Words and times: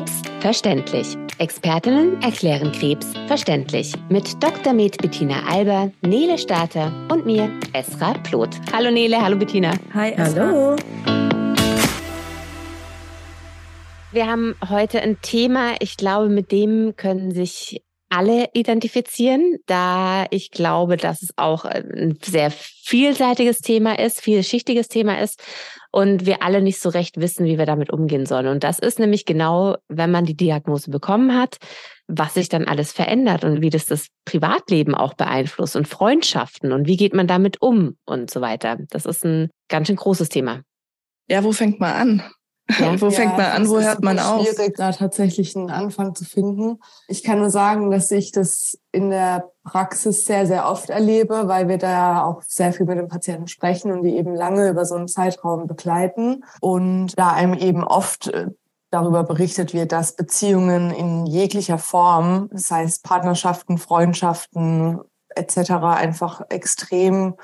Krebs 0.00 0.22
verständlich. 0.40 1.18
Expertinnen 1.36 2.22
erklären 2.22 2.72
Krebs 2.72 3.06
verständlich. 3.26 3.92
Mit 4.08 4.42
Dr. 4.42 4.72
Med 4.72 4.96
Bettina 4.96 5.42
Alber, 5.46 5.92
Nele 6.00 6.38
Starter 6.38 6.90
und 7.12 7.26
mir, 7.26 7.50
Esra 7.74 8.14
Ploth. 8.14 8.58
Hallo 8.72 8.90
Nele, 8.90 9.20
hallo 9.20 9.36
Bettina. 9.36 9.74
Hi, 9.92 10.12
Esra. 10.12 10.46
Hallo. 10.46 10.76
Wir 14.12 14.26
haben 14.26 14.54
heute 14.70 15.02
ein 15.02 15.20
Thema, 15.20 15.74
ich 15.80 15.98
glaube, 15.98 16.30
mit 16.30 16.50
dem 16.50 16.96
können 16.96 17.32
sich 17.32 17.82
alle 18.08 18.48
identifizieren, 18.54 19.58
da 19.66 20.24
ich 20.30 20.50
glaube, 20.50 20.96
dass 20.96 21.22
es 21.22 21.36
auch 21.36 21.66
ein 21.66 22.18
sehr 22.22 22.50
vielseitiges 22.50 23.58
Thema 23.58 23.98
ist, 23.98 24.22
vielschichtiges 24.22 24.88
Thema 24.88 25.20
ist 25.20 25.42
und 25.92 26.26
wir 26.26 26.42
alle 26.42 26.62
nicht 26.62 26.80
so 26.80 26.88
recht 26.88 27.20
wissen, 27.20 27.46
wie 27.46 27.58
wir 27.58 27.66
damit 27.66 27.90
umgehen 27.90 28.26
sollen. 28.26 28.46
Und 28.46 28.64
das 28.64 28.78
ist 28.78 28.98
nämlich 28.98 29.24
genau, 29.24 29.76
wenn 29.88 30.10
man 30.10 30.24
die 30.24 30.36
Diagnose 30.36 30.90
bekommen 30.90 31.36
hat, 31.36 31.58
was 32.06 32.34
sich 32.34 32.48
dann 32.48 32.64
alles 32.64 32.92
verändert 32.92 33.44
und 33.44 33.60
wie 33.60 33.70
das 33.70 33.86
das 33.86 34.08
Privatleben 34.24 34.94
auch 34.94 35.14
beeinflusst 35.14 35.76
und 35.76 35.88
Freundschaften 35.88 36.72
und 36.72 36.86
wie 36.86 36.96
geht 36.96 37.14
man 37.14 37.26
damit 37.26 37.60
um 37.60 37.96
und 38.04 38.30
so 38.30 38.40
weiter. 38.40 38.78
Das 38.90 39.06
ist 39.06 39.24
ein 39.24 39.50
ganz 39.68 39.88
schön 39.88 39.96
großes 39.96 40.28
Thema. 40.28 40.62
Ja, 41.28 41.44
wo 41.44 41.52
fängt 41.52 41.80
man 41.80 41.92
an? 41.92 42.22
Ja. 42.78 43.00
wo 43.00 43.10
fängt 43.10 43.36
man 43.36 43.46
an, 43.46 43.68
wo 43.68 43.80
hört 43.80 44.02
man 44.02 44.18
auf? 44.18 44.42
Es 44.42 44.50
ist 44.50 44.56
schwierig, 44.56 44.76
da 44.76 44.92
tatsächlich 44.92 45.56
einen 45.56 45.70
Anfang 45.70 46.14
zu 46.14 46.24
finden. 46.24 46.78
Ich 47.08 47.22
kann 47.22 47.38
nur 47.38 47.50
sagen, 47.50 47.90
dass 47.90 48.10
ich 48.10 48.32
das 48.32 48.78
in 48.92 49.10
der 49.10 49.50
Praxis 49.64 50.24
sehr, 50.24 50.46
sehr 50.46 50.68
oft 50.68 50.90
erlebe, 50.90 51.48
weil 51.48 51.68
wir 51.68 51.78
da 51.78 52.24
auch 52.24 52.42
sehr 52.42 52.72
viel 52.72 52.86
mit 52.86 52.98
den 52.98 53.08
Patienten 53.08 53.48
sprechen 53.48 53.92
und 53.92 54.02
die 54.02 54.16
eben 54.16 54.34
lange 54.34 54.68
über 54.68 54.84
so 54.84 54.94
einen 54.94 55.08
Zeitraum 55.08 55.66
begleiten 55.66 56.44
und 56.60 57.18
da 57.18 57.30
einem 57.32 57.54
eben 57.54 57.84
oft 57.84 58.28
äh, 58.28 58.46
darüber 58.90 59.22
berichtet 59.22 59.72
wird, 59.72 59.92
dass 59.92 60.16
Beziehungen 60.16 60.90
in 60.90 61.26
jeglicher 61.26 61.78
Form, 61.78 62.48
das 62.52 62.70
heißt 62.70 63.04
Partnerschaften, 63.04 63.78
Freundschaften 63.78 65.00
etc., 65.28 65.70
einfach 65.70 66.42
extrem 66.48 67.36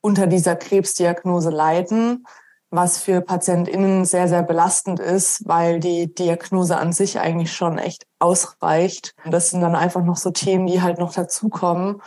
unter 0.00 0.26
dieser 0.26 0.56
Krebsdiagnose 0.56 1.48
leiden 1.48 2.26
was 2.74 2.98
für 2.98 3.20
PatientInnen 3.20 4.04
sehr, 4.04 4.26
sehr 4.26 4.42
belastend 4.42 4.98
ist, 4.98 5.46
weil 5.46 5.78
die 5.78 6.12
Diagnose 6.12 6.76
an 6.76 6.92
sich 6.92 7.20
eigentlich 7.20 7.52
schon 7.52 7.78
echt 7.78 8.06
ausreicht. 8.18 9.14
Und 9.24 9.32
das 9.32 9.50
sind 9.50 9.60
dann 9.60 9.76
einfach 9.76 10.02
noch 10.02 10.16
so 10.16 10.30
Themen, 10.30 10.66
die 10.66 10.82
halt 10.82 10.98
noch 10.98 11.12
dazukommen. 11.12 12.02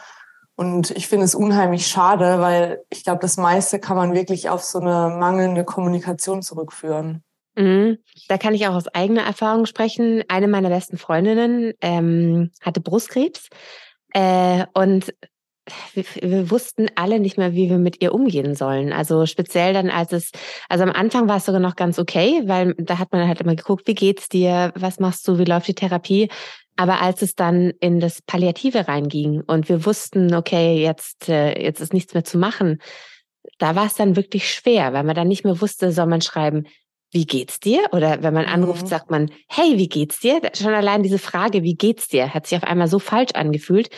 Und 0.55 0.91
ich 0.91 1.07
finde 1.07 1.25
es 1.25 1.35
unheimlich 1.35 1.87
schade, 1.87 2.41
weil 2.41 2.83
ich 2.89 3.03
glaube, 3.03 3.19
das 3.19 3.37
meiste 3.37 3.79
kann 3.79 3.95
man 3.95 4.13
wirklich 4.13 4.49
auf 4.49 4.63
so 4.63 4.79
eine 4.79 5.15
mangelnde 5.15 5.63
Kommunikation 5.63 6.41
zurückführen. 6.41 7.23
Mhm. 7.55 7.99
Da 8.27 8.37
kann 8.37 8.53
ich 8.53 8.67
auch 8.67 8.75
aus 8.75 8.87
eigener 8.89 9.23
Erfahrung 9.23 9.67
sprechen. 9.67 10.23
Eine 10.27 10.47
meiner 10.47 10.69
besten 10.69 10.97
Freundinnen 10.97 11.73
ähm, 11.81 12.51
hatte 12.61 12.81
Brustkrebs. 12.81 13.49
Äh, 14.13 14.65
und 14.73 15.13
wir, 15.93 16.03
wir, 16.21 16.51
wussten 16.51 16.87
alle 16.95 17.19
nicht 17.19 17.37
mehr, 17.37 17.53
wie 17.53 17.69
wir 17.69 17.77
mit 17.77 18.01
ihr 18.01 18.13
umgehen 18.13 18.55
sollen. 18.55 18.93
Also 18.93 19.25
speziell 19.25 19.73
dann, 19.73 19.89
als 19.89 20.13
es, 20.13 20.31
also 20.69 20.83
am 20.83 20.91
Anfang 20.91 21.27
war 21.27 21.37
es 21.37 21.45
sogar 21.45 21.61
noch 21.61 21.75
ganz 21.75 21.99
okay, 21.99 22.41
weil 22.45 22.73
da 22.77 22.99
hat 22.99 23.11
man 23.11 23.27
halt 23.27 23.41
immer 23.41 23.55
geguckt, 23.55 23.87
wie 23.87 23.95
geht's 23.95 24.29
dir, 24.29 24.71
was 24.75 24.99
machst 24.99 25.27
du, 25.27 25.37
wie 25.37 25.45
läuft 25.45 25.67
die 25.67 25.75
Therapie. 25.75 26.29
Aber 26.75 27.01
als 27.01 27.21
es 27.21 27.35
dann 27.35 27.71
in 27.79 27.99
das 27.99 28.21
Palliative 28.21 28.87
reinging 28.87 29.41
und 29.41 29.67
wir 29.67 29.85
wussten, 29.85 30.33
okay, 30.35 30.81
jetzt, 30.81 31.27
äh, 31.27 31.59
jetzt 31.61 31.81
ist 31.81 31.93
nichts 31.93 32.13
mehr 32.13 32.23
zu 32.23 32.37
machen, 32.37 32.79
da 33.57 33.75
war 33.75 33.87
es 33.87 33.95
dann 33.95 34.15
wirklich 34.15 34.53
schwer, 34.53 34.93
weil 34.93 35.03
man 35.03 35.15
dann 35.15 35.27
nicht 35.27 35.43
mehr 35.43 35.59
wusste, 35.59 35.91
soll 35.91 36.05
man 36.05 36.21
schreiben, 36.21 36.67
wie 37.11 37.25
geht's 37.25 37.59
dir? 37.59 37.85
Oder 37.91 38.21
wenn 38.21 38.33
man 38.33 38.45
anruft, 38.45 38.83
mhm. 38.83 38.87
sagt 38.87 39.09
man, 39.09 39.31
hey, 39.47 39.77
wie 39.77 39.87
geht's 39.87 40.19
dir? 40.19 40.41
Schon 40.53 40.73
allein 40.73 41.03
diese 41.03 41.19
Frage, 41.19 41.63
wie 41.63 41.75
geht's 41.75 42.07
dir, 42.07 42.33
hat 42.33 42.47
sich 42.47 42.57
auf 42.57 42.63
einmal 42.63 42.87
so 42.87 42.99
falsch 42.99 43.31
angefühlt, 43.33 43.89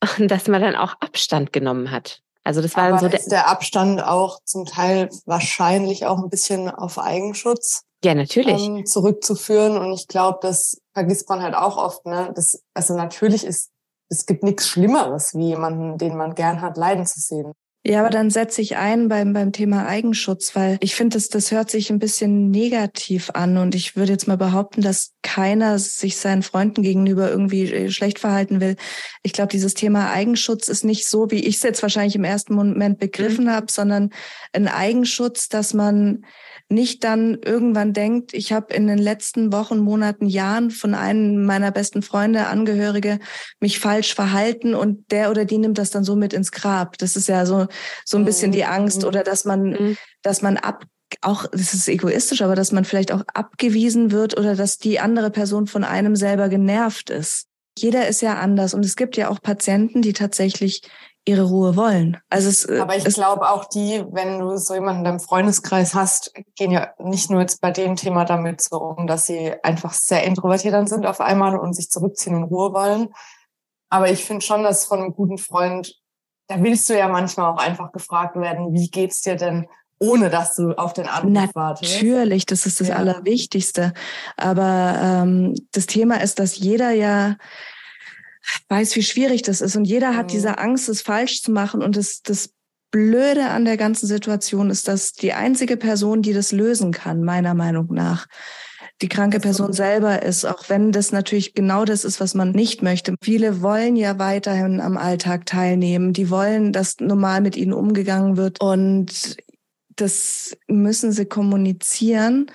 dass 0.18 0.48
man 0.48 0.62
dann 0.62 0.76
auch 0.76 0.94
Abstand 1.00 1.52
genommen 1.52 1.90
hat. 1.90 2.22
Also 2.42 2.62
das 2.62 2.74
war 2.76 2.84
Aber 2.84 2.92
dann 2.92 3.00
so 3.00 3.08
der, 3.08 3.20
ist 3.20 3.30
der 3.30 3.48
Abstand 3.48 4.02
auch 4.02 4.40
zum 4.44 4.64
Teil 4.64 5.10
wahrscheinlich 5.26 6.06
auch 6.06 6.18
ein 6.18 6.30
bisschen 6.30 6.70
auf 6.70 6.98
Eigenschutz. 6.98 7.82
Ja, 8.02 8.14
natürlich. 8.14 8.66
Ähm, 8.66 8.86
zurückzuführen. 8.86 9.76
Und 9.76 9.92
ich 9.92 10.08
glaube, 10.08 10.38
das 10.40 10.80
vergisst 10.94 11.28
man 11.28 11.42
halt 11.42 11.54
auch 11.54 11.76
oft. 11.76 12.06
Ne? 12.06 12.32
Das, 12.34 12.62
also 12.72 12.96
natürlich 12.96 13.44
ist, 13.44 13.70
es 14.08 14.24
gibt 14.24 14.42
nichts 14.42 14.66
Schlimmeres, 14.68 15.34
wie 15.34 15.48
jemanden, 15.48 15.98
den 15.98 16.16
man 16.16 16.34
gern 16.34 16.62
hat, 16.62 16.78
leiden 16.78 17.06
zu 17.06 17.20
sehen. 17.20 17.52
Ja, 17.90 18.02
aber 18.02 18.10
dann 18.10 18.30
setze 18.30 18.62
ich 18.62 18.76
ein 18.76 19.08
beim, 19.08 19.32
beim 19.32 19.50
Thema 19.50 19.84
Eigenschutz, 19.88 20.54
weil 20.54 20.78
ich 20.80 20.94
finde, 20.94 21.14
das, 21.14 21.28
das 21.28 21.50
hört 21.50 21.72
sich 21.72 21.90
ein 21.90 21.98
bisschen 21.98 22.48
negativ 22.52 23.30
an 23.34 23.56
und 23.56 23.74
ich 23.74 23.96
würde 23.96 24.12
jetzt 24.12 24.28
mal 24.28 24.36
behaupten, 24.36 24.80
dass 24.80 25.14
keiner 25.22 25.76
sich 25.80 26.16
seinen 26.16 26.44
Freunden 26.44 26.82
gegenüber 26.82 27.28
irgendwie 27.28 27.64
äh, 27.64 27.90
schlecht 27.90 28.20
verhalten 28.20 28.60
will. 28.60 28.76
Ich 29.24 29.32
glaube, 29.32 29.50
dieses 29.50 29.74
Thema 29.74 30.12
Eigenschutz 30.12 30.68
ist 30.68 30.84
nicht 30.84 31.08
so, 31.08 31.32
wie 31.32 31.44
ich 31.44 31.56
es 31.56 31.64
jetzt 31.64 31.82
wahrscheinlich 31.82 32.14
im 32.14 32.22
ersten 32.22 32.54
Moment 32.54 33.00
begriffen 33.00 33.46
mhm. 33.46 33.50
habe, 33.50 33.66
sondern 33.72 34.10
ein 34.52 34.68
Eigenschutz, 34.68 35.48
dass 35.48 35.74
man 35.74 36.24
nicht 36.70 37.02
dann 37.02 37.38
irgendwann 37.44 37.92
denkt, 37.92 38.32
ich 38.32 38.52
habe 38.52 38.72
in 38.72 38.86
den 38.86 38.98
letzten 38.98 39.52
Wochen, 39.52 39.78
Monaten, 39.78 40.26
Jahren 40.26 40.70
von 40.70 40.94
einem 40.94 41.44
meiner 41.44 41.72
besten 41.72 42.02
Freunde, 42.02 42.46
Angehörige, 42.46 43.18
mich 43.58 43.80
falsch 43.80 44.14
verhalten 44.14 44.74
und 44.74 45.10
der 45.10 45.30
oder 45.30 45.44
die 45.44 45.58
nimmt 45.58 45.78
das 45.78 45.90
dann 45.90 46.04
so 46.04 46.14
mit 46.14 46.32
ins 46.32 46.52
Grab. 46.52 46.96
Das 46.98 47.16
ist 47.16 47.28
ja 47.28 47.44
so, 47.44 47.66
so 48.04 48.16
ein 48.16 48.24
bisschen 48.24 48.52
die 48.52 48.64
Angst 48.64 49.02
mhm. 49.02 49.08
oder 49.08 49.24
dass 49.24 49.44
man, 49.44 49.70
mhm. 49.70 49.96
dass 50.22 50.42
man 50.42 50.56
ab, 50.56 50.84
auch, 51.22 51.46
das 51.50 51.74
ist 51.74 51.88
egoistisch, 51.88 52.40
aber 52.40 52.54
dass 52.54 52.70
man 52.70 52.84
vielleicht 52.84 53.10
auch 53.10 53.24
abgewiesen 53.34 54.12
wird 54.12 54.38
oder 54.38 54.54
dass 54.54 54.78
die 54.78 55.00
andere 55.00 55.30
Person 55.30 55.66
von 55.66 55.82
einem 55.82 56.14
selber 56.14 56.48
genervt 56.48 57.10
ist. 57.10 57.48
Jeder 57.76 58.08
ist 58.08 58.22
ja 58.22 58.34
anders 58.36 58.74
und 58.74 58.84
es 58.84 58.94
gibt 58.94 59.16
ja 59.16 59.28
auch 59.28 59.42
Patienten, 59.42 60.02
die 60.02 60.12
tatsächlich 60.12 60.82
ihre 61.26 61.44
Ruhe 61.44 61.76
wollen. 61.76 62.16
Also 62.28 62.48
es, 62.48 62.64
äh, 62.64 62.80
Aber 62.80 62.96
ich 62.96 63.04
glaube 63.04 63.50
auch 63.50 63.66
die, 63.66 64.04
wenn 64.10 64.38
du 64.38 64.56
so 64.56 64.74
jemanden 64.74 65.00
in 65.00 65.04
deinem 65.04 65.20
Freundeskreis 65.20 65.94
hast, 65.94 66.32
gehen 66.56 66.70
ja 66.70 66.92
nicht 66.98 67.30
nur 67.30 67.40
jetzt 67.40 67.60
bei 67.60 67.70
dem 67.70 67.96
Thema 67.96 68.24
damit 68.24 68.62
so 68.62 68.78
um, 68.78 69.06
dass 69.06 69.26
sie 69.26 69.52
einfach 69.62 69.92
sehr 69.92 70.24
introvertiert 70.24 70.74
dann 70.74 70.86
sind 70.86 71.06
auf 71.06 71.20
einmal 71.20 71.58
und 71.58 71.74
sich 71.74 71.90
zurückziehen 71.90 72.36
und 72.36 72.44
Ruhe 72.44 72.72
wollen. 72.72 73.08
Aber 73.90 74.10
ich 74.10 74.24
finde 74.24 74.44
schon, 74.44 74.62
dass 74.62 74.86
von 74.86 75.00
einem 75.00 75.12
guten 75.12 75.38
Freund, 75.38 75.94
da 76.48 76.62
willst 76.62 76.88
du 76.88 76.96
ja 76.96 77.08
manchmal 77.08 77.52
auch 77.52 77.58
einfach 77.58 77.92
gefragt 77.92 78.36
werden, 78.36 78.72
wie 78.72 78.88
geht's 78.88 79.20
dir 79.20 79.36
denn 79.36 79.66
ohne 80.02 80.30
dass 80.30 80.56
du 80.56 80.72
auf 80.72 80.94
den 80.94 81.06
Anruf 81.06 81.54
wartest. 81.54 81.92
Natürlich, 81.96 82.46
das 82.46 82.64
ist 82.64 82.80
das 82.80 82.88
ja. 82.88 82.96
Allerwichtigste. 82.96 83.92
Aber 84.38 84.98
ähm, 84.98 85.54
das 85.72 85.86
Thema 85.86 86.22
ist, 86.22 86.38
dass 86.38 86.56
jeder 86.56 86.90
ja 86.90 87.36
weiß, 88.68 88.96
wie 88.96 89.02
schwierig 89.02 89.42
das 89.42 89.60
ist. 89.60 89.76
Und 89.76 89.84
jeder 89.84 90.16
hat 90.16 90.26
mhm. 90.26 90.30
diese 90.32 90.58
Angst, 90.58 90.88
es 90.88 91.02
falsch 91.02 91.42
zu 91.42 91.50
machen. 91.50 91.82
Und 91.82 91.96
das, 91.96 92.22
das 92.22 92.50
Blöde 92.90 93.48
an 93.48 93.64
der 93.64 93.76
ganzen 93.76 94.06
Situation 94.06 94.70
ist, 94.70 94.88
dass 94.88 95.12
die 95.12 95.32
einzige 95.32 95.76
Person, 95.76 96.22
die 96.22 96.32
das 96.32 96.52
lösen 96.52 96.92
kann, 96.92 97.22
meiner 97.22 97.54
Meinung 97.54 97.88
nach, 97.92 98.26
die 99.02 99.08
kranke 99.08 99.40
Person 99.40 99.72
selber 99.72 100.22
ist, 100.22 100.44
auch 100.44 100.68
wenn 100.68 100.92
das 100.92 101.10
natürlich 101.10 101.54
genau 101.54 101.84
das 101.84 102.04
ist, 102.04 102.20
was 102.20 102.34
man 102.34 102.50
nicht 102.50 102.82
möchte. 102.82 103.14
Viele 103.22 103.62
wollen 103.62 103.96
ja 103.96 104.18
weiterhin 104.18 104.80
am 104.80 104.98
Alltag 104.98 105.46
teilnehmen. 105.46 106.12
Die 106.12 106.28
wollen, 106.28 106.72
dass 106.72 107.00
normal 107.00 107.40
mit 107.40 107.56
ihnen 107.56 107.72
umgegangen 107.72 108.36
wird. 108.36 108.60
Und 108.60 109.36
das 109.96 110.56
müssen 110.66 111.12
sie 111.12 111.26
kommunizieren, 111.26 112.50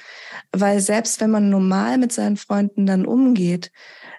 weil 0.52 0.80
selbst 0.82 1.20
wenn 1.20 1.32
man 1.32 1.50
normal 1.50 1.98
mit 1.98 2.12
seinen 2.12 2.38
Freunden 2.38 2.86
dann 2.86 3.06
umgeht, 3.06 3.72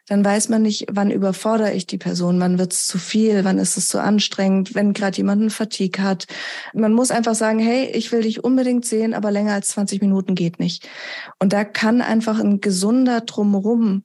dann 0.08 0.24
weiß 0.24 0.48
man 0.48 0.62
nicht, 0.62 0.86
wann 0.90 1.10
überfordere 1.10 1.72
ich 1.72 1.86
die 1.86 1.98
Person, 1.98 2.38
wann 2.38 2.58
wird 2.58 2.72
es 2.72 2.86
zu 2.86 2.98
viel, 2.98 3.44
wann 3.44 3.58
ist 3.58 3.76
es 3.76 3.88
zu 3.88 4.00
anstrengend, 4.00 4.74
wenn 4.74 4.92
gerade 4.92 5.16
jemand 5.16 5.40
einen 5.40 5.50
Fatigue 5.50 6.02
hat. 6.04 6.26
Man 6.74 6.92
muss 6.92 7.10
einfach 7.10 7.34
sagen, 7.34 7.58
hey, 7.58 7.90
ich 7.92 8.12
will 8.12 8.22
dich 8.22 8.44
unbedingt 8.44 8.86
sehen, 8.86 9.14
aber 9.14 9.30
länger 9.30 9.54
als 9.54 9.68
20 9.68 10.00
Minuten 10.00 10.34
geht 10.34 10.60
nicht. 10.60 10.88
Und 11.40 11.52
da 11.52 11.64
kann 11.64 12.00
einfach 12.02 12.38
ein 12.38 12.60
gesunder 12.60 13.20
Drumherum 13.20 14.04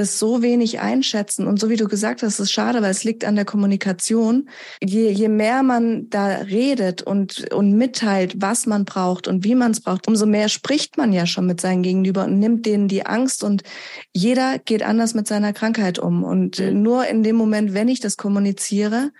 das 0.00 0.18
so 0.18 0.42
wenig 0.42 0.80
einschätzen. 0.80 1.46
Und 1.46 1.60
so 1.60 1.68
wie 1.68 1.76
du 1.76 1.86
gesagt 1.86 2.22
hast, 2.22 2.40
ist 2.40 2.50
schade, 2.50 2.82
weil 2.82 2.90
es 2.90 3.04
liegt 3.04 3.24
an 3.24 3.36
der 3.36 3.44
Kommunikation. 3.44 4.48
Je, 4.82 5.10
je 5.10 5.28
mehr 5.28 5.62
man 5.62 6.10
da 6.10 6.26
redet 6.26 7.02
und, 7.02 7.52
und 7.52 7.72
mitteilt, 7.72 8.34
was 8.38 8.66
man 8.66 8.84
braucht 8.84 9.28
und 9.28 9.44
wie 9.44 9.54
man 9.54 9.70
es 9.70 9.80
braucht, 9.80 10.08
umso 10.08 10.26
mehr 10.26 10.48
spricht 10.48 10.96
man 10.96 11.12
ja 11.12 11.26
schon 11.26 11.46
mit 11.46 11.60
seinen 11.60 11.82
Gegenüber 11.82 12.24
und 12.24 12.38
nimmt 12.38 12.66
denen 12.66 12.88
die 12.88 13.06
Angst. 13.06 13.44
Und 13.44 13.62
jeder 14.12 14.58
geht 14.58 14.82
anders 14.82 15.14
mit 15.14 15.28
seiner 15.28 15.52
Krankheit 15.52 15.98
um. 15.98 16.24
Und 16.24 16.58
mhm. 16.58 16.82
nur 16.82 17.06
in 17.06 17.22
dem 17.22 17.36
Moment, 17.36 17.74
wenn 17.74 17.88
ich 17.88 18.00
das 18.00 18.16
kommuniziere, 18.16 19.12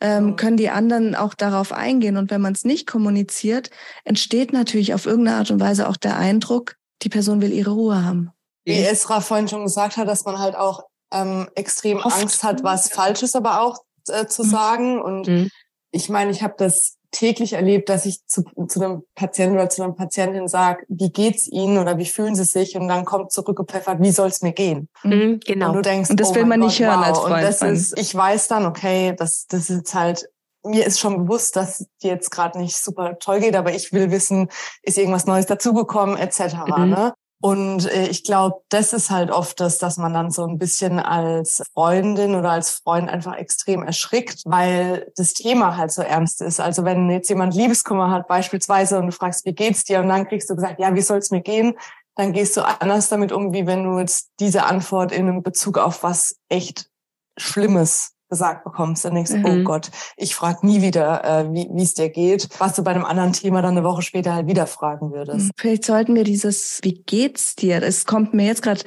ähm, 0.00 0.36
können 0.36 0.56
die 0.56 0.70
anderen 0.70 1.14
auch 1.14 1.34
darauf 1.34 1.72
eingehen. 1.72 2.16
Und 2.16 2.30
wenn 2.30 2.40
man 2.40 2.54
es 2.54 2.64
nicht 2.64 2.86
kommuniziert, 2.86 3.70
entsteht 4.04 4.52
natürlich 4.52 4.94
auf 4.94 5.06
irgendeine 5.06 5.36
Art 5.36 5.50
und 5.50 5.60
Weise 5.60 5.88
auch 5.88 5.96
der 5.96 6.16
Eindruck, 6.16 6.76
die 7.02 7.08
Person 7.08 7.40
will 7.40 7.52
ihre 7.52 7.70
Ruhe 7.70 8.04
haben 8.04 8.32
wie 8.64 8.84
Esra 8.84 9.20
vorhin 9.20 9.48
schon 9.48 9.64
gesagt 9.64 9.96
hat, 9.96 10.08
dass 10.08 10.24
man 10.24 10.38
halt 10.38 10.56
auch 10.56 10.84
ähm, 11.12 11.48
extrem 11.54 11.98
Oft. 11.98 12.20
Angst 12.20 12.42
hat, 12.42 12.62
was 12.62 12.88
Falsches 12.88 13.34
aber 13.34 13.60
auch 13.60 13.78
äh, 14.08 14.26
zu 14.26 14.44
mhm. 14.44 14.48
sagen. 14.48 15.02
Und 15.02 15.28
mhm. 15.28 15.48
ich 15.90 16.08
meine, 16.08 16.30
ich 16.30 16.42
habe 16.42 16.54
das 16.56 16.96
täglich 17.10 17.52
erlebt, 17.52 17.90
dass 17.90 18.06
ich 18.06 18.26
zu, 18.26 18.42
zu 18.68 18.82
einem 18.82 19.02
Patienten 19.14 19.56
oder 19.56 19.68
zu 19.68 19.82
einer 19.82 19.92
Patientin 19.92 20.48
sage, 20.48 20.84
wie 20.88 21.10
geht's 21.10 21.46
Ihnen 21.46 21.76
oder 21.76 21.98
wie 21.98 22.06
fühlen 22.06 22.34
Sie 22.34 22.44
sich? 22.44 22.74
Und 22.74 22.88
dann 22.88 23.04
kommt 23.04 23.32
zurückgepfeffert, 23.32 24.00
wie 24.00 24.10
soll 24.10 24.28
es 24.28 24.40
mir 24.40 24.52
gehen? 24.52 24.88
Mhm, 25.02 25.40
genau. 25.44 25.68
Und 25.68 25.76
du 25.76 25.82
denkst, 25.82 26.10
und 26.10 26.18
das 26.18 26.30
oh 26.30 26.34
will 26.34 26.46
man 26.46 26.60
Gott, 26.60 26.70
nicht 26.70 26.80
hören 26.80 27.00
wow. 27.00 27.06
als 27.06 27.18
Freund. 27.18 27.34
Und 27.34 27.42
das 27.42 27.62
ist, 27.62 27.98
ich 27.98 28.14
weiß 28.14 28.48
dann, 28.48 28.64
okay, 28.64 29.14
das, 29.16 29.46
das 29.46 29.68
ist 29.68 29.94
halt 29.94 30.26
mir 30.64 30.86
ist 30.86 31.00
schon 31.00 31.24
bewusst, 31.24 31.56
dass 31.56 31.86
die 32.02 32.08
jetzt 32.08 32.30
gerade 32.30 32.58
nicht 32.58 32.76
super 32.76 33.18
toll 33.18 33.40
geht, 33.40 33.56
aber 33.56 33.74
ich 33.74 33.92
will 33.92 34.10
wissen, 34.10 34.48
ist 34.82 34.96
irgendwas 34.96 35.26
Neues 35.26 35.46
dazugekommen, 35.46 36.16
etc. 36.16 36.54
Mhm. 36.76 36.90
Ne? 36.90 37.14
Und 37.42 37.90
äh, 37.90 38.06
ich 38.06 38.22
glaube, 38.22 38.60
das 38.68 38.92
ist 38.92 39.10
halt 39.10 39.32
oft 39.32 39.58
das, 39.58 39.78
dass 39.78 39.96
man 39.96 40.14
dann 40.14 40.30
so 40.30 40.46
ein 40.46 40.58
bisschen 40.58 41.00
als 41.00 41.60
Freundin 41.74 42.36
oder 42.36 42.52
als 42.52 42.70
Freund 42.70 43.10
einfach 43.10 43.34
extrem 43.34 43.82
erschrickt, 43.82 44.42
weil 44.44 45.10
das 45.16 45.34
Thema 45.34 45.76
halt 45.76 45.90
so 45.90 46.02
ernst 46.02 46.40
ist. 46.40 46.60
Also 46.60 46.84
wenn 46.84 47.10
jetzt 47.10 47.28
jemand 47.28 47.56
Liebeskummer 47.56 48.12
hat 48.12 48.28
beispielsweise 48.28 48.96
und 48.96 49.06
du 49.06 49.12
fragst, 49.12 49.44
wie 49.44 49.54
geht's 49.54 49.82
dir? 49.82 49.98
Und 49.98 50.08
dann 50.08 50.28
kriegst 50.28 50.48
du 50.50 50.54
gesagt, 50.54 50.78
ja, 50.78 50.94
wie 50.94 51.00
soll's 51.00 51.32
mir 51.32 51.40
gehen? 51.40 51.74
Dann 52.14 52.32
gehst 52.32 52.56
du 52.56 52.62
anders 52.62 53.08
damit 53.08 53.32
um, 53.32 53.52
wie 53.52 53.66
wenn 53.66 53.82
du 53.82 53.98
jetzt 53.98 54.30
diese 54.38 54.62
Antwort 54.62 55.10
in 55.10 55.42
Bezug 55.42 55.78
auf 55.78 56.04
was 56.04 56.36
echt 56.48 56.90
Schlimmes 57.36 58.12
gesagt 58.32 58.64
bekommst, 58.64 59.04
dann 59.04 59.14
denkst 59.14 59.30
du, 59.30 59.42
oh 59.44 59.50
mhm. 59.50 59.60
oh 59.60 59.64
Gott, 59.64 59.90
ich 60.16 60.34
frage 60.34 60.66
nie 60.66 60.80
wieder, 60.80 61.22
äh, 61.22 61.52
wie 61.52 61.82
es 61.82 61.92
dir 61.92 62.08
geht, 62.08 62.48
was 62.58 62.74
du 62.74 62.82
bei 62.82 62.92
einem 62.92 63.04
anderen 63.04 63.34
Thema 63.34 63.60
dann 63.60 63.76
eine 63.76 63.84
Woche 63.84 64.00
später 64.00 64.34
halt 64.34 64.46
wieder 64.46 64.66
fragen 64.66 65.12
würdest. 65.12 65.48
Mhm. 65.48 65.50
Vielleicht 65.58 65.84
sollten 65.84 66.14
wir 66.14 66.24
dieses, 66.24 66.80
wie 66.82 66.94
geht's 66.94 67.56
dir? 67.56 67.82
Es 67.82 68.06
kommt 68.06 68.32
mir 68.32 68.46
jetzt 68.46 68.62
gerade, 68.62 68.80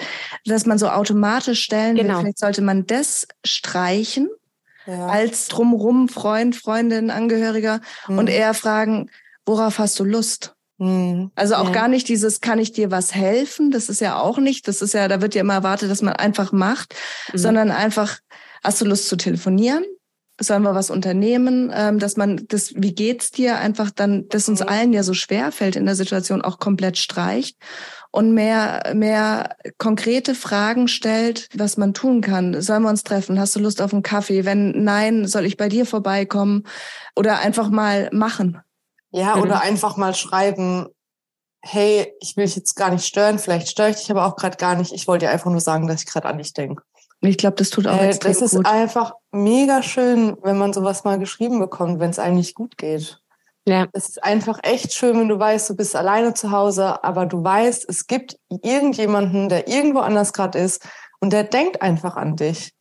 dass 0.45 0.65
man 0.65 0.80
so 0.80 0.89
automatisch 0.89 1.62
stellen 1.62 1.95
genau. 1.95 2.15
will. 2.15 2.21
Vielleicht 2.21 2.39
sollte 2.39 2.63
man 2.63 2.88
das 2.88 3.27
streichen 3.45 4.30
ja. 4.88 5.06
als 5.06 5.48
drumrum 5.48 6.09
Freund, 6.09 6.56
Freundin, 6.56 7.12
Angehöriger 7.12 7.81
mhm. 8.07 8.18
und 8.18 8.30
eher 8.31 8.56
fragen, 8.56 9.12
worauf 9.45 9.77
hast 9.77 10.00
du 10.00 10.03
Lust? 10.06 10.56
Mhm. 10.80 11.30
Also 11.36 11.53
auch 11.53 11.68
ja. 11.68 11.71
gar 11.71 11.88
nicht 11.88 12.09
dieses, 12.09 12.41
kann 12.41 12.57
ich 12.57 12.71
dir 12.71 12.89
was 12.89 13.13
helfen? 13.13 13.69
Das 13.69 13.89
ist 13.89 14.01
ja 14.01 14.19
auch 14.19 14.39
nicht. 14.39 14.68
Das 14.68 14.81
ist 14.81 14.95
ja, 14.95 15.07
da 15.07 15.21
wird 15.21 15.36
ja 15.36 15.41
immer 15.41 15.53
erwartet, 15.53 15.91
dass 15.91 16.01
man 16.01 16.15
einfach 16.15 16.51
macht, 16.51 16.95
mhm. 17.31 17.38
sondern 17.38 17.69
einfach, 17.69 18.18
Hast 18.65 18.81
du 18.81 18.85
Lust 18.85 19.07
zu 19.07 19.15
telefonieren? 19.15 19.85
Sollen 20.41 20.63
wir 20.63 20.75
was 20.75 20.89
unternehmen, 20.89 21.71
ähm, 21.73 22.00
dass 22.00 22.17
man 22.17 22.45
das, 22.50 22.73
wie 22.75 22.94
geht's 22.94 23.31
dir, 23.31 23.57
einfach 23.57 23.89
dann, 23.89 24.27
dass 24.27 24.50
uns 24.50 24.59
mhm. 24.59 24.67
allen 24.67 24.94
ja 24.94 25.03
so 25.03 25.13
schwer 25.13 25.51
fällt 25.51 25.77
in 25.77 25.85
der 25.85 25.95
Situation, 25.95 26.41
auch 26.41 26.59
komplett 26.59 26.97
streicht 26.97 27.57
und 28.12 28.33
mehr, 28.33 28.91
mehr 28.95 29.56
konkrete 29.77 30.35
Fragen 30.35 30.88
stellt, 30.88 31.47
was 31.53 31.77
man 31.77 31.94
tun 31.94 32.21
kann. 32.21 32.62
Sollen 32.62 32.83
wir 32.83 32.89
uns 32.89 33.03
treffen? 33.03 33.39
Hast 33.39 33.56
du 33.56 33.59
Lust 33.59 33.81
auf 33.81 33.94
einen 33.94 34.03
Kaffee? 34.03 34.45
Wenn 34.45 34.83
nein, 34.83 35.27
soll 35.27 35.45
ich 35.45 35.57
bei 35.57 35.69
dir 35.69 35.85
vorbeikommen? 35.85 36.63
Oder 37.15 37.39
einfach 37.39 37.69
mal 37.69 38.09
machen. 38.12 38.59
Ja, 39.12 39.38
oder 39.38 39.62
einfach 39.62 39.95
mal 39.95 40.13
schreiben, 40.13 40.88
hey, 41.62 42.13
ich 42.19 42.35
will 42.35 42.45
dich 42.45 42.56
jetzt 42.56 42.75
gar 42.75 42.91
nicht 42.91 43.06
stören, 43.06 43.39
vielleicht 43.39 43.69
störe 43.69 43.89
ich 43.89 43.95
dich 43.97 44.12
aber 44.12 44.25
auch 44.25 44.35
gerade 44.35 44.57
gar 44.57 44.75
nicht. 44.75 44.91
Ich 44.91 45.07
wollte 45.07 45.25
dir 45.25 45.31
einfach 45.31 45.50
nur 45.50 45.62
sagen, 45.62 45.88
dass 45.88 46.01
ich 46.01 46.07
gerade 46.07 46.27
an 46.27 46.38
dich 46.38 46.53
denke. 46.53 46.83
Ich 47.27 47.38
glaube, 47.38 47.56
das 47.57 47.69
tut 47.69 47.88
auch 47.88 48.01
äh, 48.01 48.07
extrem 48.07 48.31
Das 48.31 48.42
ist 48.42 48.56
gut. 48.56 48.66
einfach 48.66 49.13
mega 49.31 49.81
schön, 49.83 50.38
wenn 50.44 50.57
man 50.57 50.74
sowas 50.74 51.04
mal 51.04 51.19
geschrieben 51.19 51.60
bekommt, 51.60 52.00
wenn 52.00 52.10
es 52.10 52.19
eigentlich 52.19 52.54
gut 52.54 52.77
geht. 52.77 53.19
Ja. 53.68 53.88
Es 53.94 54.10
ist 54.10 54.24
einfach 54.24 54.60
echt 54.62 54.94
schön, 54.94 55.19
wenn 55.19 55.27
du 55.27 55.39
weißt, 55.39 55.69
du 55.69 55.75
bist 55.75 55.95
alleine 55.95 56.33
zu 56.36 56.51
Hause, 56.51 57.04
aber 57.04 57.25
du 57.25 57.44
weißt, 57.44 57.89
es 57.89 58.06
gibt 58.06 58.38
irgendjemanden, 58.50 59.50
der 59.50 59.68
irgendwo 59.68 60.00
anders 60.00 60.33
gerade 60.33 60.60
ist 60.60 60.88
und 61.19 61.33
der 61.33 61.44
denkt 61.44 61.81
einfach 61.81 62.16
an 62.16 62.36
dich. 62.36 62.74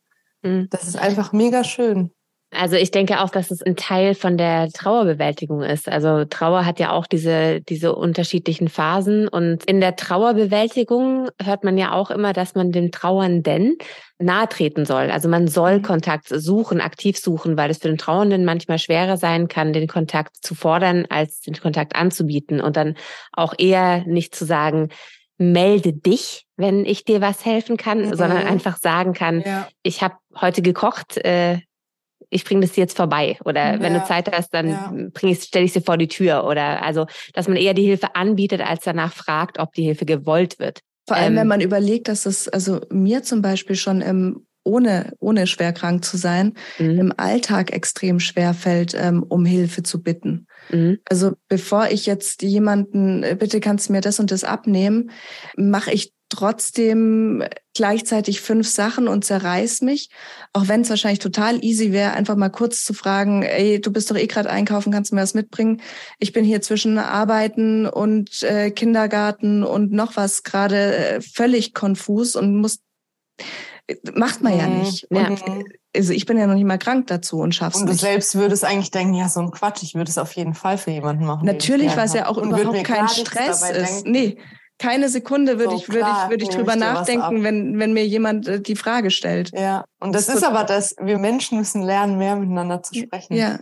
Mhm. 0.43 0.67
Das 0.69 0.83
ist 0.83 0.97
einfach 0.97 1.33
mega 1.33 1.63
schön. 1.63 2.11
Also 2.57 2.75
ich 2.75 2.91
denke 2.91 3.21
auch, 3.21 3.29
dass 3.29 3.51
es 3.51 3.61
ein 3.61 3.75
Teil 3.75 4.15
von 4.15 4.37
der 4.37 4.69
Trauerbewältigung 4.69 5.61
ist. 5.61 5.89
Also 5.89 6.25
Trauer 6.25 6.65
hat 6.65 6.79
ja 6.79 6.91
auch 6.91 7.07
diese, 7.07 7.61
diese 7.61 7.95
unterschiedlichen 7.95 8.67
Phasen. 8.67 9.27
Und 9.27 9.65
in 9.65 9.81
der 9.81 9.95
Trauerbewältigung 9.95 11.29
hört 11.41 11.63
man 11.63 11.77
ja 11.77 11.93
auch 11.93 12.11
immer, 12.11 12.33
dass 12.33 12.55
man 12.55 12.71
dem 12.71 12.91
Trauernden 12.91 13.77
nahe 14.17 14.47
treten 14.47 14.85
soll. 14.85 15.11
Also 15.11 15.27
man 15.27 15.47
soll 15.47 15.79
mhm. 15.79 15.83
Kontakt 15.83 16.27
suchen, 16.29 16.81
aktiv 16.81 17.17
suchen, 17.17 17.57
weil 17.57 17.69
es 17.69 17.79
für 17.79 17.89
den 17.89 17.97
Trauernden 17.97 18.45
manchmal 18.45 18.79
schwerer 18.79 19.17
sein 19.17 19.47
kann, 19.47 19.73
den 19.73 19.87
Kontakt 19.87 20.37
zu 20.41 20.55
fordern, 20.55 21.05
als 21.09 21.41
den 21.41 21.55
Kontakt 21.55 21.95
anzubieten. 21.95 22.61
Und 22.61 22.77
dann 22.77 22.95
auch 23.33 23.53
eher 23.57 24.05
nicht 24.05 24.35
zu 24.35 24.45
sagen, 24.45 24.89
melde 25.37 25.93
dich, 25.93 26.45
wenn 26.55 26.85
ich 26.85 27.03
dir 27.03 27.21
was 27.21 27.45
helfen 27.45 27.77
kann, 27.77 28.05
mhm. 28.05 28.15
sondern 28.15 28.47
einfach 28.47 28.77
sagen 28.77 29.13
kann, 29.13 29.41
ja. 29.41 29.67
ich 29.83 30.01
habe 30.01 30.15
heute 30.39 30.61
gekocht, 30.61 31.17
äh, 31.17 31.59
ich 32.29 32.43
bringe 32.43 32.61
das 32.61 32.75
jetzt 32.75 32.97
vorbei 32.97 33.37
oder 33.45 33.75
ja. 33.75 33.79
wenn 33.81 33.93
du 33.93 34.03
Zeit 34.03 34.31
hast, 34.31 34.53
dann 34.53 34.69
ja. 34.69 34.93
bring 35.13 35.31
ich, 35.31 35.43
stelle 35.43 35.65
ich 35.65 35.73
sie 35.73 35.81
vor 35.81 35.97
die 35.97 36.07
Tür 36.07 36.45
oder 36.45 36.83
also, 36.83 37.05
dass 37.33 37.47
man 37.47 37.57
eher 37.57 37.73
die 37.73 37.85
Hilfe 37.85 38.15
anbietet, 38.15 38.61
als 38.61 38.83
danach 38.83 39.13
fragt, 39.13 39.59
ob 39.59 39.73
die 39.73 39.83
Hilfe 39.83 40.05
gewollt 40.05 40.59
wird. 40.59 40.79
Vor 41.07 41.17
allem, 41.17 41.33
ähm, 41.33 41.39
wenn 41.39 41.47
man 41.47 41.61
überlegt, 41.61 42.07
dass 42.07 42.25
es 42.25 42.47
also 42.47 42.81
mir 42.89 43.23
zum 43.23 43.41
Beispiel 43.41 43.75
schon 43.75 44.01
im 44.01 44.45
ohne, 44.65 45.13
ohne 45.19 45.45
schwer 45.45 45.71
krank 45.73 46.03
zu 46.03 46.17
sein, 46.17 46.53
mhm. 46.79 46.99
im 46.99 47.13
Alltag 47.15 47.71
extrem 47.71 48.19
schwer 48.19 48.53
fällt, 48.53 48.95
ähm, 48.95 49.23
um 49.23 49.45
Hilfe 49.45 49.83
zu 49.83 50.01
bitten. 50.01 50.47
Mhm. 50.71 50.97
Also 51.07 51.33
bevor 51.47 51.89
ich 51.91 52.07
jetzt 52.07 52.41
jemanden, 52.41 53.23
äh, 53.23 53.37
bitte 53.39 53.59
kannst 53.59 53.87
du 53.87 53.93
mir 53.93 54.01
das 54.01 54.19
und 54.19 54.31
das 54.31 54.43
abnehmen, 54.43 55.11
mache 55.55 55.91
ich 55.91 56.13
trotzdem 56.29 57.43
gleichzeitig 57.75 58.41
fünf 58.41 58.67
Sachen 58.67 59.07
und 59.07 59.25
zerreiß 59.25 59.81
mich, 59.81 60.09
auch 60.53 60.67
wenn 60.67 60.81
es 60.81 60.89
wahrscheinlich 60.89 61.19
total 61.19 61.63
easy 61.63 61.91
wäre, 61.91 62.13
einfach 62.13 62.35
mal 62.35 62.49
kurz 62.49 62.83
zu 62.83 62.93
fragen, 62.93 63.43
ey, 63.43 63.79
du 63.79 63.91
bist 63.91 64.09
doch 64.09 64.15
eh 64.15 64.27
gerade 64.27 64.49
einkaufen, 64.49 64.91
kannst 64.91 65.11
du 65.11 65.15
mir 65.15 65.21
was 65.21 65.33
mitbringen? 65.33 65.81
Ich 66.17 66.33
bin 66.33 66.45
hier 66.45 66.61
zwischen 66.61 66.97
Arbeiten 66.97 67.85
und 67.85 68.41
äh, 68.43 68.71
Kindergarten 68.71 69.63
und 69.63 69.91
noch 69.91 70.15
was 70.15 70.43
gerade 70.43 70.95
äh, 70.95 71.21
völlig 71.21 71.73
konfus 71.73 72.35
und 72.35 72.55
muss 72.57 72.79
macht 74.15 74.41
man 74.41 74.57
ja 74.57 74.67
mhm. 74.67 74.79
nicht. 74.79 75.07
Ja. 75.11 75.27
Und, 75.27 75.43
also 75.95 76.13
ich 76.13 76.25
bin 76.25 76.37
ja 76.37 76.47
noch 76.47 76.55
nicht 76.55 76.65
mal 76.65 76.77
krank 76.77 77.07
dazu 77.07 77.39
und 77.39 77.53
schaff's 77.53 77.77
Und 77.77 77.85
du 77.85 77.91
nicht. 77.91 78.01
selbst 78.01 78.35
würdest 78.35 78.65
eigentlich 78.65 78.91
denken, 78.91 79.13
ja, 79.13 79.29
so 79.29 79.41
ein 79.41 79.51
Quatsch, 79.51 79.83
ich 79.83 79.95
würde 79.95 80.09
es 80.09 80.17
auf 80.17 80.31
jeden 80.33 80.53
Fall 80.53 80.77
für 80.77 80.91
jemanden 80.91 81.25
machen. 81.25 81.45
Natürlich, 81.45 81.95
weil 81.95 82.05
es 82.05 82.13
ja 82.13 82.27
auch 82.27 82.37
und 82.37 82.49
überhaupt 82.49 82.83
kein 82.83 83.07
Stress 83.07 83.69
ist. 83.69 84.05
Denken. 84.05 84.11
Nee, 84.11 84.37
keine 84.77 85.09
Sekunde 85.09 85.57
würde 85.57 85.71
so, 85.71 85.77
ich, 85.77 85.89
würde 85.89 86.07
ich, 86.09 86.29
würde 86.29 86.43
ich 86.43 86.49
drüber 86.49 86.75
nachdenken, 86.75 87.43
wenn, 87.43 87.79
wenn 87.79 87.93
mir 87.93 88.05
jemand 88.05 88.47
äh, 88.47 88.59
die 88.59 88.75
Frage 88.75 89.09
stellt. 89.09 89.51
Ja, 89.53 89.85
und 89.99 90.13
das, 90.13 90.25
das 90.25 90.37
ist 90.37 90.43
aber 90.43 90.63
das, 90.63 90.95
wir 90.99 91.17
Menschen 91.17 91.57
müssen 91.57 91.81
lernen, 91.81 92.17
mehr 92.17 92.35
miteinander 92.35 92.83
zu 92.83 92.93
sprechen. 92.93 93.35
Ja. 93.35 93.59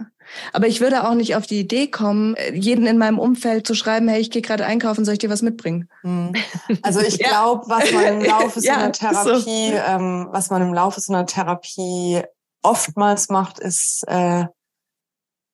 Aber 0.53 0.67
ich 0.67 0.81
würde 0.81 1.07
auch 1.07 1.13
nicht 1.13 1.35
auf 1.35 1.45
die 1.45 1.59
Idee 1.59 1.87
kommen, 1.87 2.35
jeden 2.53 2.87
in 2.87 2.97
meinem 2.97 3.19
Umfeld 3.19 3.67
zu 3.67 3.75
schreiben, 3.75 4.07
hey, 4.07 4.21
ich 4.21 4.31
gehe 4.31 4.41
gerade 4.41 4.65
einkaufen, 4.65 5.05
soll 5.05 5.13
ich 5.13 5.19
dir 5.19 5.29
was 5.29 5.41
mitbringen? 5.41 5.89
Hm. 6.01 6.33
Also 6.81 7.01
ich 7.01 7.17
ja. 7.19 7.27
glaube, 7.29 7.63
was 7.67 7.91
man 7.91 8.05
im 8.05 8.21
Laufe 8.25 8.59
so 8.59 8.71
einer 8.71 8.91
Therapie, 8.91 9.71
so. 9.71 9.77
ähm, 9.77 10.27
was 10.31 10.49
man 10.49 10.61
im 10.61 10.73
Laufe 10.73 11.01
so 11.01 11.13
einer 11.13 11.25
Therapie 11.25 12.21
oftmals 12.63 13.29
macht, 13.29 13.59
ist 13.59 14.03
äh, 14.07 14.45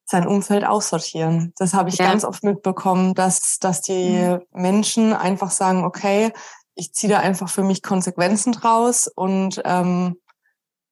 sein 0.09 0.25
Umfeld 0.25 0.65
aussortieren. 0.65 1.53
Das 1.57 1.73
habe 1.73 1.89
ich 1.89 1.97
ja. 1.97 2.07
ganz 2.07 2.25
oft 2.25 2.43
mitbekommen, 2.43 3.13
dass, 3.13 3.59
dass 3.59 3.81
die 3.81 4.09
mhm. 4.09 4.39
Menschen 4.51 5.13
einfach 5.13 5.51
sagen, 5.51 5.83
okay, 5.83 6.31
ich 6.73 6.93
ziehe 6.93 7.11
da 7.13 7.19
einfach 7.19 7.49
für 7.49 7.63
mich 7.63 7.83
Konsequenzen 7.83 8.53
draus 8.53 9.07
und 9.07 9.61
ähm, 9.65 10.15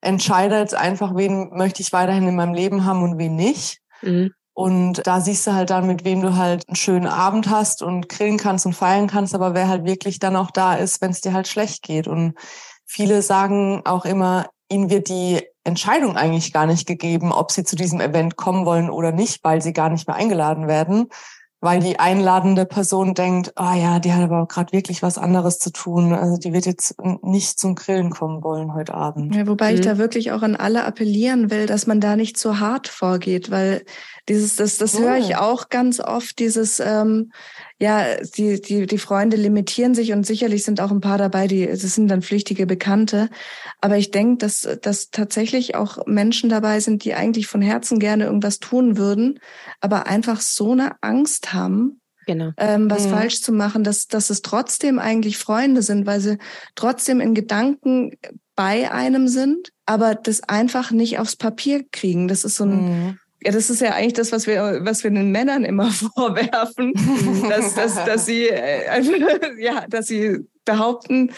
entscheide 0.02 0.60
jetzt 0.60 0.76
einfach, 0.76 1.16
wen 1.16 1.50
möchte 1.50 1.82
ich 1.82 1.94
weiterhin 1.94 2.28
in 2.28 2.36
meinem 2.36 2.54
Leben 2.54 2.86
haben 2.86 3.04
und 3.04 3.18
wen 3.18 3.36
nicht. 3.36 3.80
Mhm. 4.02 4.34
Und 4.54 5.06
da 5.08 5.22
siehst 5.22 5.48
du 5.48 5.54
halt 5.54 5.70
dann, 5.70 5.88
mit 5.88 6.04
wem 6.04 6.22
du 6.22 6.36
halt 6.36 6.68
einen 6.68 6.76
schönen 6.76 7.08
Abend 7.08 7.50
hast 7.50 7.82
und 7.82 8.10
grillen 8.10 8.38
kannst 8.38 8.66
und 8.66 8.74
feiern 8.74 9.08
kannst, 9.08 9.34
aber 9.34 9.54
wer 9.54 9.68
halt 9.68 9.86
wirklich 9.86 10.20
dann 10.20 10.36
auch 10.36 10.52
da 10.52 10.76
ist, 10.76 11.02
wenn 11.02 11.12
es 11.12 11.22
dir 11.22 11.34
halt 11.34 11.48
schlecht 11.48 11.84
geht. 11.84 12.08
Und 12.08 12.34
viele 12.86 13.22
sagen 13.22 13.82
auch 13.86 14.06
immer, 14.06 14.50
ihnen 14.70 14.90
wird 14.90 15.10
die 15.10 15.44
Entscheidung 15.68 16.16
eigentlich 16.16 16.54
gar 16.54 16.66
nicht 16.66 16.88
gegeben, 16.88 17.32
ob 17.32 17.52
sie 17.52 17.64
zu 17.64 17.76
diesem 17.76 18.00
Event 18.00 18.38
kommen 18.38 18.66
wollen 18.66 18.90
oder 18.90 19.12
nicht, 19.12 19.44
weil 19.44 19.62
sie 19.62 19.74
gar 19.74 19.90
nicht 19.90 20.08
mehr 20.08 20.16
eingeladen 20.16 20.68
werden, 20.68 21.10
weil 21.60 21.80
die 21.80 22.00
einladende 22.00 22.66
Person 22.66 23.14
denkt, 23.14 23.52
ah 23.56 23.74
oh 23.74 23.78
ja, 23.78 24.00
die 24.00 24.14
hat 24.14 24.24
aber 24.24 24.48
gerade 24.48 24.72
wirklich 24.72 25.02
was 25.02 25.18
anderes 25.18 25.60
zu 25.60 25.72
tun. 25.72 26.14
Also 26.14 26.38
die 26.38 26.54
wird 26.54 26.66
jetzt 26.66 26.96
nicht 27.24 27.60
zum 27.60 27.76
Grillen 27.76 28.12
kommen 28.12 28.44
wollen 28.44 28.74
heute 28.74 28.94
Abend. 28.94 29.36
Ja, 29.36 29.48
wobei 29.48 29.72
mhm. 29.72 29.76
ich 29.76 29.82
da 29.82 29.98
wirklich 29.98 30.32
auch 30.32 30.42
an 30.42 30.56
alle 30.56 30.86
appellieren 30.86 31.52
will, 31.52 31.66
dass 31.66 31.86
man 31.86 32.00
da 32.00 32.16
nicht 32.16 32.38
so 32.38 32.60
hart 32.60 32.88
vorgeht, 32.88 33.52
weil 33.52 33.84
dieses, 34.30 34.56
das, 34.56 34.78
das 34.78 34.96
oh. 34.96 35.00
höre 35.00 35.18
ich 35.18 35.36
auch 35.36 35.70
ganz 35.70 36.00
oft, 36.00 36.40
dieses, 36.40 36.80
ähm, 36.80 37.32
ja, 37.80 38.06
die, 38.36 38.60
die, 38.60 38.88
die 38.88 38.98
Freunde 38.98 39.38
limitieren 39.38 39.94
sich 39.94 40.12
und 40.12 40.26
sicherlich 40.26 40.64
sind 40.64 40.82
auch 40.82 40.90
ein 40.90 41.02
paar 41.02 41.20
dabei, 41.20 41.48
die, 41.48 41.68
das 41.68 41.82
sind 41.82 42.08
dann 42.08 42.24
flüchtige 42.24 42.66
Bekannte. 42.66 43.30
Aber 43.82 43.98
ich 43.98 44.10
denke, 44.10 44.38
dass, 44.38 44.68
dass 44.82 45.12
tatsächlich 45.12 45.76
auch 45.76 46.00
Menschen 46.08 46.50
dabei 46.50 46.80
sind, 46.80 47.04
die 47.04 47.14
eigentlich 47.14 47.46
von 47.46 47.62
Herzen 47.62 48.00
gerne 48.00 48.26
irgendwas 48.26 48.60
tun 48.60 48.98
würden, 48.98 49.40
aber 49.80 50.08
einfach 50.08 50.42
so 50.42 50.72
eine 50.72 51.02
Angst 51.02 51.54
haben, 51.54 52.02
Genau. 52.26 52.52
Ähm, 52.58 52.90
was 52.92 53.06
mhm. 53.06 53.12
falsch 53.12 53.42
zu 53.42 53.54
machen, 53.54 53.86
dass, 53.86 54.08
dass 54.08 54.30
es 54.30 54.42
trotzdem 54.42 55.00
eigentlich 55.00 55.38
Freunde 55.38 55.82
sind, 55.82 56.06
weil 56.06 56.20
sie 56.20 56.38
trotzdem 56.76 57.22
in 57.22 57.34
Gedanken 57.34 58.18
bei 58.54 58.92
einem 58.92 59.30
sind, 59.30 59.72
aber 59.86 60.14
das 60.14 60.44
einfach 60.44 60.92
nicht 60.92 61.20
aufs 61.20 61.38
Papier 61.38 61.86
kriegen. 61.90 62.28
Das 62.28 62.44
ist 62.44 62.58
so 62.58 62.66
ein, 62.66 62.72
mhm 62.72 63.20
Ja, 63.44 63.52
das 63.52 63.70
ist 63.70 63.82
ja 63.82 63.92
eigentlich 63.92 64.14
das, 64.14 64.32
was 64.32 64.48
wir, 64.48 64.80
was 64.82 65.04
wir 65.04 65.12
den 65.12 65.32
Männern 65.32 65.64
immer 65.64 65.92
vorwerfen, 66.16 66.94
dass, 67.50 67.76
dass, 67.76 67.96
dass 68.06 68.26
sie, 68.26 68.48
äh, 68.48 69.02
ja, 69.60 69.86
dass 69.88 70.08
sie 70.08 70.48
behaupten, 70.66 71.32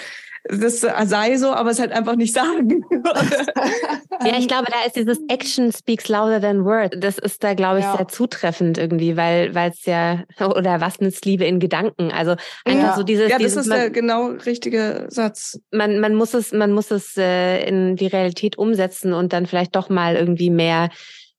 das 0.46 0.79
sei 0.79 1.38
so, 1.38 1.53
aber 1.53 1.70
es 1.70 1.79
halt 1.79 1.91
einfach 1.91 2.15
nicht 2.15 2.34
sagen. 2.34 2.84
ja, 4.25 4.38
ich 4.38 4.48
glaube, 4.48 4.68
da 4.72 4.86
ist 4.86 4.96
dieses 4.96 5.20
Action 5.27 5.72
speaks 5.72 6.08
louder 6.08 6.39
than 6.39 6.63
word. 6.63 6.96
Das 6.98 7.18
ist 7.18 7.44
da, 7.44 7.53
glaube 7.53 7.79
ich, 7.79 7.86
ja. 7.86 7.98
sehr 7.98 8.08
zutreffend 8.08 8.77
irgendwie, 8.77 9.18
weil 9.18 9.53
weil 9.53 9.72
es 9.72 9.86
ja 9.86 10.24
oder 10.39 10.79
was 10.82 11.01
nützt 11.01 11.25
Liebe 11.25 11.46
in 11.46 11.60
Gedanken? 11.60 12.12
Also 12.12 12.36
einfach 12.63 12.89
ja. 12.89 12.96
so 12.96 13.03
dieses. 13.03 13.29
Ja, 13.29 13.38
das 13.38 13.48
dieses, 13.48 13.58
ist 13.63 13.68
man, 13.68 13.79
der 13.79 13.89
genau 13.89 14.27
richtige 14.46 15.08
Satz. 15.10 15.60
Man 15.72 16.00
man 16.00 16.15
muss 16.15 16.34
es 16.34 16.53
man 16.53 16.72
muss 16.72 16.89
es 16.89 17.18
äh, 17.18 17.63
in 17.68 17.96
die 17.96 18.08
Realität 18.08 18.58
umsetzen 18.58 19.13
und 19.13 19.34
dann 19.34 19.46
vielleicht 19.46 19.75
doch 19.75 19.89
mal 19.89 20.15
irgendwie 20.15 20.50
mehr 20.50 20.89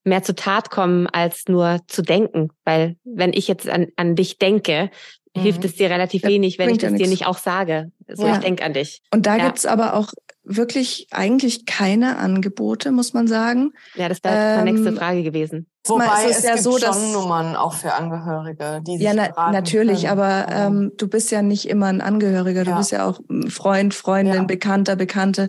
mehr 0.04 0.22
zur 0.22 0.36
Tat 0.36 0.70
kommen, 0.70 1.06
als 1.06 1.44
nur 1.48 1.80
zu 1.86 2.02
denken. 2.02 2.50
Weil 2.64 2.96
wenn 3.04 3.32
ich 3.32 3.48
jetzt 3.48 3.68
an, 3.68 3.88
an 3.96 4.16
dich 4.16 4.38
denke, 4.38 4.90
mhm. 5.34 5.40
hilft 5.40 5.64
es 5.64 5.76
dir 5.76 5.90
relativ 5.90 6.22
wenig, 6.24 6.58
wenn 6.58 6.70
ich 6.70 6.78
das 6.78 6.94
dir 6.94 7.08
nicht 7.08 7.26
auch 7.26 7.38
sage. 7.38 7.90
So, 8.08 8.26
ja. 8.26 8.34
ich 8.34 8.40
denke 8.40 8.64
an 8.64 8.72
dich. 8.72 9.02
Und 9.12 9.26
da 9.26 9.36
ja. 9.36 9.46
gibt's 9.46 9.66
aber 9.66 9.94
auch 9.94 10.12
wirklich 10.44 11.08
eigentlich 11.10 11.66
keine 11.66 12.16
Angebote, 12.16 12.92
muss 12.92 13.12
man 13.12 13.28
sagen. 13.28 13.72
Ja, 13.94 14.08
das 14.08 14.24
wäre 14.24 14.34
ähm, 14.34 14.56
meine 14.56 14.72
nächste 14.72 14.92
Frage 14.92 15.22
gewesen. 15.22 15.66
Wobei 15.86 16.26
es, 16.28 16.38
es 16.38 16.44
ja 16.44 16.52
gibt 16.52 16.64
so, 16.64 16.78
dass 16.78 17.12
Nummern 17.12 17.56
auch 17.56 17.72
für 17.72 17.94
Angehörige, 17.94 18.82
die 18.86 18.98
sich 18.98 19.06
Ja, 19.06 19.14
na, 19.14 19.30
natürlich, 19.50 20.02
können. 20.02 20.20
aber 20.20 20.44
ähm, 20.50 20.92
du 20.98 21.08
bist 21.08 21.30
ja 21.30 21.40
nicht 21.40 21.66
immer 21.68 21.86
ein 21.86 22.02
Angehöriger, 22.02 22.64
du 22.64 22.72
ja. 22.72 22.76
bist 22.76 22.92
ja 22.92 23.06
auch 23.06 23.18
Freund, 23.48 23.94
Freundin, 23.94 24.34
ja. 24.34 24.44
Bekannter, 24.44 24.96
Bekannte, 24.96 25.48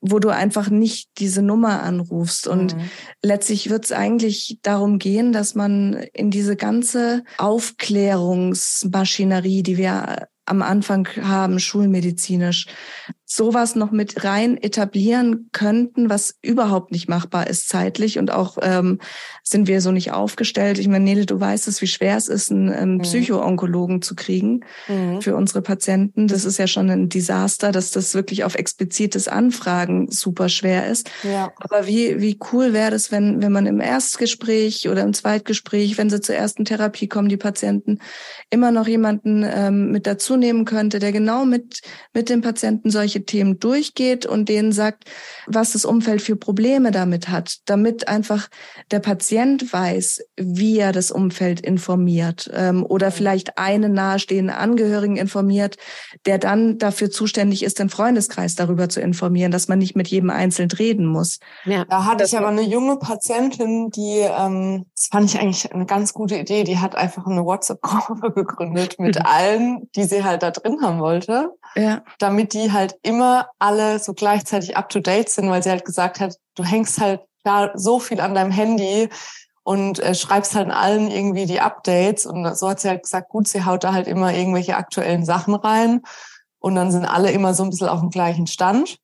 wo 0.00 0.20
du 0.20 0.28
einfach 0.28 0.70
nicht 0.70 1.08
diese 1.18 1.42
Nummer 1.42 1.82
anrufst. 1.82 2.46
Und 2.46 2.76
mhm. 2.76 2.90
letztlich 3.22 3.70
wird 3.70 3.86
es 3.86 3.92
eigentlich 3.92 4.60
darum 4.62 5.00
gehen, 5.00 5.32
dass 5.32 5.56
man 5.56 5.94
in 6.12 6.30
diese 6.30 6.54
ganze 6.54 7.24
Aufklärungsmaschinerie, 7.38 9.64
die 9.64 9.78
wir 9.78 10.28
am 10.44 10.62
Anfang 10.62 11.08
haben, 11.22 11.58
schulmedizinisch, 11.58 12.68
sowas 13.34 13.74
noch 13.74 13.90
mit 13.90 14.24
rein 14.24 14.56
etablieren 14.58 15.48
könnten, 15.52 16.10
was 16.10 16.34
überhaupt 16.42 16.92
nicht 16.92 17.08
machbar 17.08 17.46
ist 17.46 17.68
zeitlich 17.68 18.18
und 18.18 18.30
auch 18.30 18.58
ähm, 18.60 18.98
sind 19.42 19.68
wir 19.68 19.80
so 19.80 19.90
nicht 19.90 20.12
aufgestellt. 20.12 20.78
Ich 20.78 20.88
meine, 20.88 21.04
Nele, 21.04 21.24
du 21.24 21.40
weißt 21.40 21.66
es, 21.66 21.80
wie 21.80 21.86
schwer 21.86 22.16
es 22.16 22.28
ist, 22.28 22.50
einen 22.50 22.68
ähm, 22.68 22.94
mhm. 22.94 23.02
Psychoonkologen 23.02 24.02
zu 24.02 24.14
kriegen 24.14 24.64
mhm. 24.86 25.22
für 25.22 25.34
unsere 25.34 25.62
Patienten. 25.62 26.28
Das 26.28 26.44
ist 26.44 26.58
ja 26.58 26.66
schon 26.66 26.90
ein 26.90 27.08
Desaster, 27.08 27.72
dass 27.72 27.90
das 27.90 28.14
wirklich 28.14 28.44
auf 28.44 28.54
explizites 28.54 29.28
Anfragen 29.28 30.10
super 30.10 30.50
schwer 30.50 30.86
ist. 30.88 31.10
Ja. 31.22 31.52
Aber 31.56 31.86
wie, 31.86 32.20
wie 32.20 32.38
cool 32.52 32.74
wäre 32.74 32.90
das, 32.90 33.10
wenn, 33.10 33.40
wenn 33.40 33.52
man 33.52 33.64
im 33.64 33.80
Erstgespräch 33.80 34.88
oder 34.90 35.02
im 35.02 35.14
Zweitgespräch, 35.14 35.96
wenn 35.96 36.10
sie 36.10 36.20
zur 36.20 36.34
ersten 36.34 36.66
Therapie 36.66 37.08
kommen, 37.08 37.30
die 37.30 37.38
Patienten, 37.38 37.98
immer 38.50 38.72
noch 38.72 38.86
jemanden 38.86 39.42
ähm, 39.48 39.90
mit 39.90 40.06
dazu 40.06 40.36
nehmen 40.36 40.66
könnte, 40.66 40.98
der 40.98 41.12
genau 41.12 41.46
mit, 41.46 41.80
mit 42.12 42.28
dem 42.28 42.42
Patienten 42.42 42.90
solche 42.90 43.21
Themen 43.24 43.58
durchgeht 43.58 44.26
und 44.26 44.48
denen 44.48 44.72
sagt, 44.72 45.04
was 45.46 45.72
das 45.72 45.84
Umfeld 45.84 46.22
für 46.22 46.36
Probleme 46.36 46.90
damit 46.90 47.28
hat, 47.28 47.58
damit 47.66 48.08
einfach 48.08 48.48
der 48.90 49.00
Patient 49.00 49.72
weiß, 49.72 50.22
wie 50.36 50.78
er 50.78 50.92
das 50.92 51.10
Umfeld 51.10 51.60
informiert 51.60 52.50
ähm, 52.54 52.84
oder 52.86 53.10
vielleicht 53.10 53.58
einen 53.58 53.92
nahestehenden 53.92 54.54
Angehörigen 54.54 55.16
informiert, 55.16 55.76
der 56.26 56.38
dann 56.38 56.78
dafür 56.78 57.10
zuständig 57.10 57.62
ist, 57.62 57.78
den 57.78 57.88
Freundeskreis 57.88 58.54
darüber 58.54 58.88
zu 58.88 59.00
informieren, 59.00 59.52
dass 59.52 59.68
man 59.68 59.78
nicht 59.78 59.96
mit 59.96 60.08
jedem 60.08 60.30
einzeln 60.30 60.70
reden 60.70 61.06
muss. 61.06 61.38
Ja. 61.64 61.84
Da 61.84 62.04
hatte 62.04 62.24
ich 62.24 62.36
aber 62.36 62.48
eine 62.48 62.62
junge 62.62 62.96
Patientin, 62.96 63.90
die, 63.90 64.20
ähm, 64.20 64.86
das 64.94 65.06
fand 65.06 65.30
ich 65.32 65.40
eigentlich 65.40 65.72
eine 65.72 65.86
ganz 65.86 66.12
gute 66.12 66.36
Idee, 66.36 66.64
die 66.64 66.78
hat 66.78 66.94
einfach 66.94 67.26
eine 67.26 67.44
WhatsApp-Gruppe 67.44 68.32
gegründet 68.34 68.96
mit 68.98 69.16
mhm. 69.18 69.26
allen, 69.26 69.90
die 69.94 70.04
sie 70.04 70.24
halt 70.24 70.42
da 70.42 70.50
drin 70.50 70.78
haben 70.82 71.00
wollte, 71.00 71.50
ja. 71.74 72.02
damit 72.18 72.52
die 72.52 72.72
halt 72.72 72.96
immer 73.12 73.48
alle 73.58 73.98
so 73.98 74.14
gleichzeitig 74.14 74.76
up 74.76 74.88
to 74.88 75.00
date 75.00 75.28
sind, 75.28 75.50
weil 75.50 75.62
sie 75.62 75.70
halt 75.70 75.84
gesagt 75.84 76.18
hat, 76.20 76.36
du 76.54 76.64
hängst 76.64 77.00
halt 77.00 77.20
da 77.44 77.70
so 77.74 77.98
viel 77.98 78.20
an 78.20 78.34
deinem 78.34 78.50
Handy 78.50 79.08
und 79.64 79.98
äh, 79.98 80.14
schreibst 80.14 80.54
halt 80.54 80.70
allen 80.70 81.10
irgendwie 81.10 81.46
die 81.46 81.60
Updates 81.60 82.24
und 82.26 82.56
so 82.56 82.70
hat 82.70 82.80
sie 82.80 82.88
halt 82.88 83.02
gesagt, 83.02 83.28
gut, 83.28 83.46
sie 83.46 83.64
haut 83.64 83.84
da 83.84 83.92
halt 83.92 84.08
immer 84.08 84.32
irgendwelche 84.32 84.76
aktuellen 84.76 85.24
Sachen 85.24 85.54
rein 85.54 86.00
und 86.58 86.74
dann 86.74 86.90
sind 86.90 87.04
alle 87.04 87.30
immer 87.30 87.54
so 87.54 87.62
ein 87.64 87.70
bisschen 87.70 87.88
auf 87.88 88.00
dem 88.00 88.10
gleichen 88.10 88.46
Stand. 88.46 88.96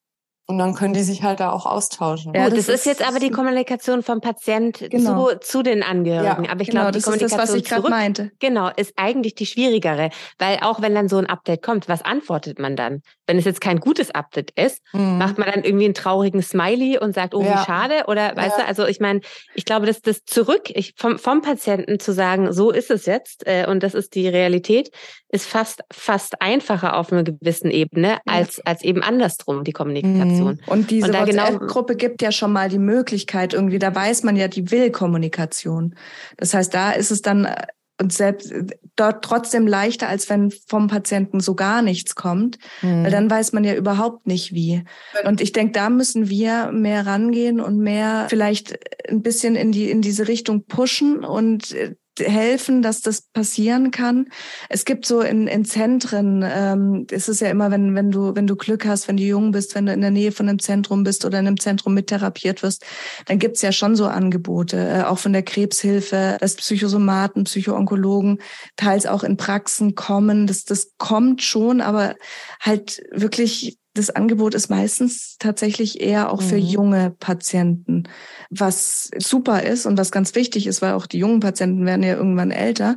Und 0.50 0.56
dann 0.56 0.74
können 0.74 0.94
die 0.94 1.02
sich 1.02 1.22
halt 1.22 1.40
da 1.40 1.52
auch 1.52 1.66
austauschen. 1.66 2.32
Ja, 2.34 2.48
das, 2.48 2.64
das 2.64 2.68
ist 2.76 2.86
jetzt 2.86 3.06
aber 3.06 3.18
die 3.18 3.28
Kommunikation 3.28 4.02
vom 4.02 4.22
Patient 4.22 4.82
genau. 4.88 5.28
zu, 5.32 5.40
zu 5.40 5.62
den 5.62 5.82
Angehörigen. 5.82 6.44
Ja, 6.44 6.50
aber 6.50 6.62
ich 6.62 6.68
genau, 6.70 6.84
glaube, 6.84 6.96
die 6.96 7.02
Kommunikation 7.02 7.40
ist 7.40 7.50
das, 7.50 7.54
was 7.54 7.54
ich 7.54 7.68
zurück, 7.68 7.90
meinte. 7.90 8.32
Genau, 8.38 8.70
ist 8.74 8.94
eigentlich 8.96 9.34
die 9.34 9.44
schwierigere. 9.44 10.08
Weil 10.38 10.60
auch 10.62 10.80
wenn 10.80 10.94
dann 10.94 11.10
so 11.10 11.18
ein 11.18 11.26
Update 11.26 11.60
kommt, 11.60 11.86
was 11.86 12.02
antwortet 12.02 12.58
man 12.58 12.76
dann? 12.76 13.02
Wenn 13.26 13.36
es 13.36 13.44
jetzt 13.44 13.60
kein 13.60 13.78
gutes 13.78 14.10
Update 14.10 14.52
ist, 14.52 14.80
mhm. 14.94 15.18
macht 15.18 15.36
man 15.36 15.50
dann 15.52 15.64
irgendwie 15.64 15.84
einen 15.84 15.92
traurigen 15.92 16.40
Smiley 16.40 16.98
und 16.98 17.14
sagt, 17.14 17.34
oh, 17.34 17.42
ja. 17.42 17.60
wie 17.60 17.64
schade? 17.66 18.04
Oder 18.06 18.34
weißt 18.34 18.56
ja. 18.56 18.64
du, 18.64 18.68
also 18.68 18.86
ich 18.86 19.00
meine, 19.00 19.20
ich 19.54 19.66
glaube, 19.66 19.84
dass 19.84 20.00
das 20.00 20.24
zurück, 20.24 20.70
ich, 20.70 20.94
vom, 20.96 21.18
vom 21.18 21.42
Patienten 21.42 22.00
zu 22.00 22.14
sagen, 22.14 22.54
so 22.54 22.70
ist 22.70 22.90
es 22.90 23.04
jetzt 23.04 23.46
äh, 23.46 23.66
und 23.68 23.82
das 23.82 23.92
ist 23.92 24.14
die 24.14 24.26
Realität, 24.26 24.92
ist 25.28 25.46
fast, 25.46 25.82
fast 25.92 26.40
einfacher 26.40 26.96
auf 26.96 27.12
einer 27.12 27.22
gewissen 27.22 27.70
Ebene 27.70 28.18
als, 28.24 28.64
als 28.64 28.82
eben 28.82 29.02
andersrum, 29.02 29.62
die 29.62 29.72
Kommunikation. 29.72 30.37
Mhm. 30.37 30.37
Kommunikation. 30.38 30.60
Und 30.66 30.90
diese 30.90 31.10
genau 31.10 31.20
WhatsApp-Gruppe 31.20 31.94
genau 31.94 32.08
gibt 32.08 32.22
ja 32.22 32.32
schon 32.32 32.52
mal 32.52 32.68
die 32.68 32.78
Möglichkeit 32.78 33.54
irgendwie, 33.54 33.78
da 33.78 33.94
weiß 33.94 34.22
man 34.22 34.36
ja, 34.36 34.48
die 34.48 34.70
will 34.70 34.90
Kommunikation. 34.90 35.94
Das 36.36 36.54
heißt, 36.54 36.72
da 36.72 36.92
ist 36.92 37.10
es 37.10 37.22
dann 37.22 37.44
äh, 37.44 37.66
und 38.00 38.12
selbst 38.12 38.52
äh, 38.52 38.64
dort 38.96 39.24
trotzdem 39.24 39.66
leichter, 39.66 40.08
als 40.08 40.30
wenn 40.30 40.50
vom 40.50 40.86
Patienten 40.88 41.40
so 41.40 41.54
gar 41.54 41.82
nichts 41.82 42.14
kommt, 42.14 42.58
mhm. 42.82 43.04
weil 43.04 43.10
dann 43.10 43.30
weiß 43.30 43.52
man 43.52 43.64
ja 43.64 43.74
überhaupt 43.74 44.26
nicht 44.26 44.54
wie. 44.54 44.84
Und 45.24 45.40
ich 45.40 45.52
denke, 45.52 45.72
da 45.72 45.90
müssen 45.90 46.28
wir 46.28 46.70
mehr 46.72 47.06
rangehen 47.06 47.60
und 47.60 47.78
mehr 47.78 48.26
vielleicht 48.28 48.78
ein 49.08 49.22
bisschen 49.22 49.56
in 49.56 49.72
die 49.72 49.90
in 49.90 50.00
diese 50.00 50.28
Richtung 50.28 50.64
pushen 50.64 51.24
und 51.24 51.72
äh, 51.72 51.96
helfen, 52.20 52.82
dass 52.82 53.00
das 53.00 53.22
passieren 53.22 53.90
kann. 53.90 54.28
Es 54.68 54.84
gibt 54.84 55.06
so 55.06 55.20
in, 55.20 55.46
in 55.46 55.64
Zentren, 55.64 56.44
ähm, 56.46 57.06
es 57.10 57.28
ist 57.28 57.40
ja 57.40 57.50
immer, 57.50 57.70
wenn, 57.70 57.94
wenn 57.94 58.10
du, 58.10 58.34
wenn 58.34 58.46
du 58.46 58.56
Glück 58.56 58.86
hast, 58.86 59.08
wenn 59.08 59.16
du 59.16 59.22
jung 59.22 59.52
bist, 59.52 59.74
wenn 59.74 59.86
du 59.86 59.92
in 59.92 60.00
der 60.00 60.10
Nähe 60.10 60.32
von 60.32 60.48
einem 60.48 60.58
Zentrum 60.58 61.04
bist 61.04 61.24
oder 61.24 61.38
in 61.38 61.46
einem 61.46 61.60
Zentrum 61.60 61.94
mittherapiert 61.94 62.62
wirst, 62.62 62.84
dann 63.26 63.38
gibt's 63.38 63.62
ja 63.62 63.72
schon 63.72 63.96
so 63.96 64.06
Angebote, 64.06 64.76
äh, 64.76 65.02
auch 65.02 65.18
von 65.18 65.32
der 65.32 65.42
Krebshilfe, 65.42 66.36
dass 66.40 66.56
Psychosomaten, 66.56 67.44
Psychoonkologen 67.44 68.38
teils 68.76 69.06
auch 69.06 69.24
in 69.24 69.36
Praxen 69.36 69.94
kommen. 69.94 70.46
Das, 70.46 70.64
das 70.64 70.92
kommt 70.98 71.42
schon, 71.42 71.80
aber 71.80 72.16
halt 72.60 73.02
wirklich 73.12 73.78
das 73.98 74.10
Angebot 74.10 74.54
ist 74.54 74.70
meistens 74.70 75.36
tatsächlich 75.38 76.00
eher 76.00 76.32
auch 76.32 76.40
für 76.40 76.56
mhm. 76.56 76.62
junge 76.62 77.10
Patienten, 77.10 78.04
was 78.48 79.10
super 79.18 79.62
ist 79.62 79.86
und 79.86 79.98
was 79.98 80.12
ganz 80.12 80.34
wichtig 80.34 80.66
ist, 80.66 80.80
weil 80.82 80.94
auch 80.94 81.06
die 81.06 81.18
jungen 81.18 81.40
Patienten 81.40 81.84
werden 81.84 82.04
ja 82.04 82.14
irgendwann 82.14 82.50
älter. 82.50 82.96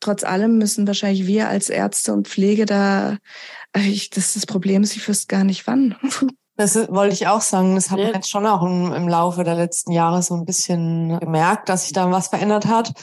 Trotz 0.00 0.22
allem 0.22 0.56
müssen 0.58 0.86
wahrscheinlich 0.86 1.26
wir 1.26 1.48
als 1.48 1.68
Ärzte 1.68 2.12
und 2.12 2.28
Pflege 2.28 2.64
da, 2.64 3.18
ich, 3.76 4.10
das 4.10 4.28
ist 4.28 4.36
das 4.36 4.46
Problem 4.46 4.82
ist, 4.82 4.96
ich 4.96 5.06
wüsste 5.08 5.26
gar 5.26 5.44
nicht 5.44 5.66
wann. 5.66 5.96
Das 6.58 6.74
wollte 6.74 7.12
ich 7.12 7.26
auch 7.26 7.42
sagen. 7.42 7.74
Das 7.74 7.90
haben 7.90 7.98
wir 7.98 8.14
jetzt 8.14 8.30
schon 8.30 8.46
auch 8.46 8.62
im, 8.62 8.90
im 8.94 9.08
Laufe 9.08 9.44
der 9.44 9.56
letzten 9.56 9.92
Jahre 9.92 10.22
so 10.22 10.32
ein 10.32 10.46
bisschen 10.46 11.20
gemerkt, 11.20 11.68
dass 11.68 11.82
sich 11.82 11.92
da 11.92 12.10
was 12.10 12.28
verändert 12.28 12.64
hat, 12.64 12.94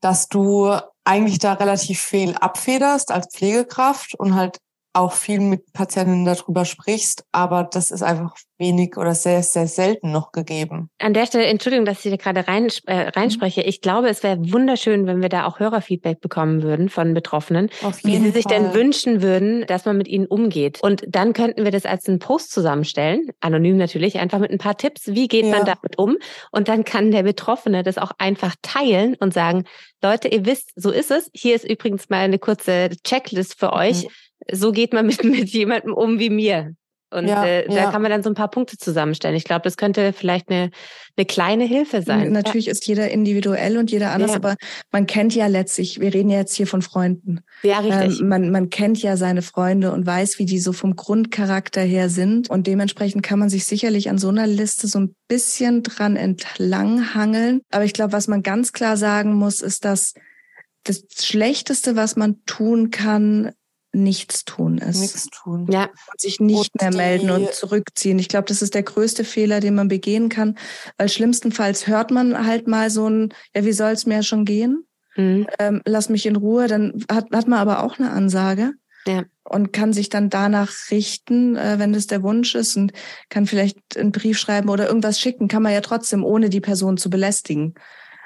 dass 0.00 0.28
du 0.28 0.72
eigentlich 1.02 1.40
da 1.40 1.54
relativ 1.54 2.00
viel 2.00 2.36
abfederst 2.36 3.10
als 3.10 3.26
Pflegekraft 3.34 4.14
und 4.14 4.36
halt 4.36 4.58
auch 4.96 5.12
viel 5.12 5.40
mit 5.40 5.72
Patienten 5.72 6.24
darüber 6.24 6.64
sprichst, 6.64 7.24
aber 7.30 7.64
das 7.64 7.90
ist 7.90 8.02
einfach 8.02 8.34
wenig 8.58 8.96
oder 8.96 9.14
sehr, 9.14 9.42
sehr 9.42 9.66
selten 9.66 10.10
noch 10.10 10.32
gegeben. 10.32 10.88
An 10.98 11.12
der 11.12 11.26
Stelle, 11.26 11.44
Entschuldigung, 11.44 11.84
dass 11.84 12.04
ich 12.04 12.10
da 12.10 12.16
gerade 12.16 12.48
rein, 12.48 12.68
äh, 12.86 13.08
reinspreche. 13.08 13.60
Ich 13.60 13.82
glaube, 13.82 14.08
es 14.08 14.22
wäre 14.22 14.38
wunderschön, 14.50 15.06
wenn 15.06 15.20
wir 15.20 15.28
da 15.28 15.46
auch 15.46 15.60
Hörerfeedback 15.60 16.20
bekommen 16.20 16.62
würden 16.62 16.88
von 16.88 17.12
Betroffenen, 17.12 17.68
wie 18.02 18.16
sie 18.16 18.30
sich 18.30 18.44
Fall. 18.44 18.58
denn 18.58 18.74
wünschen 18.74 19.20
würden, 19.20 19.66
dass 19.66 19.84
man 19.84 19.98
mit 19.98 20.08
ihnen 20.08 20.26
umgeht. 20.26 20.82
Und 20.82 21.04
dann 21.06 21.34
könnten 21.34 21.64
wir 21.64 21.70
das 21.70 21.84
als 21.84 22.08
einen 22.08 22.18
Post 22.18 22.50
zusammenstellen, 22.52 23.28
anonym 23.40 23.76
natürlich, 23.76 24.18
einfach 24.18 24.38
mit 24.38 24.50
ein 24.50 24.58
paar 24.58 24.78
Tipps, 24.78 25.08
wie 25.08 25.28
geht 25.28 25.44
ja. 25.44 25.50
man 25.50 25.66
damit 25.66 25.98
um? 25.98 26.16
Und 26.50 26.68
dann 26.68 26.84
kann 26.84 27.10
der 27.10 27.24
Betroffene 27.24 27.82
das 27.82 27.98
auch 27.98 28.12
einfach 28.18 28.54
teilen 28.62 29.16
und 29.16 29.34
sagen, 29.34 29.64
Leute, 30.02 30.28
ihr 30.28 30.46
wisst, 30.46 30.72
so 30.76 30.90
ist 30.90 31.10
es. 31.10 31.30
Hier 31.34 31.54
ist 31.54 31.68
übrigens 31.68 32.08
mal 32.08 32.20
eine 32.20 32.38
kurze 32.38 32.90
Checklist 33.04 33.58
für 33.58 33.68
mhm. 33.68 33.72
So 34.50 34.72
geht 34.72 34.92
man 34.92 35.06
mit, 35.06 35.24
mit 35.24 35.48
jemandem 35.50 35.92
um 35.94 36.18
wie 36.18 36.30
mir. 36.30 36.74
Und 37.10 37.28
ja, 37.28 37.46
äh, 37.46 37.68
da 37.68 37.74
ja. 37.74 37.90
kann 37.92 38.02
man 38.02 38.10
dann 38.10 38.24
so 38.24 38.28
ein 38.28 38.34
paar 38.34 38.50
Punkte 38.50 38.78
zusammenstellen. 38.78 39.36
Ich 39.36 39.44
glaube, 39.44 39.62
das 39.62 39.76
könnte 39.76 40.12
vielleicht 40.12 40.50
eine, 40.50 40.70
eine 41.16 41.24
kleine 41.24 41.64
Hilfe 41.64 42.02
sein. 42.02 42.32
Natürlich 42.32 42.66
ja. 42.66 42.72
ist 42.72 42.84
jeder 42.86 43.08
individuell 43.10 43.78
und 43.78 43.92
jeder 43.92 44.10
anders, 44.10 44.32
aber 44.32 44.56
man 44.90 45.06
kennt 45.06 45.32
ja 45.32 45.46
letztlich, 45.46 46.00
wir 46.00 46.12
reden 46.12 46.30
ja 46.30 46.38
jetzt 46.38 46.54
hier 46.54 46.66
von 46.66 46.82
Freunden. 46.82 47.40
Ja, 47.62 47.78
richtig. 47.78 48.20
Ähm, 48.20 48.28
man, 48.28 48.50
man 48.50 48.70
kennt 48.70 49.00
ja 49.02 49.16
seine 49.16 49.42
Freunde 49.42 49.92
und 49.92 50.04
weiß, 50.04 50.40
wie 50.40 50.46
die 50.46 50.58
so 50.58 50.72
vom 50.72 50.96
Grundcharakter 50.96 51.80
her 51.80 52.08
sind. 52.08 52.50
Und 52.50 52.66
dementsprechend 52.66 53.22
kann 53.22 53.38
man 53.38 53.50
sich 53.50 53.66
sicherlich 53.66 54.10
an 54.10 54.18
so 54.18 54.28
einer 54.28 54.48
Liste 54.48 54.88
so 54.88 54.98
ein 54.98 55.14
bisschen 55.28 55.84
dran 55.84 56.16
entlanghangeln. 56.16 57.62
Aber 57.70 57.84
ich 57.84 57.92
glaube, 57.92 58.12
was 58.12 58.26
man 58.26 58.42
ganz 58.42 58.72
klar 58.72 58.96
sagen 58.96 59.32
muss, 59.34 59.60
ist, 59.60 59.84
dass 59.84 60.14
das 60.82 61.04
Schlechteste, 61.20 61.94
was 61.94 62.16
man 62.16 62.44
tun 62.46 62.90
kann, 62.90 63.52
nichts 63.96 64.44
tun 64.44 64.78
ist. 64.78 65.00
Nichts 65.00 65.28
tun. 65.30 65.66
Ja. 65.70 65.84
Und 65.84 66.20
sich 66.20 66.38
nicht 66.38 66.72
und 66.74 66.82
mehr 66.82 66.94
melden 66.94 67.30
und 67.30 67.52
zurückziehen. 67.52 68.18
Ich 68.18 68.28
glaube, 68.28 68.46
das 68.46 68.62
ist 68.62 68.74
der 68.74 68.82
größte 68.82 69.24
Fehler, 69.24 69.60
den 69.60 69.74
man 69.74 69.88
begehen 69.88 70.28
kann. 70.28 70.56
Weil 70.98 71.08
schlimmstenfalls 71.08 71.86
hört 71.86 72.10
man 72.10 72.46
halt 72.46 72.68
mal 72.68 72.90
so 72.90 73.08
ein, 73.08 73.34
ja, 73.54 73.64
wie 73.64 73.72
soll 73.72 73.92
es 73.92 74.06
mir 74.06 74.22
schon 74.22 74.44
gehen? 74.44 74.86
Mhm. 75.16 75.46
Ähm, 75.58 75.82
lass 75.84 76.08
mich 76.08 76.26
in 76.26 76.36
Ruhe. 76.36 76.68
Dann 76.68 77.04
hat, 77.10 77.26
hat 77.32 77.48
man 77.48 77.58
aber 77.58 77.82
auch 77.82 77.98
eine 77.98 78.10
Ansage. 78.10 78.72
Ja. 79.06 79.24
Und 79.44 79.72
kann 79.72 79.92
sich 79.92 80.08
dann 80.08 80.30
danach 80.30 80.72
richten, 80.90 81.56
äh, 81.56 81.78
wenn 81.78 81.92
das 81.92 82.06
der 82.06 82.22
Wunsch 82.22 82.54
ist 82.54 82.76
und 82.76 82.92
kann 83.28 83.46
vielleicht 83.46 83.96
einen 83.96 84.12
Brief 84.12 84.38
schreiben 84.38 84.68
oder 84.68 84.88
irgendwas 84.88 85.20
schicken, 85.20 85.48
kann 85.48 85.62
man 85.62 85.72
ja 85.72 85.80
trotzdem, 85.80 86.24
ohne 86.24 86.50
die 86.50 86.60
Person 86.60 86.96
zu 86.96 87.08
belästigen. 87.08 87.74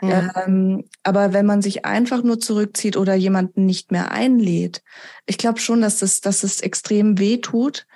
Ja. 0.02 0.30
Ähm, 0.44 0.84
aber 1.02 1.32
wenn 1.32 1.46
man 1.46 1.62
sich 1.62 1.84
einfach 1.84 2.22
nur 2.22 2.40
zurückzieht 2.40 2.96
oder 2.96 3.14
jemanden 3.14 3.66
nicht 3.66 3.92
mehr 3.92 4.10
einlädt, 4.10 4.82
ich 5.26 5.38
glaube 5.38 5.60
schon, 5.60 5.80
dass 5.80 6.02
es, 6.02 6.20
dass 6.20 6.42
es 6.42 6.60
extrem 6.60 7.18
weh 7.18 7.38
tut. 7.38 7.86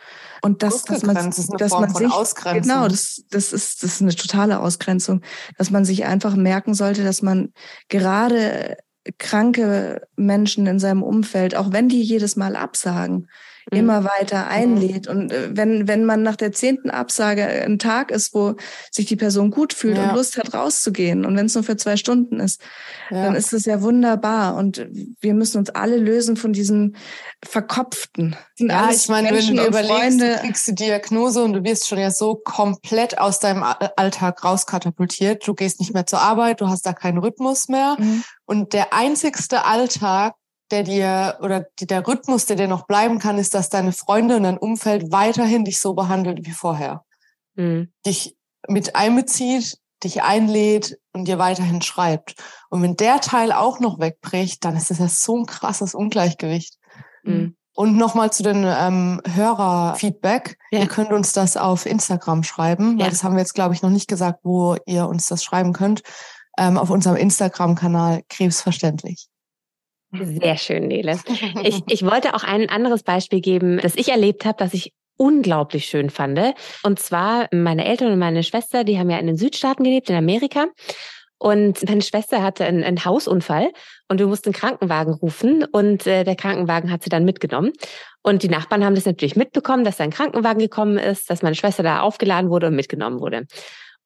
Und 0.42 0.62
dass, 0.62 0.82
dass 0.82 1.02
man, 1.04 1.14
dass 1.14 1.70
man 1.70 1.94
sich, 1.94 2.12
genau, 2.52 2.86
das, 2.86 3.24
das 3.30 3.54
ist, 3.54 3.82
das 3.82 3.94
ist 3.94 4.02
eine 4.02 4.14
totale 4.14 4.60
Ausgrenzung, 4.60 5.22
dass 5.56 5.70
man 5.70 5.86
sich 5.86 6.04
einfach 6.04 6.36
merken 6.36 6.74
sollte, 6.74 7.02
dass 7.02 7.22
man 7.22 7.54
gerade 7.88 8.76
kranke 9.18 10.06
Menschen 10.16 10.66
in 10.66 10.78
seinem 10.78 11.02
Umfeld, 11.02 11.56
auch 11.56 11.72
wenn 11.72 11.88
die 11.88 12.02
jedes 12.02 12.36
Mal 12.36 12.56
absagen, 12.56 13.28
mhm. 13.70 13.78
immer 13.78 14.04
weiter 14.04 14.46
einlädt. 14.46 15.08
Und 15.08 15.32
äh, 15.32 15.50
wenn, 15.52 15.88
wenn 15.88 16.04
man 16.04 16.22
nach 16.22 16.36
der 16.36 16.52
zehnten 16.52 16.90
Absage 16.90 17.46
ein 17.46 17.78
Tag 17.78 18.10
ist, 18.10 18.34
wo 18.34 18.54
sich 18.90 19.06
die 19.06 19.16
Person 19.16 19.50
gut 19.50 19.72
fühlt 19.72 19.96
ja. 19.96 20.08
und 20.08 20.16
Lust 20.16 20.36
hat, 20.38 20.54
rauszugehen, 20.54 21.24
und 21.24 21.36
wenn 21.36 21.46
es 21.46 21.54
nur 21.54 21.64
für 21.64 21.76
zwei 21.76 21.96
Stunden 21.96 22.40
ist, 22.40 22.60
ja. 23.10 23.24
dann 23.24 23.34
ist 23.34 23.52
es 23.52 23.64
ja 23.64 23.82
wunderbar. 23.82 24.56
Und 24.56 24.86
wir 25.20 25.34
müssen 25.34 25.58
uns 25.58 25.70
alle 25.70 25.96
lösen 25.96 26.36
von 26.36 26.52
diesem 26.52 26.94
Verkopften. 27.44 28.36
Ja, 28.58 28.90
ich 28.90 29.08
meine, 29.08 29.32
Menschen 29.32 29.56
wenn 29.56 29.64
du 29.64 29.68
überlegst, 29.68 29.98
Freunde, 29.98 30.34
du 30.34 30.40
kriegst 30.40 30.66
die 30.66 30.74
Diagnose 30.74 31.42
und 31.42 31.52
du 31.54 31.64
wirst 31.64 31.88
schon 31.88 31.98
ja 31.98 32.10
so 32.10 32.36
komplett 32.36 33.18
aus 33.18 33.40
deinem 33.40 33.62
Alltag 33.62 34.44
rauskatapultiert. 34.44 35.46
Du 35.46 35.54
gehst 35.54 35.80
nicht 35.80 35.94
mehr 35.94 36.06
zur 36.06 36.20
Arbeit, 36.20 36.60
du 36.60 36.68
hast 36.68 36.86
da 36.86 36.92
keinen 36.92 37.18
Rhythmus 37.18 37.68
mehr. 37.68 37.96
Mhm. 37.98 38.24
Und 38.46 38.72
der 38.72 38.92
einzigste 38.92 39.64
Alltag, 39.64 40.34
der 40.74 40.82
dir 40.82 41.38
oder 41.40 41.66
der 41.80 42.06
Rhythmus, 42.06 42.46
der 42.46 42.56
dir 42.56 42.66
noch 42.66 42.86
bleiben 42.86 43.20
kann, 43.20 43.38
ist, 43.38 43.54
dass 43.54 43.70
deine 43.70 43.92
Freunde 43.92 44.36
und 44.36 44.42
dein 44.42 44.58
Umfeld 44.58 45.12
weiterhin 45.12 45.64
dich 45.64 45.78
so 45.78 45.94
behandelt 45.94 46.44
wie 46.46 46.50
vorher. 46.50 47.04
Mhm. 47.54 47.92
Dich 48.04 48.36
mit 48.66 48.96
einbezieht, 48.96 49.78
dich 50.02 50.22
einlädt 50.22 50.98
und 51.12 51.28
dir 51.28 51.38
weiterhin 51.38 51.80
schreibt. 51.80 52.34
Und 52.70 52.82
wenn 52.82 52.96
der 52.96 53.20
Teil 53.20 53.52
auch 53.52 53.78
noch 53.78 54.00
wegbricht, 54.00 54.64
dann 54.64 54.76
ist 54.76 54.90
das 54.90 54.98
ja 54.98 55.06
so 55.06 55.38
ein 55.38 55.46
krasses 55.46 55.94
Ungleichgewicht. 55.94 56.76
Mhm. 57.22 57.56
Und 57.76 57.96
nochmal 57.96 58.32
zu 58.32 58.42
den 58.42 58.64
ähm, 58.66 59.20
Hörerfeedback. 59.32 60.58
Ja. 60.72 60.80
Ihr 60.80 60.88
könnt 60.88 61.12
uns 61.12 61.32
das 61.32 61.56
auf 61.56 61.86
Instagram 61.86 62.42
schreiben, 62.42 62.98
weil 62.98 63.06
ja. 63.06 63.10
das 63.10 63.22
haben 63.22 63.34
wir 63.34 63.40
jetzt, 63.40 63.54
glaube 63.54 63.74
ich, 63.74 63.82
noch 63.82 63.90
nicht 63.90 64.08
gesagt, 64.08 64.40
wo 64.42 64.76
ihr 64.86 65.06
uns 65.06 65.26
das 65.26 65.44
schreiben 65.44 65.72
könnt. 65.72 66.02
Ähm, 66.58 66.78
auf 66.78 66.90
unserem 66.90 67.16
Instagram-Kanal 67.16 68.22
Krebsverständlich. 68.28 69.28
Sehr 70.20 70.56
schön, 70.56 70.88
Nele. 70.88 71.18
Ich, 71.62 71.82
ich 71.86 72.04
wollte 72.04 72.34
auch 72.34 72.44
ein 72.44 72.68
anderes 72.68 73.02
Beispiel 73.02 73.40
geben, 73.40 73.78
das 73.82 73.96
ich 73.96 74.10
erlebt 74.10 74.44
habe, 74.44 74.56
das 74.58 74.74
ich 74.74 74.92
unglaublich 75.16 75.86
schön 75.86 76.10
fand. 76.10 76.40
Und 76.82 76.98
zwar 76.98 77.48
meine 77.52 77.84
Eltern 77.84 78.12
und 78.12 78.18
meine 78.18 78.42
Schwester, 78.42 78.84
die 78.84 78.98
haben 78.98 79.10
ja 79.10 79.18
in 79.18 79.26
den 79.26 79.36
Südstaaten 79.36 79.84
gelebt, 79.84 80.10
in 80.10 80.16
Amerika. 80.16 80.66
Und 81.38 81.86
meine 81.88 82.00
Schwester 82.00 82.42
hatte 82.42 82.64
einen, 82.64 82.84
einen 82.84 83.04
Hausunfall 83.04 83.70
und 84.08 84.18
wir 84.18 84.26
mussten 84.26 84.48
einen 84.48 84.54
Krankenwagen 84.54 85.12
rufen 85.14 85.64
und 85.64 86.06
äh, 86.06 86.24
der 86.24 86.36
Krankenwagen 86.36 86.90
hat 86.90 87.02
sie 87.02 87.10
dann 87.10 87.24
mitgenommen. 87.24 87.72
Und 88.22 88.42
die 88.42 88.48
Nachbarn 88.48 88.84
haben 88.84 88.94
das 88.94 89.04
natürlich 89.04 89.36
mitbekommen, 89.36 89.84
dass 89.84 90.00
ein 90.00 90.10
Krankenwagen 90.10 90.60
gekommen 90.60 90.96
ist, 90.96 91.28
dass 91.28 91.42
meine 91.42 91.54
Schwester 91.54 91.82
da 91.82 92.00
aufgeladen 92.00 92.48
wurde 92.50 92.68
und 92.68 92.76
mitgenommen 92.76 93.20
wurde. 93.20 93.46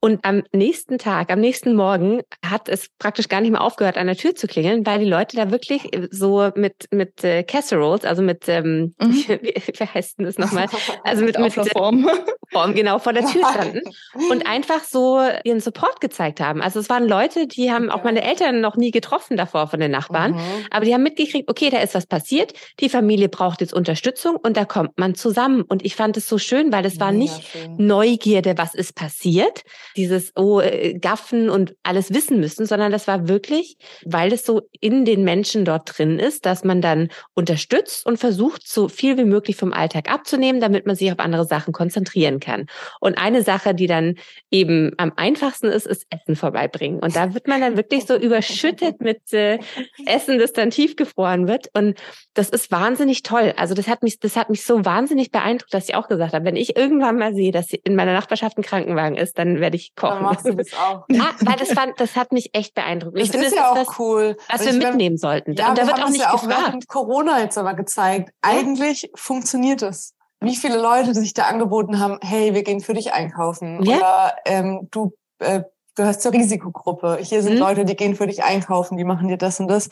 Und 0.00 0.24
am 0.24 0.44
nächsten 0.52 0.98
Tag, 0.98 1.32
am 1.32 1.40
nächsten 1.40 1.74
Morgen 1.74 2.22
hat 2.44 2.68
es 2.68 2.88
praktisch 2.98 3.28
gar 3.28 3.40
nicht 3.40 3.50
mehr 3.50 3.60
aufgehört, 3.60 3.96
an 3.96 4.06
der 4.06 4.16
Tür 4.16 4.34
zu 4.34 4.46
klingeln, 4.46 4.86
weil 4.86 5.00
die 5.00 5.08
Leute 5.08 5.36
da 5.36 5.50
wirklich 5.50 5.92
äh, 5.92 6.08
so 6.10 6.50
mit 6.54 6.86
mit 6.92 7.24
äh, 7.24 7.42
Casseroles, 7.42 8.04
also 8.04 8.22
mit 8.22 8.48
ähm, 8.48 8.94
mhm. 9.00 9.12
wie, 9.26 9.54
wie 9.56 9.84
heißt 9.84 10.18
denn 10.18 10.26
das 10.26 10.38
nochmal? 10.38 10.66
Also 11.04 11.24
mit 11.24 11.38
mit, 11.38 11.56
mit 11.56 11.70
Form. 11.70 12.08
Form 12.50 12.74
genau 12.74 12.98
vor 12.98 13.12
der 13.12 13.26
Tür 13.26 13.42
standen 13.50 13.80
und 14.30 14.46
einfach 14.46 14.82
so 14.82 15.20
ihren 15.44 15.60
Support 15.60 16.00
gezeigt 16.00 16.40
haben. 16.40 16.62
Also 16.62 16.80
es 16.80 16.88
waren 16.88 17.06
Leute, 17.06 17.46
die 17.46 17.70
haben 17.70 17.90
auch 17.90 18.04
meine 18.04 18.22
Eltern 18.22 18.60
noch 18.60 18.76
nie 18.76 18.90
getroffen 18.90 19.36
davor 19.36 19.68
von 19.68 19.80
den 19.80 19.90
Nachbarn, 19.90 20.32
mhm. 20.32 20.66
aber 20.70 20.84
die 20.84 20.94
haben 20.94 21.02
mitgekriegt, 21.02 21.50
okay, 21.50 21.70
da 21.70 21.78
ist 21.78 21.94
was 21.94 22.06
passiert, 22.06 22.54
die 22.80 22.88
Familie 22.88 23.28
braucht 23.28 23.60
jetzt 23.60 23.74
Unterstützung 23.74 24.36
und 24.36 24.56
da 24.56 24.64
kommt 24.64 24.98
man 24.98 25.14
zusammen. 25.14 25.62
Und 25.62 25.84
ich 25.84 25.94
fand 25.94 26.16
es 26.16 26.28
so 26.28 26.38
schön, 26.38 26.72
weil 26.72 26.84
es 26.86 26.98
war 27.00 27.12
nicht 27.12 27.46
schön. 27.48 27.76
Neugierde, 27.78 28.56
was 28.56 28.74
ist 28.74 28.94
passiert 28.94 29.62
dieses 29.98 30.32
oh, 30.36 30.60
äh, 30.60 30.94
Gaffen 30.94 31.50
und 31.50 31.74
alles 31.82 32.14
wissen 32.14 32.40
müssen, 32.40 32.64
sondern 32.64 32.92
das 32.92 33.08
war 33.08 33.28
wirklich, 33.28 33.76
weil 34.04 34.32
es 34.32 34.46
so 34.46 34.62
in 34.80 35.04
den 35.04 35.24
Menschen 35.24 35.64
dort 35.64 35.98
drin 35.98 36.18
ist, 36.20 36.46
dass 36.46 36.64
man 36.64 36.80
dann 36.80 37.08
unterstützt 37.34 38.06
und 38.06 38.16
versucht, 38.16 38.66
so 38.66 38.88
viel 38.88 39.18
wie 39.18 39.24
möglich 39.24 39.56
vom 39.56 39.72
Alltag 39.72 40.10
abzunehmen, 40.10 40.60
damit 40.60 40.86
man 40.86 40.94
sich 40.94 41.10
auf 41.10 41.18
andere 41.18 41.44
Sachen 41.44 41.72
konzentrieren 41.72 42.38
kann. 42.38 42.66
Und 43.00 43.18
eine 43.18 43.42
Sache, 43.42 43.74
die 43.74 43.88
dann 43.88 44.14
eben 44.50 44.92
am 44.98 45.12
einfachsten 45.16 45.66
ist, 45.66 45.86
ist 45.86 46.06
Essen 46.10 46.36
vorbeibringen. 46.36 47.00
Und 47.00 47.16
da 47.16 47.34
wird 47.34 47.48
man 47.48 47.60
dann 47.60 47.76
wirklich 47.76 48.06
so 48.06 48.16
überschüttet 48.16 49.00
mit 49.00 49.32
äh, 49.32 49.58
Essen, 50.06 50.38
das 50.38 50.52
dann 50.52 50.70
tiefgefroren 50.70 51.48
wird. 51.48 51.70
Und 51.74 51.98
das 52.34 52.50
ist 52.50 52.70
wahnsinnig 52.70 53.24
toll. 53.24 53.52
Also 53.56 53.74
das 53.74 53.88
hat 53.88 54.04
mich, 54.04 54.20
das 54.20 54.36
hat 54.36 54.48
mich 54.48 54.64
so 54.64 54.84
wahnsinnig 54.84 55.32
beeindruckt, 55.32 55.74
dass 55.74 55.88
ich 55.88 55.96
auch 55.96 56.06
gesagt 56.06 56.34
habe, 56.34 56.44
wenn 56.44 56.56
ich 56.56 56.76
irgendwann 56.76 57.18
mal 57.18 57.34
sehe, 57.34 57.50
dass 57.50 57.72
in 57.72 57.96
meiner 57.96 58.12
Nachbarschaft 58.12 58.56
ein 58.58 58.62
Krankenwagen 58.62 59.16
ist, 59.16 59.38
dann 59.38 59.58
werde 59.60 59.76
ich 59.76 59.87
kochen. 59.96 60.16
Dann 60.16 60.22
machst 60.22 60.46
du 60.46 60.54
das 60.54 60.68
auch. 60.74 61.04
Ja, 61.08 61.30
weil 61.40 61.56
das, 61.56 61.72
fand, 61.72 62.00
das 62.00 62.16
hat 62.16 62.32
mich 62.32 62.54
echt 62.54 62.74
beeindruckt. 62.74 63.16
Das 63.16 63.24
ich 63.24 63.30
finde, 63.30 63.46
ist 63.46 63.56
ja 63.56 63.70
auch 63.70 63.74
das, 63.74 63.98
cool. 63.98 64.36
Was 64.48 64.64
wir 64.64 64.72
mitnehmen 64.72 65.16
sollten. 65.16 65.52
Ja, 65.52 65.70
Und 65.70 65.78
da 65.78 65.86
wird 65.86 66.02
auch 66.02 66.08
nicht 66.08 66.20
ja 66.20 66.32
auch 66.32 66.42
gefragt. 66.42 66.66
während 66.66 66.88
Corona 66.88 67.40
jetzt 67.40 67.58
aber 67.58 67.74
gezeigt. 67.74 68.30
Eigentlich 68.42 69.02
ja? 69.02 69.08
funktioniert 69.14 69.82
es. 69.82 70.14
Wie 70.40 70.56
viele 70.56 70.80
Leute 70.80 71.14
sich 71.14 71.34
da 71.34 71.44
angeboten 71.44 71.98
haben, 71.98 72.18
hey, 72.22 72.54
wir 72.54 72.62
gehen 72.62 72.80
für 72.80 72.94
dich 72.94 73.12
einkaufen. 73.12 73.82
Ja? 73.82 73.96
Oder 73.96 74.36
ähm, 74.44 74.88
du 74.90 75.12
äh, 75.40 75.62
gehörst 75.96 76.22
zur 76.22 76.32
Risikogruppe. 76.32 77.18
Hier 77.20 77.42
sind 77.42 77.54
mhm. 77.54 77.60
Leute, 77.60 77.84
die 77.84 77.96
gehen 77.96 78.14
für 78.14 78.26
dich 78.26 78.44
einkaufen, 78.44 78.96
die 78.96 79.04
machen 79.04 79.28
dir 79.28 79.36
das 79.36 79.58
und 79.60 79.68
das. 79.68 79.88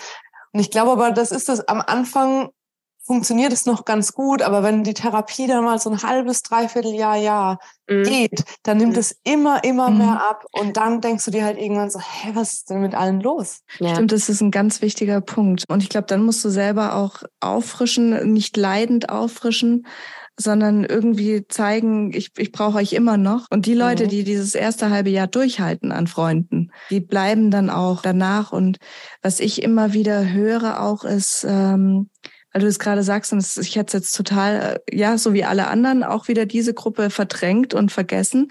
Und 0.53 0.61
ich 0.61 0.71
glaube 0.71 0.93
aber, 0.93 1.11
das 1.11 1.33
ist 1.33 1.49
das 1.49 1.67
am 1.69 1.83
Anfang 1.85 2.51
funktioniert 3.07 3.53
es 3.53 3.67
noch 3.67 3.85
ganz 3.85 4.13
gut, 4.13 4.43
aber 4.43 4.63
wenn 4.63 4.83
die 4.83 4.95
Therapie 4.95 5.47
dann 5.47 5.65
mal 5.65 5.79
so 5.79 5.91
ein 5.91 6.03
halbes, 6.03 6.43
dreiviertel 6.43 6.93
Jahr, 6.93 7.17
Jahr 7.17 7.59
mhm. 7.89 8.03
geht, 8.03 8.45
dann 8.65 8.79
nimmt 8.79 8.95
mhm. 8.95 8.99
es 8.99 9.17
immer, 9.23 9.63
immer 9.65 9.91
mhm. 9.91 9.99
mehr 9.99 10.29
ab 10.29 10.45
und 10.53 10.77
dann 10.77 11.01
denkst 11.01 11.25
du 11.25 11.31
dir 11.31 11.45
halt 11.45 11.59
irgendwann 11.59 11.91
so, 11.91 12.01
hä, 12.01 12.31
was 12.35 12.55
ist 12.55 12.71
denn 12.71 12.81
mit 12.81 12.95
allen 12.95 13.21
los? 13.21 13.61
Ja. 13.79 13.95
Stimmt, 13.95 14.13
das 14.13 14.29
ist 14.29 14.41
ein 14.41 14.51
ganz 14.51 14.83
wichtiger 14.83 15.21
Punkt. 15.21 15.65
Und 15.69 15.83
ich 15.83 15.89
glaube, 15.89 16.09
dann 16.09 16.25
musst 16.25 16.45
du 16.45 16.51
selber 16.51 16.97
auch 16.97 17.23
auffrischen, 17.41 18.33
nicht 18.33 18.57
leidend 18.57 19.09
auffrischen, 19.09 19.87
sondern 20.39 20.85
irgendwie 20.85 21.47
zeigen, 21.49 22.13
ich, 22.13 22.31
ich 22.37 22.53
brauche 22.53 22.79
euch 22.79 22.93
immer 22.93 23.17
noch. 23.17 23.47
Und 23.51 23.67
die 23.67 23.75
Leute, 23.75 24.05
mhm. 24.05 24.09
die 24.09 24.25
dieses 24.25 24.55
erste 24.55 24.91
halbe 24.91 25.11
Jahr 25.11 25.27
durchhalten 25.27 25.93
an 25.93 26.07
Freunden, 26.07 26.73
die 26.91 27.01
bleiben 27.01 27.51
dann 27.51 27.71
auch 27.71 28.03
danach. 28.03 28.53
Und 28.53 28.79
was 29.23 29.41
ich 29.41 29.63
immer 29.63 29.95
wieder 29.95 30.31
höre 30.31 30.83
auch 30.83 31.05
ist, 31.05 31.47
ähm, 31.49 32.11
weil 32.57 32.63
du 32.63 32.69
es 32.69 32.79
gerade 32.79 33.03
sagst, 33.03 33.35
und 33.35 33.47
ich 33.61 33.77
hätte 33.77 33.99
jetzt 33.99 34.17
total, 34.17 34.81
äh, 34.89 34.97
ja, 34.97 35.19
so 35.19 35.35
wie 35.35 35.45
alle 35.45 35.67
anderen, 35.67 36.03
auch 36.03 36.27
wieder 36.27 36.47
diese 36.47 36.73
Gruppe 36.73 37.11
verdrängt 37.11 37.75
und 37.75 37.93
vergessen, 37.93 38.51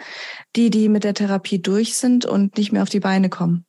die, 0.55 0.69
die 0.69 0.89
mit 0.89 1.03
der 1.03 1.15
Therapie 1.15 1.59
durch 1.59 1.95
sind 1.95 2.23
und 2.23 2.55
nicht 2.55 2.71
mehr 2.71 2.83
auf 2.83 2.89
die 2.89 2.99
Beine 2.99 3.29
kommen. 3.29 3.65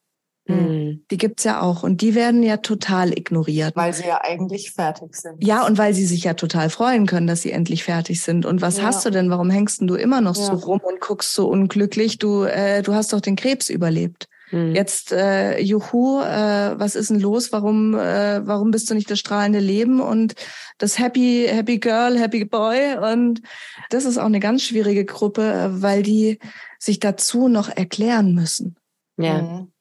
Mhm. 0.47 1.07
Die 1.11 1.17
gibt's 1.17 1.45
ja 1.45 1.63
auch 1.63 1.85
und 1.85 2.03
die 2.03 2.15
werden 2.15 2.43
ja 2.43 2.59
total 2.59 3.17
ignoriert. 3.17 3.75
Weil 3.77 3.95
sie 3.95 4.07
ja 4.07 4.21
eigentlich 4.23 4.73
fertig 4.73 5.17
sind. 5.17 5.43
Ja, 5.43 5.65
und 5.67 5.79
weil 5.79 5.95
sie 5.95 6.05
sich 6.05 6.25
ja 6.25 6.35
total 6.35 6.69
freuen 6.69 7.07
können, 7.07 7.27
dass 7.27 7.41
sie 7.41 7.53
endlich 7.53 7.83
fertig 7.83 8.21
sind. 8.21 8.45
Und 8.45 8.61
was 8.61 8.77
ja. 8.77 8.83
hast 8.83 9.07
du 9.07 9.11
denn? 9.11 9.31
Warum 9.31 9.49
hängst 9.49 9.81
du 9.81 9.95
immer 9.95 10.21
noch 10.21 10.37
ja. 10.37 10.45
so 10.45 10.53
rum 10.53 10.81
und 10.85 11.01
guckst 11.01 11.33
so 11.33 11.49
unglücklich? 11.49 12.19
Du, 12.19 12.43
äh, 12.43 12.83
du 12.83 12.93
hast 12.93 13.15
doch 13.15 13.23
den 13.23 13.37
Krebs 13.37 13.71
überlebt. 13.71 14.29
Mhm. 14.51 14.75
Jetzt, 14.75 15.13
äh, 15.13 15.61
juhu, 15.61 16.21
äh, 16.21 16.79
was 16.79 16.95
ist 16.95 17.11
denn 17.11 17.21
los? 17.21 17.53
Warum, 17.53 17.95
äh, 17.95 18.47
warum 18.47 18.71
bist 18.71 18.89
du 18.91 18.95
nicht 18.95 19.11
das 19.11 19.19
strahlende 19.19 19.59
Leben 19.59 20.01
und 20.01 20.35
das 20.79 20.99
Happy, 20.99 21.47
Happy 21.49 21.79
Girl, 21.79 22.19
Happy 22.19 22.45
Boy? 22.45 22.97
Und 22.99 23.43
das 23.91 24.05
ist 24.05 24.19
auch 24.19 24.27
eine 24.27 24.41
ganz 24.41 24.63
schwierige 24.63 25.05
Gruppe, 25.05 25.71
weil 25.71 26.03
die 26.03 26.39
sich 26.79 27.01
dazu 27.01 27.49
noch 27.49 27.69
erklären 27.69 28.35
müssen. 28.35 28.77
Ja. 29.17 29.43
Mhm. 29.43 29.73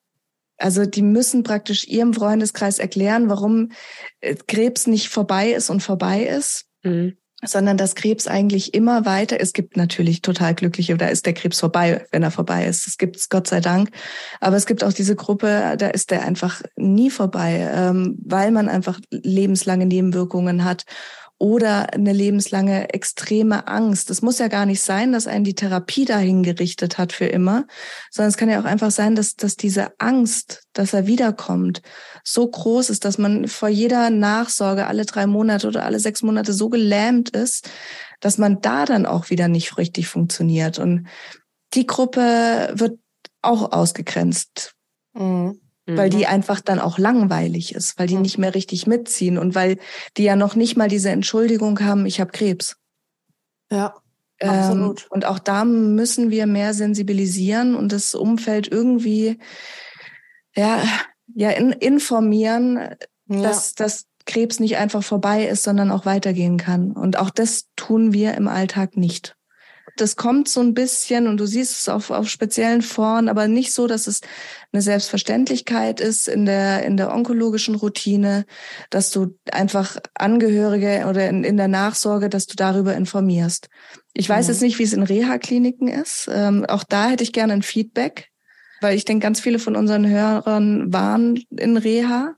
Also 0.57 0.85
die 0.85 1.01
müssen 1.01 1.43
praktisch 1.43 1.85
ihrem 1.87 2.13
Freundeskreis 2.13 2.79
erklären, 2.79 3.29
warum 3.29 3.71
äh, 4.21 4.35
Krebs 4.35 4.87
nicht 4.87 5.09
vorbei 5.09 5.51
ist 5.51 5.69
und 5.69 5.83
vorbei 5.83 6.23
ist. 6.23 6.65
Mhm 6.83 7.17
sondern 7.47 7.77
dass 7.77 7.95
Krebs 7.95 8.27
eigentlich 8.27 8.73
immer 8.73 9.05
weiter, 9.05 9.39
es 9.39 9.53
gibt 9.53 9.77
natürlich 9.77 10.21
total 10.21 10.55
glückliche, 10.55 10.97
da 10.97 11.07
ist 11.07 11.25
der 11.25 11.33
Krebs 11.33 11.59
vorbei, 11.59 12.05
wenn 12.11 12.23
er 12.23 12.31
vorbei 12.31 12.65
ist. 12.65 12.87
Das 12.87 12.97
gibt's 12.97 13.29
Gott 13.29 13.47
sei 13.47 13.61
Dank. 13.61 13.89
Aber 14.39 14.55
es 14.55 14.65
gibt 14.65 14.83
auch 14.83 14.93
diese 14.93 15.15
Gruppe, 15.15 15.75
da 15.77 15.87
ist 15.87 16.11
der 16.11 16.23
einfach 16.23 16.61
nie 16.75 17.09
vorbei, 17.09 17.69
ähm, 17.73 18.17
weil 18.23 18.51
man 18.51 18.69
einfach 18.69 18.99
lebenslange 19.09 19.85
Nebenwirkungen 19.85 20.63
hat 20.63 20.85
oder 21.37 21.93
eine 21.93 22.13
lebenslange 22.13 22.93
extreme 22.93 23.67
Angst. 23.67 24.09
Es 24.09 24.21
muss 24.21 24.39
ja 24.39 24.47
gar 24.47 24.65
nicht 24.65 24.81
sein, 24.81 25.11
dass 25.11 25.27
einen 25.27 25.43
die 25.43 25.55
Therapie 25.55 26.05
dahin 26.05 26.43
gerichtet 26.43 26.97
hat 26.97 27.11
für 27.11 27.25
immer, 27.25 27.65
sondern 28.09 28.29
es 28.29 28.37
kann 28.37 28.49
ja 28.49 28.59
auch 28.59 28.65
einfach 28.65 28.91
sein, 28.91 29.15
dass, 29.15 29.35
dass 29.35 29.57
diese 29.57 29.99
Angst, 29.99 30.63
dass 30.73 30.93
er 30.93 31.07
wiederkommt, 31.07 31.81
so 32.27 32.47
groß 32.47 32.89
ist, 32.89 33.05
dass 33.05 33.17
man 33.17 33.47
vor 33.47 33.69
jeder 33.69 34.09
Nachsorge 34.09 34.87
alle 34.87 35.05
drei 35.05 35.27
Monate 35.27 35.67
oder 35.67 35.85
alle 35.85 35.99
sechs 35.99 36.23
Monate 36.23 36.53
so 36.53 36.69
gelähmt 36.69 37.29
ist, 37.29 37.69
dass 38.19 38.37
man 38.37 38.61
da 38.61 38.85
dann 38.85 39.05
auch 39.05 39.29
wieder 39.29 39.47
nicht 39.47 39.77
richtig 39.77 40.07
funktioniert. 40.07 40.79
Und 40.79 41.07
die 41.75 41.85
Gruppe 41.85 42.73
wird 42.73 42.99
auch 43.41 43.71
ausgegrenzt. 43.71 44.73
Mhm 45.13 45.59
weil 45.87 46.09
die 46.09 46.17
mhm. 46.17 46.25
einfach 46.25 46.61
dann 46.61 46.79
auch 46.79 46.97
langweilig 46.97 47.75
ist, 47.75 47.99
weil 47.99 48.07
die 48.07 48.15
mhm. 48.15 48.23
nicht 48.23 48.37
mehr 48.37 48.55
richtig 48.55 48.87
mitziehen 48.87 49.37
und 49.37 49.53
weil 49.53 49.77
die 50.17 50.23
ja 50.23 50.35
noch 50.35 50.55
nicht 50.55 50.77
mal 50.77 50.89
diese 50.89 51.09
Entschuldigung 51.09 51.79
haben, 51.79 52.05
ich 52.05 52.19
habe 52.19 52.31
Krebs. 52.31 52.77
Ja. 53.69 53.93
Ähm, 54.39 54.49
absolut. 54.49 55.01
Ähm, 55.01 55.07
und 55.11 55.25
auch 55.25 55.39
da 55.39 55.63
müssen 55.63 56.31
wir 56.31 56.47
mehr 56.47 56.73
sensibilisieren 56.73 57.75
und 57.75 57.91
das 57.91 58.15
Umfeld 58.15 58.67
irgendwie 58.67 59.37
ja, 60.55 60.83
ja 61.33 61.51
in, 61.51 61.71
informieren, 61.71 62.95
ja. 63.27 63.41
dass, 63.41 63.73
dass 63.73 64.05
Krebs 64.25 64.59
nicht 64.59 64.77
einfach 64.77 65.03
vorbei 65.03 65.47
ist, 65.47 65.63
sondern 65.63 65.91
auch 65.91 66.05
weitergehen 66.05 66.57
kann. 66.57 66.91
Und 66.91 67.17
auch 67.17 67.29
das 67.29 67.69
tun 67.75 68.13
wir 68.13 68.33
im 68.35 68.47
Alltag 68.47 68.97
nicht 68.97 69.35
das 69.97 70.15
kommt 70.15 70.49
so 70.49 70.59
ein 70.61 70.73
bisschen 70.73 71.27
und 71.27 71.37
du 71.39 71.45
siehst 71.45 71.79
es 71.79 71.89
auf, 71.89 72.09
auf 72.11 72.27
speziellen 72.29 72.81
Foren, 72.81 73.29
aber 73.29 73.47
nicht 73.47 73.71
so, 73.71 73.87
dass 73.87 74.07
es 74.07 74.21
eine 74.73 74.81
Selbstverständlichkeit 74.81 76.01
ist 76.01 76.27
in 76.27 76.45
der, 76.45 76.83
in 76.83 76.97
der 76.97 77.13
onkologischen 77.13 77.75
Routine, 77.75 78.45
dass 78.89 79.11
du 79.11 79.37
einfach 79.51 79.97
Angehörige 80.13 81.05
oder 81.07 81.29
in, 81.29 81.43
in 81.43 81.55
der 81.55 81.69
Nachsorge, 81.69 82.29
dass 82.29 82.45
du 82.45 82.55
darüber 82.55 82.95
informierst. 82.95 83.69
Ich 84.13 84.27
weiß 84.27 84.47
mhm. 84.47 84.53
jetzt 84.53 84.61
nicht, 84.61 84.79
wie 84.79 84.83
es 84.83 84.93
in 84.93 85.03
Reha-Kliniken 85.03 85.87
ist. 85.87 86.29
Ähm, 86.31 86.65
auch 86.65 86.83
da 86.83 87.09
hätte 87.09 87.23
ich 87.23 87.31
gerne 87.31 87.53
ein 87.53 87.63
Feedback, 87.63 88.29
weil 88.81 88.95
ich 88.95 89.05
denke, 89.05 89.23
ganz 89.23 89.39
viele 89.39 89.59
von 89.59 89.75
unseren 89.75 90.07
Hörern 90.07 90.91
waren 90.93 91.43
in 91.57 91.77
Reha 91.77 92.35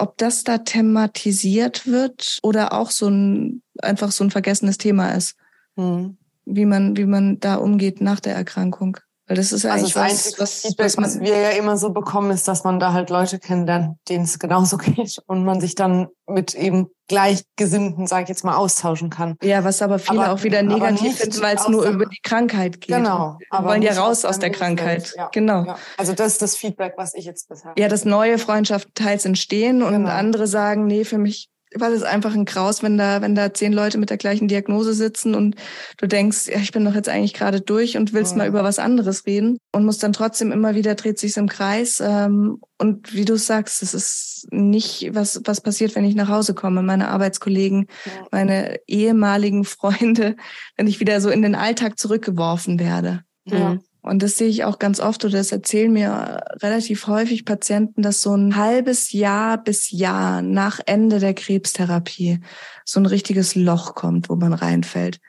ob 0.00 0.16
das 0.16 0.44
da 0.44 0.58
thematisiert 0.58 1.88
wird 1.88 2.38
oder 2.44 2.72
auch 2.72 2.92
so 2.92 3.08
ein 3.08 3.62
einfach 3.82 4.12
so 4.12 4.22
ein 4.22 4.30
vergessenes 4.30 4.78
Thema 4.78 5.10
ist. 5.10 5.34
Mhm 5.74 6.16
wie 6.48 6.64
man, 6.64 6.96
wie 6.96 7.04
man 7.04 7.38
da 7.40 7.56
umgeht 7.56 8.00
nach 8.00 8.20
der 8.20 8.34
Erkrankung. 8.34 8.98
Weil 9.28 9.36
das 9.36 9.52
ist 9.52 9.66
also 9.66 10.00
eigentlich 10.00 10.24
das 10.24 10.32
was, 10.32 10.38
was, 10.38 10.60
Feedback, 10.62 10.86
was, 10.86 10.96
was 10.96 11.20
wir 11.20 11.36
ja 11.36 11.50
immer 11.50 11.76
so 11.76 11.90
bekommen, 11.90 12.30
ist, 12.30 12.48
dass 12.48 12.64
man 12.64 12.80
da 12.80 12.94
halt 12.94 13.10
Leute 13.10 13.38
kennenlernt, 13.38 13.98
denen 14.08 14.24
es 14.24 14.38
genauso 14.38 14.76
geht 14.78 15.18
und 15.26 15.44
man 15.44 15.60
sich 15.60 15.74
dann 15.74 16.08
mit 16.26 16.54
eben 16.54 16.88
Gleichgesinnten, 17.08 18.06
sage 18.06 18.24
ich 18.24 18.28
jetzt 18.30 18.44
mal, 18.44 18.56
austauschen 18.56 19.10
kann. 19.10 19.36
Ja, 19.42 19.64
was 19.64 19.82
aber 19.82 19.98
viele 19.98 20.24
aber, 20.24 20.32
auch 20.32 20.42
wieder 20.44 20.62
negativ 20.62 21.18
finden, 21.18 21.42
weil 21.42 21.56
es 21.56 21.68
nur 21.68 21.84
über 21.84 22.06
die 22.06 22.20
Krankheit 22.22 22.80
geht. 22.80 22.96
Genau. 22.96 23.38
Wir 23.50 23.64
wollen 23.64 23.82
ja 23.82 23.92
raus 23.92 24.24
aus 24.24 24.38
der 24.38 24.50
Krankheit. 24.50 25.12
Ja, 25.16 25.28
genau. 25.32 25.64
Ja. 25.64 25.78
Also 25.98 26.14
das 26.14 26.32
ist 26.32 26.42
das 26.42 26.56
Feedback, 26.56 26.94
was 26.96 27.14
ich 27.14 27.26
jetzt 27.26 27.48
bisher. 27.48 27.74
Ja, 27.78 27.88
dass 27.88 28.04
neue 28.06 28.38
Freundschaften 28.38 28.92
teils 28.94 29.24
entstehen 29.26 29.82
und 29.82 29.92
genau. 29.92 30.10
andere 30.10 30.46
sagen, 30.46 30.86
nee, 30.86 31.04
für 31.04 31.18
mich 31.18 31.48
weil 31.74 31.92
es 31.92 32.02
einfach 32.02 32.34
ein 32.34 32.44
Graus, 32.44 32.82
wenn 32.82 32.98
da, 32.98 33.20
wenn 33.20 33.34
da 33.34 33.52
zehn 33.52 33.72
Leute 33.72 33.98
mit 33.98 34.10
der 34.10 34.16
gleichen 34.16 34.48
Diagnose 34.48 34.94
sitzen 34.94 35.34
und 35.34 35.56
du 35.96 36.06
denkst, 36.06 36.48
ja, 36.48 36.58
ich 36.58 36.72
bin 36.72 36.84
doch 36.84 36.94
jetzt 36.94 37.08
eigentlich 37.08 37.34
gerade 37.34 37.60
durch 37.60 37.96
und 37.96 38.12
willst 38.12 38.32
mhm. 38.32 38.38
mal 38.38 38.48
über 38.48 38.64
was 38.64 38.78
anderes 38.78 39.26
reden 39.26 39.58
und 39.72 39.84
muss 39.84 39.98
dann 39.98 40.12
trotzdem 40.12 40.52
immer 40.52 40.74
wieder 40.74 40.94
dreht 40.94 41.18
sich's 41.18 41.36
im 41.36 41.48
Kreis. 41.48 42.00
Ähm, 42.04 42.60
und 42.78 43.14
wie 43.14 43.24
du 43.24 43.36
sagst, 43.36 43.82
es 43.82 43.94
ist 43.94 44.46
nicht, 44.50 45.10
was, 45.12 45.40
was 45.44 45.60
passiert, 45.60 45.94
wenn 45.94 46.04
ich 46.04 46.14
nach 46.14 46.28
Hause 46.28 46.54
komme. 46.54 46.82
Meine 46.82 47.08
Arbeitskollegen, 47.08 47.86
ja. 48.04 48.26
meine 48.30 48.80
ehemaligen 48.86 49.64
Freunde, 49.64 50.36
wenn 50.76 50.86
ich 50.86 51.00
wieder 51.00 51.20
so 51.20 51.30
in 51.30 51.42
den 51.42 51.54
Alltag 51.54 51.98
zurückgeworfen 51.98 52.78
werde. 52.78 53.22
Ja. 53.44 53.78
Und 54.00 54.22
das 54.22 54.38
sehe 54.38 54.48
ich 54.48 54.64
auch 54.64 54.78
ganz 54.78 55.00
oft 55.00 55.24
oder 55.24 55.38
das 55.38 55.52
erzählen 55.52 55.92
mir 55.92 56.40
relativ 56.62 57.06
häufig 57.08 57.44
Patienten, 57.44 58.02
dass 58.02 58.22
so 58.22 58.34
ein 58.34 58.56
halbes 58.56 59.12
Jahr 59.12 59.62
bis 59.62 59.90
Jahr 59.90 60.40
nach 60.40 60.80
Ende 60.86 61.18
der 61.18 61.34
Krebstherapie 61.34 62.40
so 62.84 63.00
ein 63.00 63.06
richtiges 63.06 63.54
Loch 63.54 63.94
kommt, 63.94 64.28
wo 64.28 64.36
man 64.36 64.52
reinfällt. 64.52 65.20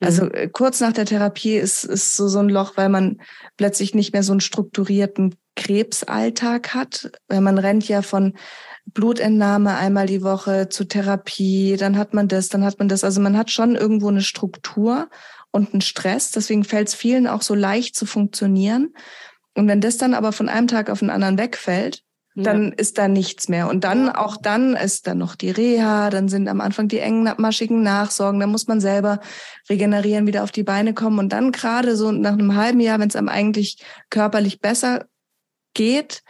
Also 0.00 0.24
mhm. 0.24 0.30
äh, 0.32 0.48
kurz 0.48 0.80
nach 0.80 0.92
der 0.92 1.06
Therapie 1.06 1.56
ist, 1.56 1.84
ist 1.84 2.16
so, 2.16 2.28
so 2.28 2.38
ein 2.40 2.48
Loch, 2.48 2.76
weil 2.76 2.88
man 2.88 3.20
plötzlich 3.56 3.94
nicht 3.94 4.12
mehr 4.12 4.22
so 4.22 4.32
einen 4.32 4.40
strukturierten 4.40 5.34
Krebsalltag 5.56 6.74
hat. 6.74 7.12
Weil 7.28 7.40
man 7.40 7.58
rennt 7.58 7.88
ja 7.88 8.02
von 8.02 8.34
Blutentnahme 8.86 9.76
einmal 9.76 10.06
die 10.06 10.22
Woche 10.22 10.68
zu 10.68 10.84
Therapie, 10.84 11.76
dann 11.78 11.96
hat 11.96 12.12
man 12.12 12.28
das, 12.28 12.48
dann 12.48 12.64
hat 12.64 12.78
man 12.78 12.88
das. 12.88 13.04
Also 13.04 13.20
man 13.20 13.36
hat 13.36 13.50
schon 13.50 13.76
irgendwo 13.76 14.08
eine 14.08 14.22
Struktur 14.22 15.08
und 15.54 15.72
einen 15.72 15.80
Stress. 15.80 16.32
Deswegen 16.32 16.64
fällt 16.64 16.88
es 16.88 16.94
vielen 16.94 17.26
auch 17.26 17.42
so 17.42 17.54
leicht 17.54 17.94
zu 17.94 18.06
funktionieren. 18.06 18.92
Und 19.54 19.68
wenn 19.68 19.80
das 19.80 19.96
dann 19.96 20.12
aber 20.12 20.32
von 20.32 20.48
einem 20.48 20.66
Tag 20.66 20.90
auf 20.90 20.98
den 20.98 21.10
anderen 21.10 21.38
wegfällt, 21.38 22.02
dann 22.34 22.70
ja. 22.70 22.72
ist 22.76 22.98
da 22.98 23.06
nichts 23.06 23.48
mehr. 23.48 23.68
Und 23.68 23.84
dann, 23.84 24.08
auch 24.08 24.36
dann 24.36 24.74
ist 24.74 25.06
dann 25.06 25.18
noch 25.18 25.36
die 25.36 25.52
Reha, 25.52 26.10
dann 26.10 26.28
sind 26.28 26.48
am 26.48 26.60
Anfang 26.60 26.88
die 26.88 26.98
engmaschigen 26.98 27.84
Nachsorgen, 27.84 28.40
dann 28.40 28.50
muss 28.50 28.66
man 28.66 28.80
selber 28.80 29.20
regenerieren, 29.70 30.26
wieder 30.26 30.42
auf 30.42 30.50
die 30.50 30.64
Beine 30.64 30.94
kommen. 30.94 31.20
Und 31.20 31.28
dann 31.28 31.52
gerade 31.52 31.94
so 31.94 32.10
nach 32.10 32.32
einem 32.32 32.56
halben 32.56 32.80
Jahr, 32.80 32.98
wenn 32.98 33.08
es 33.08 33.14
einem 33.14 33.28
eigentlich 33.28 33.78
körperlich 34.10 34.60
besser 34.60 35.04
geht, 35.74 36.24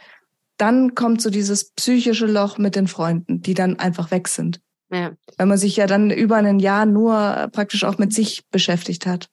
dann 0.57 0.93
kommt 0.93 1.23
so 1.23 1.31
dieses 1.31 1.71
psychische 1.71 2.27
Loch 2.27 2.59
mit 2.59 2.75
den 2.75 2.87
Freunden, 2.87 3.41
die 3.41 3.55
dann 3.55 3.79
einfach 3.79 4.11
weg 4.11 4.27
sind. 4.27 4.61
Ja. 4.91 5.13
Weil 5.37 5.47
man 5.47 5.57
sich 5.57 5.75
ja 5.77 5.87
dann 5.87 6.11
über 6.11 6.37
ein 6.37 6.59
Jahr 6.59 6.85
nur 6.85 7.49
praktisch 7.51 7.83
auch 7.83 7.97
mit 7.97 8.13
sich 8.13 8.43
beschäftigt 8.51 9.05
hat. 9.05 9.29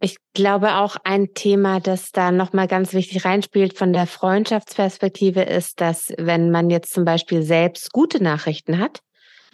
Ich 0.00 0.16
glaube 0.32 0.76
auch 0.76 0.96
ein 1.02 1.34
Thema, 1.34 1.80
das 1.80 2.12
da 2.12 2.30
nochmal 2.30 2.68
ganz 2.68 2.92
wichtig 2.92 3.24
reinspielt 3.24 3.76
von 3.76 3.92
der 3.92 4.06
Freundschaftsperspektive 4.06 5.42
ist, 5.42 5.80
dass 5.80 6.12
wenn 6.18 6.52
man 6.52 6.70
jetzt 6.70 6.92
zum 6.92 7.04
Beispiel 7.04 7.42
selbst 7.42 7.92
gute 7.92 8.22
Nachrichten 8.22 8.78
hat, 8.78 9.00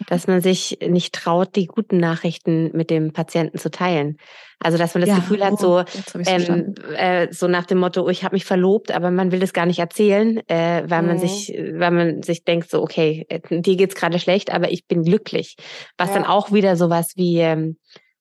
dass 0.07 0.27
man 0.27 0.41
sich 0.41 0.79
nicht 0.85 1.13
traut, 1.13 1.55
die 1.55 1.65
guten 1.65 1.97
Nachrichten 1.97 2.71
mit 2.73 2.89
dem 2.89 3.13
Patienten 3.13 3.57
zu 3.57 3.71
teilen. 3.71 4.17
Also 4.59 4.77
dass 4.77 4.93
man 4.93 5.01
das 5.01 5.09
ja, 5.09 5.15
Gefühl 5.17 5.43
hat, 5.43 5.59
so, 5.59 5.79
oh, 5.79 6.19
ähm, 6.25 6.75
äh, 6.95 7.27
so 7.31 7.47
nach 7.47 7.65
dem 7.65 7.79
Motto, 7.79 8.03
oh, 8.03 8.09
ich 8.09 8.23
habe 8.23 8.35
mich 8.35 8.45
verlobt, 8.45 8.91
aber 8.91 9.11
man 9.11 9.31
will 9.31 9.39
das 9.39 9.53
gar 9.53 9.65
nicht 9.65 9.79
erzählen, 9.79 10.37
äh, 10.47 10.83
weil 10.87 11.01
mhm. 11.01 11.07
man 11.07 11.19
sich, 11.19 11.53
weil 11.73 11.91
man 11.91 12.23
sich 12.23 12.43
denkt, 12.43 12.69
so, 12.69 12.81
okay, 12.81 13.25
äh, 13.29 13.39
dir 13.49 13.75
geht's 13.75 13.95
gerade 13.95 14.19
schlecht, 14.19 14.53
aber 14.53 14.71
ich 14.71 14.87
bin 14.87 15.03
glücklich. 15.03 15.55
Was 15.97 16.09
ja. 16.09 16.15
dann 16.15 16.25
auch 16.25 16.51
wieder 16.51 16.77
sowas 16.77 17.13
wie, 17.15 17.39
ähm, 17.39 17.77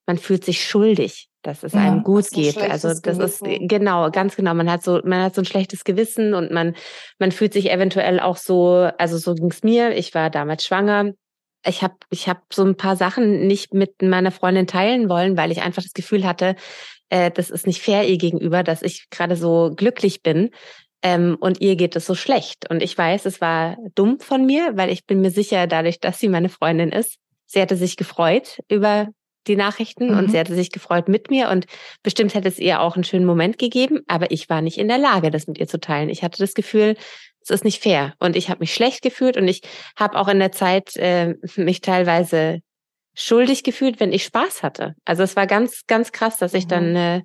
man 0.06 0.18
fühlt 0.18 0.44
sich 0.44 0.64
schuldig 0.64 1.28
dass 1.44 1.62
es 1.62 1.74
ja, 1.74 1.80
einem 1.80 2.02
gut 2.02 2.30
geht. 2.30 2.56
Also 2.56 2.88
das 2.88 3.02
Gewissen. 3.02 3.46
ist 3.46 3.68
genau, 3.68 4.10
ganz 4.10 4.34
genau. 4.34 4.54
Man 4.54 4.70
hat 4.70 4.82
so, 4.82 5.00
man 5.04 5.22
hat 5.22 5.34
so 5.34 5.42
ein 5.42 5.44
schlechtes 5.44 5.84
Gewissen 5.84 6.32
und 6.32 6.50
man, 6.50 6.74
man 7.18 7.32
fühlt 7.32 7.52
sich 7.52 7.70
eventuell 7.70 8.18
auch 8.18 8.38
so, 8.38 8.88
also 8.96 9.18
so 9.18 9.34
ging's 9.34 9.62
mir. 9.62 9.94
Ich 9.94 10.14
war 10.14 10.30
damals 10.30 10.64
schwanger 10.64 11.12
ich 11.66 11.83
habe 11.83 11.94
ich 12.11 12.29
hab 12.29 12.42
so 12.53 12.64
ein 12.64 12.77
paar 12.77 12.96
Sachen 12.96 13.46
nicht 13.46 13.74
mit 13.74 14.03
meiner 14.03 14.31
Freundin 14.31 14.66
teilen 14.66 15.09
wollen, 15.09 15.37
weil 15.37 15.50
ich 15.50 15.62
einfach 15.62 15.83
das 15.83 15.94
Gefühl 15.94 16.24
hatte, 16.24 16.57
äh, 17.09 17.31
das 17.31 17.50
ist 17.50 17.66
nicht 17.66 17.83
fair 17.83 18.07
ihr 18.07 18.18
gegenüber, 18.18 18.62
dass 18.62 18.83
ich 18.83 19.09
gerade 19.11 19.37
so 19.37 19.72
glücklich 19.74 20.22
bin 20.22 20.50
ähm, 21.03 21.37
und 21.40 21.61
ihr 21.61 21.77
geht 21.77 21.96
es 21.96 22.07
so 22.07 22.14
schlecht. 22.14 22.68
Und 22.70 22.83
ich 22.83 22.96
weiß, 22.96 23.27
es 23.27 23.40
war 23.40 23.77
dumm 23.94 24.20
von 24.20 24.46
mir, 24.46 24.72
weil 24.74 24.90
ich 24.90 25.07
bin 25.07 25.20
mir 25.20 25.31
sicher, 25.31 25.66
dadurch, 25.66 26.00
dass 26.00 26.18
sie 26.18 26.29
meine 26.29 26.48
Freundin 26.48 26.90
ist, 26.90 27.16
sie 27.46 27.61
hatte 27.61 27.77
sich 27.77 27.96
gefreut 27.96 28.59
über 28.68 29.09
die 29.46 29.57
Nachrichten 29.57 30.11
mhm. 30.11 30.18
und 30.18 30.31
sie 30.31 30.38
hatte 30.38 30.55
sich 30.55 30.70
gefreut 30.70 31.09
mit 31.09 31.31
mir 31.31 31.50
und 31.50 31.66
bestimmt 32.03 32.35
hätte 32.35 32.48
es 32.48 32.59
ihr 32.59 32.81
auch 32.81 32.94
einen 32.94 33.05
schönen 33.05 33.27
Moment 33.27 33.59
gegeben, 33.59 34.00
aber 34.09 34.31
ich 34.31 34.48
war 34.48 34.62
nicht 34.62 34.79
in 34.79 34.88
der 34.88 34.98
Lage, 34.98 35.31
das 35.31 35.46
mit 35.46 35.59
ihr 35.59 35.68
zu 35.68 35.79
teilen. 35.79 36.09
Ich 36.09 36.22
hatte 36.22 36.38
das 36.38 36.55
Gefühl, 36.55 36.96
es 37.44 37.50
ist 37.50 37.64
nicht 37.64 37.83
fair. 37.83 38.14
Und 38.18 38.37
ich 38.37 38.48
habe 38.48 38.61
mich 38.61 38.74
schlecht 38.74 39.02
gefühlt 39.02 39.37
und 39.37 39.46
ich 39.46 39.62
habe 39.96 40.18
auch 40.18 40.28
in 40.28 40.38
der 40.38 40.52
Zeit 40.52 40.96
äh, 40.96 41.35
mich 41.57 41.83
teilweise 41.83 42.61
schuldig 43.14 43.62
gefühlt, 43.62 44.00
wenn 44.00 44.12
ich 44.12 44.24
Spaß 44.24 44.62
hatte. 44.62 44.94
Also 45.04 45.22
es 45.22 45.37
war 45.37 45.46
ganz, 45.46 45.87
ganz 45.87 46.11
krass, 46.11 46.38
dass 46.38 46.54
ich 46.54 46.66
dann 46.66 46.90
mhm. 46.90 46.96
äh, 46.96 47.22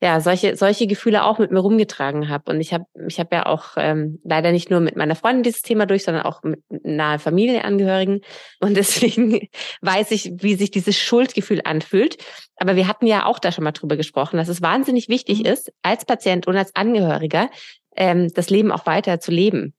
ja 0.00 0.20
solche 0.20 0.56
solche 0.56 0.86
Gefühle 0.86 1.22
auch 1.22 1.38
mit 1.38 1.50
mir 1.50 1.60
rumgetragen 1.60 2.28
habe. 2.28 2.50
Und 2.50 2.60
ich 2.60 2.72
habe 2.72 2.86
ich 3.06 3.20
habe 3.20 3.36
ja 3.36 3.46
auch 3.46 3.74
ähm, 3.76 4.20
leider 4.24 4.52
nicht 4.52 4.70
nur 4.70 4.80
mit 4.80 4.96
meiner 4.96 5.14
Freundin 5.14 5.42
dieses 5.42 5.62
Thema 5.62 5.86
durch, 5.86 6.04
sondern 6.04 6.24
auch 6.24 6.42
mit 6.42 6.60
nahe 6.68 7.18
Familienangehörigen. 7.18 8.20
Und 8.60 8.76
deswegen 8.76 9.48
weiß 9.80 10.12
ich, 10.12 10.32
wie 10.36 10.54
sich 10.54 10.70
dieses 10.70 10.96
Schuldgefühl 10.96 11.60
anfühlt. 11.64 12.16
Aber 12.56 12.74
wir 12.74 12.88
hatten 12.88 13.06
ja 13.06 13.26
auch 13.26 13.38
da 13.38 13.52
schon 13.52 13.64
mal 13.64 13.72
drüber 13.72 13.96
gesprochen, 13.96 14.38
dass 14.38 14.48
es 14.48 14.62
wahnsinnig 14.62 15.08
wichtig 15.08 15.40
mhm. 15.40 15.46
ist, 15.46 15.72
als 15.82 16.04
Patient 16.04 16.46
und 16.46 16.56
als 16.56 16.74
Angehöriger 16.74 17.48
ähm, 17.96 18.32
das 18.34 18.50
Leben 18.50 18.72
auch 18.72 18.86
weiter 18.86 19.20
zu 19.20 19.30
leben. 19.30 19.74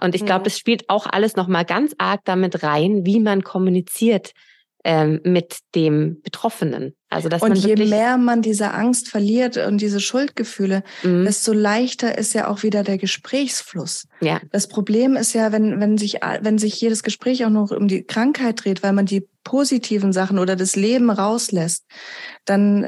Und 0.00 0.14
ich 0.14 0.24
glaube, 0.24 0.42
mhm. 0.42 0.46
es 0.46 0.58
spielt 0.58 0.88
auch 0.90 1.06
alles 1.06 1.36
nochmal 1.36 1.64
ganz 1.64 1.94
arg 1.98 2.20
damit 2.24 2.62
rein, 2.62 3.04
wie 3.04 3.20
man 3.20 3.42
kommuniziert 3.42 4.32
ähm, 4.88 5.20
mit 5.22 5.58
dem 5.74 6.22
Betroffenen. 6.22 6.94
Also 7.10 7.28
dass 7.28 7.42
und 7.42 7.50
man 7.50 7.58
je 7.58 7.76
mehr 7.76 8.16
man 8.16 8.40
diese 8.40 8.72
Angst 8.72 9.08
verliert 9.08 9.58
und 9.58 9.82
diese 9.82 10.00
Schuldgefühle, 10.00 10.82
mhm. 11.02 11.26
desto 11.26 11.52
leichter 11.52 12.16
ist 12.16 12.32
ja 12.32 12.48
auch 12.48 12.62
wieder 12.62 12.82
der 12.84 12.96
Gesprächsfluss. 12.96 14.06
Ja. 14.22 14.40
Das 14.50 14.66
Problem 14.66 15.14
ist 15.16 15.34
ja, 15.34 15.52
wenn 15.52 15.78
wenn 15.78 15.98
sich 15.98 16.20
wenn 16.40 16.56
sich 16.56 16.80
jedes 16.80 17.02
Gespräch 17.02 17.44
auch 17.44 17.50
noch 17.50 17.70
um 17.70 17.86
die 17.86 18.02
Krankheit 18.04 18.64
dreht, 18.64 18.82
weil 18.82 18.94
man 18.94 19.04
die 19.04 19.28
positiven 19.44 20.14
Sachen 20.14 20.38
oder 20.38 20.56
das 20.56 20.74
Leben 20.74 21.10
rauslässt, 21.10 21.84
dann 22.46 22.86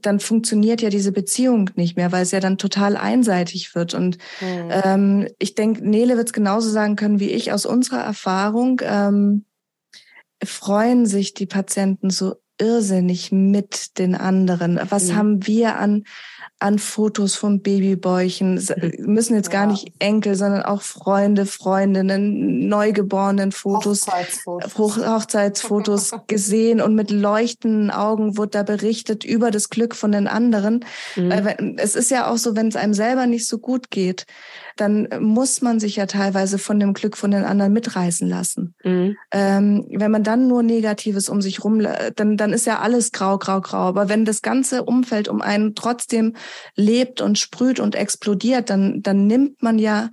dann 0.00 0.20
funktioniert 0.20 0.80
ja 0.80 0.88
diese 0.88 1.12
Beziehung 1.12 1.68
nicht 1.74 1.98
mehr, 1.98 2.12
weil 2.12 2.22
es 2.22 2.30
ja 2.30 2.40
dann 2.40 2.56
total 2.56 2.96
einseitig 2.96 3.74
wird. 3.74 3.92
Und 3.92 4.16
mhm. 4.40 4.70
ähm, 4.84 5.28
ich 5.38 5.54
denke, 5.54 5.86
Nele 5.86 6.16
wird 6.16 6.28
es 6.28 6.32
genauso 6.32 6.70
sagen 6.70 6.96
können 6.96 7.20
wie 7.20 7.30
ich 7.30 7.52
aus 7.52 7.66
unserer 7.66 8.02
Erfahrung. 8.02 8.80
Ähm, 8.84 9.44
freuen 10.44 11.06
sich 11.06 11.34
die 11.34 11.46
Patienten 11.46 12.10
so 12.10 12.34
irrsinnig 12.58 13.32
mit 13.32 13.98
den 13.98 14.14
anderen. 14.14 14.78
Was 14.90 15.08
mhm. 15.08 15.16
haben 15.16 15.46
wir 15.46 15.76
an 15.76 16.04
an 16.62 16.78
Fotos 16.78 17.34
von 17.34 17.60
Babybäuchen, 17.60 18.54
müssen 18.98 19.34
jetzt 19.34 19.50
gar 19.50 19.66
nicht 19.66 19.92
Enkel, 19.98 20.36
sondern 20.36 20.62
auch 20.62 20.80
Freunde, 20.80 21.44
Freundinnen, 21.44 22.68
neugeborenen 22.68 23.50
Fotos, 23.50 24.06
Hochzeitsfotos, 24.06 25.06
Hochzeitsfotos 25.06 26.12
gesehen 26.28 26.80
und 26.80 26.94
mit 26.94 27.10
leuchtenden 27.10 27.90
Augen 27.90 28.36
wurde 28.36 28.50
da 28.50 28.62
berichtet 28.62 29.24
über 29.24 29.50
das 29.50 29.70
Glück 29.70 29.96
von 29.96 30.12
den 30.12 30.28
anderen. 30.28 30.84
Mhm. 31.16 31.30
Weil 31.30 31.74
es 31.78 31.96
ist 31.96 32.12
ja 32.12 32.30
auch 32.30 32.38
so, 32.38 32.54
wenn 32.54 32.68
es 32.68 32.76
einem 32.76 32.94
selber 32.94 33.26
nicht 33.26 33.48
so 33.48 33.58
gut 33.58 33.90
geht, 33.90 34.24
dann 34.76 35.08
muss 35.20 35.62
man 35.62 35.80
sich 35.80 35.96
ja 35.96 36.06
teilweise 36.06 36.58
von 36.58 36.78
dem 36.78 36.94
Glück 36.94 37.16
von 37.16 37.30
den 37.30 37.44
anderen 37.44 37.72
mitreißen 37.72 38.28
lassen. 38.28 38.74
Mhm. 38.84 39.16
Ähm, 39.30 39.86
wenn 39.90 40.10
man 40.10 40.22
dann 40.22 40.48
nur 40.48 40.62
Negatives 40.62 41.28
um 41.28 41.42
sich 41.42 41.64
rum, 41.64 41.86
dann, 42.16 42.36
dann 42.36 42.52
ist 42.52 42.66
ja 42.66 42.80
alles 42.80 43.12
grau, 43.12 43.38
grau, 43.38 43.60
grau. 43.60 43.88
Aber 43.88 44.08
wenn 44.08 44.24
das 44.24 44.42
ganze 44.42 44.84
Umfeld 44.84 45.28
um 45.28 45.40
einen 45.42 45.74
trotzdem 45.74 46.34
lebt 46.74 47.20
und 47.20 47.38
sprüht 47.38 47.80
und 47.80 47.94
explodiert, 47.94 48.70
dann, 48.70 49.02
dann 49.02 49.26
nimmt 49.26 49.62
man 49.62 49.78
ja 49.78 50.10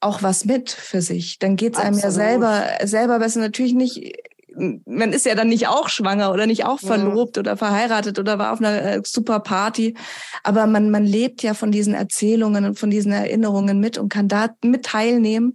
auch 0.00 0.22
was 0.22 0.44
mit 0.44 0.70
für 0.70 1.02
sich. 1.02 1.38
Dann 1.38 1.56
geht's 1.56 1.78
einem 1.78 1.98
ja 1.98 2.10
selber, 2.10 2.64
selber 2.84 3.18
besser. 3.18 3.40
Natürlich 3.40 3.74
nicht 3.74 4.14
man 4.56 5.12
ist 5.12 5.26
ja 5.26 5.34
dann 5.34 5.48
nicht 5.48 5.68
auch 5.68 5.88
schwanger 5.88 6.32
oder 6.32 6.46
nicht 6.46 6.64
auch 6.64 6.80
verlobt 6.80 7.36
ja. 7.36 7.40
oder 7.40 7.56
verheiratet 7.56 8.18
oder 8.18 8.38
war 8.38 8.52
auf 8.52 8.60
einer 8.60 8.82
äh, 8.82 9.02
super 9.04 9.40
Party. 9.40 9.94
Aber 10.42 10.66
man, 10.66 10.90
man 10.90 11.04
lebt 11.04 11.42
ja 11.42 11.54
von 11.54 11.70
diesen 11.70 11.94
Erzählungen 11.94 12.64
und 12.64 12.78
von 12.78 12.90
diesen 12.90 13.12
Erinnerungen 13.12 13.80
mit 13.80 13.98
und 13.98 14.08
kann 14.08 14.28
da 14.28 14.50
mit 14.64 14.84
teilnehmen. 14.84 15.54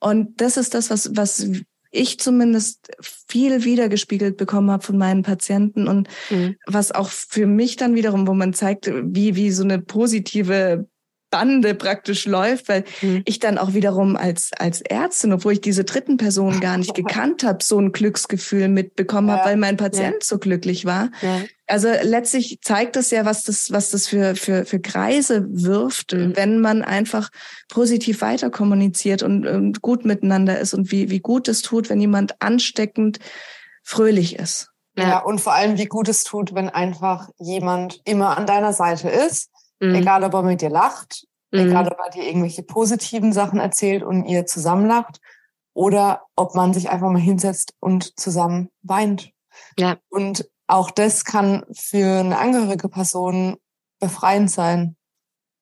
Und 0.00 0.40
das 0.40 0.56
ist 0.56 0.74
das, 0.74 0.90
was, 0.90 1.10
was 1.14 1.46
ich 1.92 2.18
zumindest 2.18 2.90
viel 3.28 3.64
wiedergespiegelt 3.64 4.36
bekommen 4.36 4.70
habe 4.70 4.82
von 4.82 4.96
meinen 4.96 5.22
Patienten 5.22 5.86
und 5.86 6.08
mhm. 6.30 6.56
was 6.66 6.90
auch 6.90 7.08
für 7.10 7.46
mich 7.46 7.76
dann 7.76 7.94
wiederum, 7.94 8.26
wo 8.26 8.32
man 8.32 8.54
zeigt, 8.54 8.90
wie, 8.90 9.36
wie 9.36 9.50
so 9.50 9.62
eine 9.62 9.78
positive 9.78 10.86
Bande 11.32 11.74
praktisch 11.74 12.26
läuft, 12.26 12.68
weil 12.68 12.84
mhm. 13.00 13.22
ich 13.24 13.40
dann 13.40 13.58
auch 13.58 13.72
wiederum 13.72 14.16
als 14.16 14.50
als 14.56 14.82
Ärztin, 14.82 15.32
obwohl 15.32 15.54
ich 15.54 15.60
diese 15.62 15.82
dritten 15.82 16.18
Personen 16.18 16.60
gar 16.60 16.76
nicht 16.76 16.94
gekannt 16.94 17.42
habe, 17.42 17.64
so 17.64 17.78
ein 17.80 17.90
Glücksgefühl 17.90 18.68
mitbekommen 18.68 19.28
ja. 19.28 19.38
habe, 19.38 19.48
weil 19.48 19.56
mein 19.56 19.78
Patient 19.78 20.16
ja. 20.20 20.22
so 20.22 20.38
glücklich 20.38 20.84
war. 20.84 21.10
Ja. 21.22 21.40
Also 21.66 21.88
letztlich 22.02 22.58
zeigt 22.60 22.96
das 22.96 23.10
ja, 23.10 23.24
was 23.24 23.44
das 23.44 23.72
was 23.72 23.90
das 23.90 24.06
für 24.06 24.36
für 24.36 24.66
für 24.66 24.78
Kreise 24.78 25.46
wirft, 25.48 26.12
mhm. 26.12 26.36
wenn 26.36 26.60
man 26.60 26.82
einfach 26.82 27.30
positiv 27.70 28.20
weiter 28.20 28.50
kommuniziert 28.50 29.22
und, 29.22 29.46
und 29.46 29.80
gut 29.80 30.04
miteinander 30.04 30.60
ist 30.60 30.74
und 30.74 30.92
wie 30.92 31.10
wie 31.10 31.20
gut 31.20 31.48
es 31.48 31.62
tut, 31.62 31.88
wenn 31.88 32.00
jemand 32.00 32.40
ansteckend 32.42 33.18
fröhlich 33.82 34.38
ist. 34.38 34.68
Ja, 34.98 35.20
und 35.20 35.40
vor 35.40 35.54
allem, 35.54 35.78
wie 35.78 35.86
gut 35.86 36.06
es 36.10 36.22
tut, 36.22 36.54
wenn 36.54 36.68
einfach 36.68 37.30
jemand 37.38 38.02
immer 38.04 38.36
an 38.36 38.44
deiner 38.44 38.74
Seite 38.74 39.08
ist 39.08 39.48
Mhm. 39.82 39.96
Egal, 39.96 40.22
ob 40.22 40.32
er 40.34 40.42
mit 40.42 40.60
dir 40.60 40.70
lacht, 40.70 41.26
mhm. 41.50 41.58
egal, 41.58 41.88
ob 41.88 41.98
er 41.98 42.10
dir 42.10 42.24
irgendwelche 42.24 42.62
positiven 42.62 43.32
Sachen 43.32 43.58
erzählt 43.58 44.04
und 44.04 44.24
ihr 44.26 44.46
zusammen 44.46 44.86
lacht 44.86 45.20
oder 45.74 46.22
ob 46.36 46.54
man 46.54 46.72
sich 46.72 46.88
einfach 46.88 47.10
mal 47.10 47.20
hinsetzt 47.20 47.74
und 47.80 48.18
zusammen 48.18 48.68
weint. 48.82 49.32
Ja. 49.76 49.96
Und 50.08 50.48
auch 50.68 50.92
das 50.92 51.24
kann 51.24 51.64
für 51.72 52.20
eine 52.20 52.38
angehörige 52.38 52.88
Person 52.88 53.56
befreiend 53.98 54.52
sein, 54.52 54.96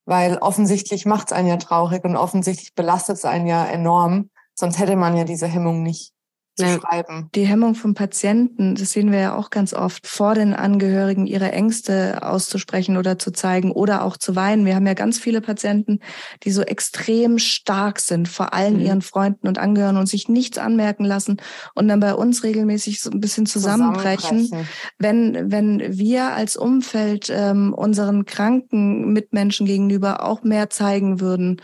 weil 0.04 0.37
offensichtlich 0.37 1.06
macht 1.06 1.28
es 1.28 1.33
einen 1.33 1.48
ja 1.48 1.56
traurig 1.56 2.04
und 2.04 2.16
offensichtlich 2.16 2.74
belastet 2.74 3.16
es 3.16 3.24
einen 3.24 3.46
ja 3.46 3.64
enorm. 3.64 4.30
Sonst 4.54 4.78
hätte 4.78 4.96
man 4.96 5.16
ja 5.16 5.24
diese 5.24 5.46
Hemmung 5.46 5.83
nicht 5.83 6.12
zu 6.61 6.66
ja. 6.66 6.81
schreiben. 6.81 7.31
Die 7.35 7.46
Hemmung 7.46 7.75
von 7.75 7.94
Patienten, 7.94 8.75
das 8.75 8.92
sehen 8.92 9.11
wir 9.12 9.18
ja 9.18 9.35
auch 9.35 9.51
ganz 9.51 9.75
oft, 9.75 10.07
vor 10.07 10.35
den 10.35 10.55
Angehörigen 10.55 11.27
ihre 11.27 11.53
Ängste 11.53 12.23
auszusprechen 12.23 12.96
oder 12.96 13.18
zu 13.18 13.31
zeigen 13.33 13.73
oder 13.73 14.05
auch 14.05 14.16
zu 14.16 14.37
weinen. 14.37 14.66
Wir 14.66 14.75
haben 14.75 14.87
ja 14.87 14.94
ganz 14.94 15.18
viele 15.18 15.40
Patienten, 15.40 16.01
die 16.44 16.51
so 16.51 16.62
extrem 16.62 17.38
stark 17.38 18.01
sind 18.01 18.29
vor 18.29 18.53
allen 18.55 18.75
mhm. 18.75 18.87
ihren 18.87 19.03
Freunden 19.03 19.49
und 19.49 19.59
Angehörigen 19.59 19.99
und 19.99 20.09
sich 20.09 20.29
nichts 20.29 20.59
anmerken 20.59 21.05
lassen 21.05 21.38
und 21.75 21.88
dann 21.88 22.01
bei 22.01 22.14
uns 22.14 22.44
regelmäßig 22.44 23.01
so 23.01 23.11
ein 23.11 23.20
bisschen 23.20 23.46
zusammenbrechen, 23.46 24.40
zusammenbrechen. 24.40 24.68
wenn 24.99 25.51
wenn 25.51 25.99
wir 25.99 26.33
als 26.33 26.57
Umfeld 26.57 27.31
ähm, 27.35 27.75
unseren 27.75 28.25
kranken 28.25 29.12
Mitmenschen 29.12 29.66
gegenüber 29.66 30.25
auch 30.25 30.42
mehr 30.42 30.70
zeigen 30.70 31.20
würden 31.20 31.61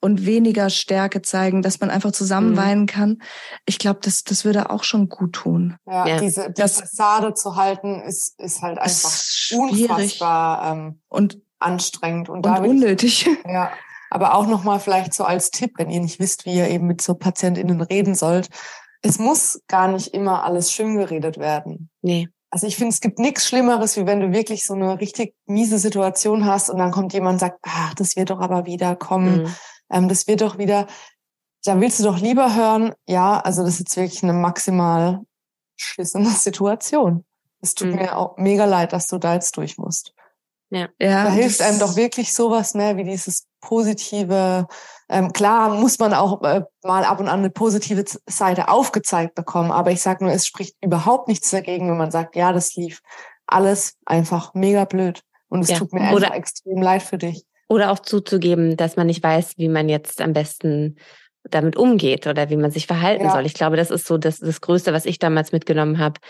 und 0.00 0.24
weniger 0.24 0.70
Stärke 0.70 1.22
zeigen, 1.22 1.62
dass 1.62 1.80
man 1.80 1.90
einfach 1.90 2.12
zusammen 2.12 2.52
mhm. 2.52 2.56
weinen 2.56 2.86
kann. 2.86 3.22
Ich 3.66 3.78
glaube, 3.78 4.00
das, 4.02 4.24
das 4.24 4.44
würde 4.44 4.70
auch 4.70 4.82
schon 4.82 5.08
gut 5.08 5.34
tun. 5.34 5.76
Ja, 5.86 6.06
ja. 6.06 6.18
diese 6.18 6.48
die 6.48 6.60
das, 6.60 6.80
Fassade 6.80 7.34
zu 7.34 7.56
halten, 7.56 8.00
ist, 8.00 8.40
ist 8.40 8.62
halt 8.62 8.78
einfach 8.78 9.10
ist 9.10 9.54
unfassbar 9.56 10.72
ähm, 10.72 11.00
und 11.08 11.38
anstrengend 11.58 12.28
und, 12.30 12.46
und 12.46 12.58
unnötig. 12.60 13.26
Ich, 13.26 13.38
ja, 13.46 13.70
aber 14.08 14.34
auch 14.34 14.46
nochmal 14.46 14.80
vielleicht 14.80 15.12
so 15.12 15.24
als 15.24 15.50
Tipp, 15.50 15.72
wenn 15.76 15.90
ihr 15.90 16.00
nicht 16.00 16.18
wisst, 16.18 16.46
wie 16.46 16.54
ihr 16.54 16.68
eben 16.68 16.86
mit 16.86 17.02
so 17.02 17.14
PatientInnen 17.14 17.80
reden 17.82 18.14
sollt. 18.14 18.48
Es 19.02 19.18
muss 19.18 19.62
gar 19.68 19.88
nicht 19.88 20.08
immer 20.08 20.44
alles 20.44 20.72
schön 20.72 20.96
geredet 20.96 21.38
werden. 21.38 21.90
Nee. 22.02 22.28
Also 22.52 22.66
ich 22.66 22.76
finde, 22.76 22.92
es 22.92 23.00
gibt 23.00 23.20
nichts 23.20 23.46
Schlimmeres, 23.46 23.96
wie 23.96 24.06
wenn 24.06 24.18
du 24.18 24.32
wirklich 24.32 24.66
so 24.66 24.74
eine 24.74 24.98
richtig 24.98 25.34
miese 25.46 25.78
Situation 25.78 26.46
hast 26.46 26.68
und 26.68 26.78
dann 26.78 26.90
kommt 26.90 27.12
jemand 27.12 27.34
und 27.34 27.38
sagt, 27.38 27.60
ach, 27.62 27.94
das 27.94 28.16
wird 28.16 28.30
doch 28.30 28.40
aber 28.40 28.66
wieder 28.66 28.96
kommen. 28.96 29.44
Mhm 29.44 29.54
ähm, 29.90 30.08
das 30.08 30.26
wird 30.26 30.40
doch 30.40 30.58
wieder, 30.58 30.86
da 31.64 31.80
willst 31.80 32.00
du 32.00 32.04
doch 32.04 32.18
lieber 32.18 32.54
hören, 32.54 32.94
ja, 33.06 33.40
also 33.40 33.62
das 33.62 33.74
ist 33.74 33.80
jetzt 33.80 33.96
wirklich 33.96 34.22
eine 34.22 34.32
maximal 34.32 35.20
schissene 35.76 36.30
Situation. 36.30 37.24
Es 37.60 37.74
tut 37.74 37.88
mhm. 37.88 37.96
mir 37.96 38.16
auch 38.16 38.36
mega 38.38 38.64
leid, 38.64 38.92
dass 38.92 39.06
du 39.06 39.18
da 39.18 39.34
jetzt 39.34 39.56
durch 39.56 39.76
musst. 39.76 40.14
Ja. 40.70 40.88
ja 41.00 41.24
da 41.24 41.30
hilft 41.30 41.60
einem 41.60 41.78
doch 41.78 41.96
wirklich 41.96 42.32
sowas 42.32 42.74
mehr 42.74 42.96
wie 42.96 43.04
dieses 43.04 43.46
positive. 43.60 44.66
Ähm, 45.08 45.32
klar 45.32 45.74
muss 45.74 45.98
man 45.98 46.14
auch 46.14 46.42
äh, 46.42 46.62
mal 46.84 47.04
ab 47.04 47.20
und 47.20 47.28
an 47.28 47.40
eine 47.40 47.50
positive 47.50 48.04
Seite 48.26 48.68
aufgezeigt 48.68 49.34
bekommen, 49.34 49.72
aber 49.72 49.90
ich 49.90 50.00
sag 50.00 50.20
nur, 50.20 50.30
es 50.30 50.46
spricht 50.46 50.76
überhaupt 50.80 51.28
nichts 51.28 51.50
dagegen, 51.50 51.90
wenn 51.90 51.98
man 51.98 52.12
sagt, 52.12 52.36
ja, 52.36 52.52
das 52.52 52.74
lief 52.76 53.02
alles 53.46 53.96
einfach 54.06 54.54
mega 54.54 54.84
blöd 54.84 55.22
und 55.48 55.62
es 55.62 55.70
ja. 55.70 55.78
tut 55.78 55.92
mir 55.92 56.02
einfach 56.02 56.30
extrem 56.30 56.80
leid 56.80 57.02
für 57.02 57.18
dich. 57.18 57.44
Oder 57.70 57.92
auch 57.92 58.00
zuzugeben, 58.00 58.76
dass 58.76 58.96
man 58.96 59.06
nicht 59.06 59.22
weiß, 59.22 59.54
wie 59.56 59.68
man 59.68 59.88
jetzt 59.88 60.20
am 60.20 60.32
besten 60.32 60.96
damit 61.44 61.76
umgeht 61.76 62.26
oder 62.26 62.50
wie 62.50 62.56
man 62.56 62.72
sich 62.72 62.88
verhalten 62.88 63.26
ja. 63.26 63.30
soll. 63.30 63.46
Ich 63.46 63.54
glaube, 63.54 63.76
das 63.76 63.92
ist 63.92 64.08
so 64.08 64.18
das, 64.18 64.40
das 64.40 64.60
Größte, 64.60 64.92
was 64.92 65.06
ich 65.06 65.20
damals 65.20 65.52
mitgenommen 65.52 66.00
habe, 66.00 66.20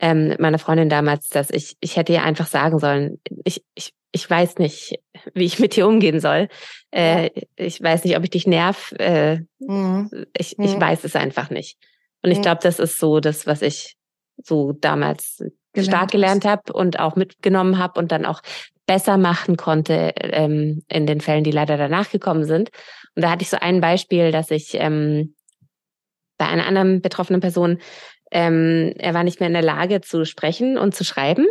ähm, 0.00 0.28
mit 0.28 0.38
meiner 0.38 0.60
Freundin 0.60 0.88
damals, 0.88 1.28
dass 1.30 1.50
ich, 1.50 1.76
ich 1.80 1.96
hätte 1.96 2.12
ihr 2.12 2.22
einfach 2.22 2.46
sagen 2.46 2.78
sollen, 2.78 3.20
ich, 3.44 3.64
ich, 3.74 3.92
ich 4.12 4.30
weiß 4.30 4.58
nicht, 4.58 5.00
wie 5.34 5.44
ich 5.44 5.58
mit 5.58 5.74
dir 5.74 5.88
umgehen 5.88 6.20
soll. 6.20 6.48
Äh, 6.92 7.24
ja. 7.24 7.42
Ich 7.56 7.82
weiß 7.82 8.04
nicht, 8.04 8.16
ob 8.16 8.22
ich 8.22 8.30
dich 8.30 8.46
nerv. 8.46 8.94
Äh, 8.96 9.40
mhm. 9.58 10.10
ich, 10.38 10.56
ich 10.60 10.76
mhm. 10.76 10.80
weiß 10.80 11.02
es 11.02 11.16
einfach 11.16 11.50
nicht. 11.50 11.76
Und 12.22 12.30
ich 12.30 12.38
mhm. 12.38 12.42
glaube, 12.42 12.60
das 12.62 12.78
ist 12.78 13.00
so 13.00 13.18
das, 13.18 13.48
was 13.48 13.62
ich 13.62 13.96
so 14.44 14.70
damals 14.70 15.42
gelernt 15.72 15.90
stark 15.92 16.10
gelernt 16.12 16.44
habe 16.44 16.72
und 16.72 17.00
auch 17.00 17.16
mitgenommen 17.16 17.78
habe 17.78 17.98
und 17.98 18.12
dann 18.12 18.24
auch 18.24 18.42
besser 18.86 19.16
machen 19.16 19.56
konnte 19.56 20.12
ähm, 20.16 20.82
in 20.88 21.06
den 21.06 21.20
Fällen, 21.20 21.44
die 21.44 21.50
leider 21.50 21.76
danach 21.76 22.10
gekommen 22.10 22.44
sind. 22.44 22.70
Und 23.14 23.22
da 23.22 23.30
hatte 23.30 23.42
ich 23.42 23.50
so 23.50 23.58
ein 23.60 23.80
Beispiel, 23.80 24.30
dass 24.30 24.50
ich 24.50 24.74
ähm, 24.74 25.34
bei 26.36 26.46
einer 26.46 26.66
anderen 26.66 27.00
betroffenen 27.00 27.40
Person, 27.40 27.78
ähm, 28.30 28.92
er 28.98 29.14
war 29.14 29.24
nicht 29.24 29.40
mehr 29.40 29.46
in 29.46 29.54
der 29.54 29.62
Lage 29.62 30.00
zu 30.00 30.24
sprechen 30.24 30.76
und 30.76 30.94
zu 30.94 31.04
schreiben. 31.04 31.46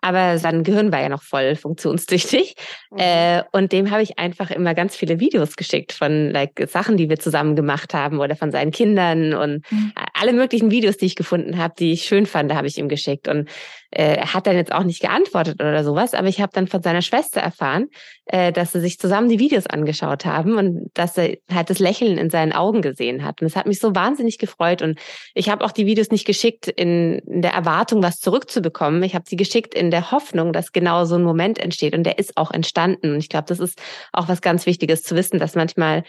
aber 0.00 0.38
sein 0.38 0.62
Gehirn 0.62 0.92
war 0.92 1.00
ja 1.00 1.08
noch 1.08 1.22
voll 1.22 1.56
funktionstüchtig. 1.56 2.54
Mhm. 2.90 2.98
Äh, 2.98 3.42
und 3.52 3.72
dem 3.72 3.90
habe 3.90 4.02
ich 4.02 4.18
einfach 4.18 4.50
immer 4.50 4.74
ganz 4.74 4.94
viele 4.96 5.18
Videos 5.20 5.56
geschickt 5.56 5.92
von 5.92 6.30
like, 6.30 6.68
Sachen, 6.68 6.96
die 6.96 7.08
wir 7.08 7.18
zusammen 7.18 7.56
gemacht 7.56 7.94
haben 7.94 8.20
oder 8.20 8.36
von 8.36 8.52
seinen 8.52 8.70
Kindern 8.70 9.34
und 9.34 9.70
mhm. 9.70 9.92
Alle 10.20 10.32
möglichen 10.32 10.70
Videos, 10.70 10.96
die 10.96 11.06
ich 11.06 11.16
gefunden 11.16 11.58
habe, 11.58 11.74
die 11.78 11.92
ich 11.92 12.04
schön 12.04 12.26
fand, 12.26 12.52
habe 12.54 12.66
ich 12.66 12.78
ihm 12.78 12.88
geschickt. 12.88 13.28
Und 13.28 13.48
äh, 13.90 14.16
er 14.16 14.34
hat 14.34 14.46
dann 14.46 14.56
jetzt 14.56 14.72
auch 14.72 14.84
nicht 14.84 15.00
geantwortet 15.00 15.60
oder 15.60 15.82
sowas, 15.82 16.12
aber 16.14 16.28
ich 16.28 16.40
habe 16.40 16.52
dann 16.52 16.66
von 16.66 16.82
seiner 16.82 17.00
Schwester 17.00 17.40
erfahren, 17.40 17.88
äh, 18.26 18.52
dass 18.52 18.72
sie 18.72 18.80
sich 18.80 18.98
zusammen 18.98 19.28
die 19.28 19.38
Videos 19.38 19.66
angeschaut 19.66 20.26
haben 20.26 20.58
und 20.58 20.90
dass 20.94 21.16
er 21.16 21.38
halt 21.50 21.70
das 21.70 21.78
Lächeln 21.78 22.18
in 22.18 22.28
seinen 22.28 22.52
Augen 22.52 22.82
gesehen 22.82 23.24
hat. 23.24 23.40
Und 23.40 23.46
es 23.46 23.56
hat 23.56 23.66
mich 23.66 23.80
so 23.80 23.94
wahnsinnig 23.94 24.38
gefreut. 24.38 24.82
Und 24.82 24.98
ich 25.34 25.48
habe 25.48 25.64
auch 25.64 25.72
die 25.72 25.86
Videos 25.86 26.10
nicht 26.10 26.26
geschickt 26.26 26.68
in, 26.68 27.20
in 27.20 27.42
der 27.42 27.52
Erwartung, 27.52 28.02
was 28.02 28.20
zurückzubekommen. 28.20 29.02
Ich 29.02 29.14
habe 29.14 29.24
sie 29.26 29.36
geschickt 29.36 29.74
in 29.74 29.90
der 29.90 30.10
Hoffnung, 30.10 30.52
dass 30.52 30.72
genau 30.72 31.04
so 31.06 31.14
ein 31.14 31.22
Moment 31.22 31.58
entsteht. 31.58 31.94
Und 31.94 32.04
der 32.04 32.18
ist 32.18 32.36
auch 32.36 32.50
entstanden. 32.50 33.12
Und 33.14 33.18
ich 33.18 33.30
glaube, 33.30 33.46
das 33.48 33.58
ist 33.58 33.80
auch 34.12 34.28
was 34.28 34.42
ganz 34.42 34.66
Wichtiges 34.66 35.02
zu 35.02 35.16
wissen, 35.16 35.38
dass 35.38 35.54
manchmal 35.54 36.04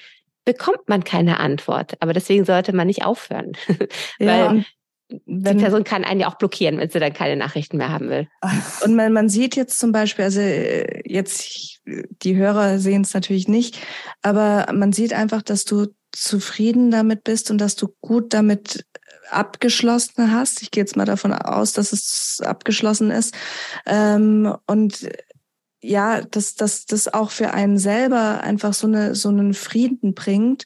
bekommt 0.50 0.90
man 0.90 1.04
keine 1.04 1.40
Antwort. 1.40 1.94
Aber 2.00 2.12
deswegen 2.12 2.44
sollte 2.44 2.74
man 2.74 2.88
nicht 2.88 3.06
aufhören. 3.06 3.52
Ja, 4.20 4.52
Weil 4.52 4.66
wenn, 5.26 5.58
die 5.58 5.64
Person 5.64 5.84
kann 5.84 6.04
einen 6.04 6.20
ja 6.20 6.28
auch 6.28 6.38
blockieren, 6.38 6.78
wenn 6.78 6.90
sie 6.90 7.00
dann 7.00 7.14
keine 7.14 7.36
Nachrichten 7.36 7.78
mehr 7.78 7.90
haben 7.90 8.10
will. 8.10 8.28
Und 8.84 8.96
man, 8.96 9.14
man 9.14 9.30
sieht 9.30 9.56
jetzt 9.56 9.80
zum 9.80 9.92
Beispiel, 9.92 10.26
also 10.26 10.40
äh, 10.40 11.02
jetzt, 11.06 11.82
die 11.86 12.36
Hörer 12.36 12.80
sehen 12.80 13.04
es 13.04 13.14
natürlich 13.14 13.48
nicht, 13.48 13.80
aber 14.22 14.68
man 14.74 14.92
sieht 14.92 15.14
einfach, 15.14 15.42
dass 15.44 15.66
du 15.66 15.88
zufrieden 16.12 16.90
damit 16.90 17.24
bist 17.24 17.52
und 17.52 17.60
dass 17.60 17.76
du 17.76 17.96
gut 18.02 18.34
damit 18.34 18.86
abgeschlossen 19.30 20.32
hast. 20.32 20.64
Ich 20.64 20.72
gehe 20.72 20.84
jetzt 20.84 20.96
mal 20.96 21.06
davon 21.06 21.34
aus, 21.34 21.74
dass 21.74 21.94
es 21.94 22.42
abgeschlossen 22.44 23.12
ist. 23.12 23.36
Ähm, 23.86 24.56
und 24.66 25.10
ja, 25.82 26.22
dass 26.22 26.56
dass 26.56 26.86
das 26.86 27.14
auch 27.14 27.32
für 27.32 27.54
einen 27.54 27.78
selber 27.78 28.42
einfach 28.42 28.74
so 28.74 28.88
eine 28.88 29.16
so 29.16 29.30
einen 29.30 29.54
Frieden 29.54 30.14
bringt 30.14 30.66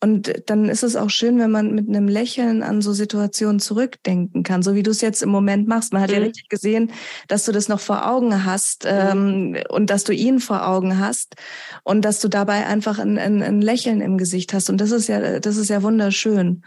und 0.00 0.32
dann 0.46 0.68
ist 0.68 0.82
es 0.82 0.96
auch 0.96 1.10
schön, 1.10 1.38
wenn 1.38 1.50
man 1.50 1.74
mit 1.74 1.88
einem 1.88 2.08
Lächeln 2.08 2.62
an 2.62 2.80
so 2.80 2.92
Situationen 2.92 3.60
zurückdenken 3.60 4.42
kann, 4.42 4.62
so 4.62 4.74
wie 4.74 4.82
du 4.82 4.90
es 4.90 5.00
jetzt 5.02 5.22
im 5.22 5.28
Moment 5.28 5.68
machst. 5.68 5.92
Man 5.92 6.02
hat 6.02 6.10
mhm. 6.10 6.16
ja 6.16 6.22
richtig 6.22 6.48
gesehen, 6.48 6.92
dass 7.28 7.44
du 7.44 7.52
das 7.52 7.68
noch 7.68 7.80
vor 7.80 8.08
Augen 8.08 8.44
hast 8.44 8.84
mhm. 8.84 8.90
ähm, 8.90 9.56
und 9.68 9.90
dass 9.90 10.04
du 10.04 10.12
ihn 10.12 10.40
vor 10.40 10.66
Augen 10.66 10.98
hast 10.98 11.36
und 11.82 12.04
dass 12.04 12.20
du 12.20 12.28
dabei 12.28 12.66
einfach 12.66 12.98
ein, 12.98 13.18
ein, 13.18 13.42
ein 13.42 13.60
Lächeln 13.60 14.00
im 14.00 14.16
Gesicht 14.16 14.54
hast 14.54 14.70
und 14.70 14.80
das 14.80 14.90
ist 14.92 15.08
ja 15.08 15.40
das 15.40 15.56
ist 15.56 15.68
ja 15.68 15.82
wunderschön. 15.82 16.62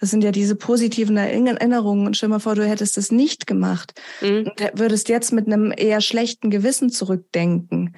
Das 0.00 0.10
sind 0.10 0.22
ja 0.22 0.30
diese 0.30 0.56
positiven 0.56 1.16
Erinnerungen. 1.16 2.06
Und 2.06 2.16
stell 2.16 2.28
mal 2.28 2.38
vor, 2.38 2.54
du 2.54 2.66
hättest 2.66 2.98
es 2.98 3.10
nicht 3.10 3.46
gemacht 3.46 4.00
mhm. 4.20 4.48
und 4.48 4.78
würdest 4.78 5.08
jetzt 5.08 5.32
mit 5.32 5.46
einem 5.46 5.72
eher 5.76 6.00
schlechten 6.00 6.50
Gewissen 6.50 6.90
zurückdenken. 6.90 7.96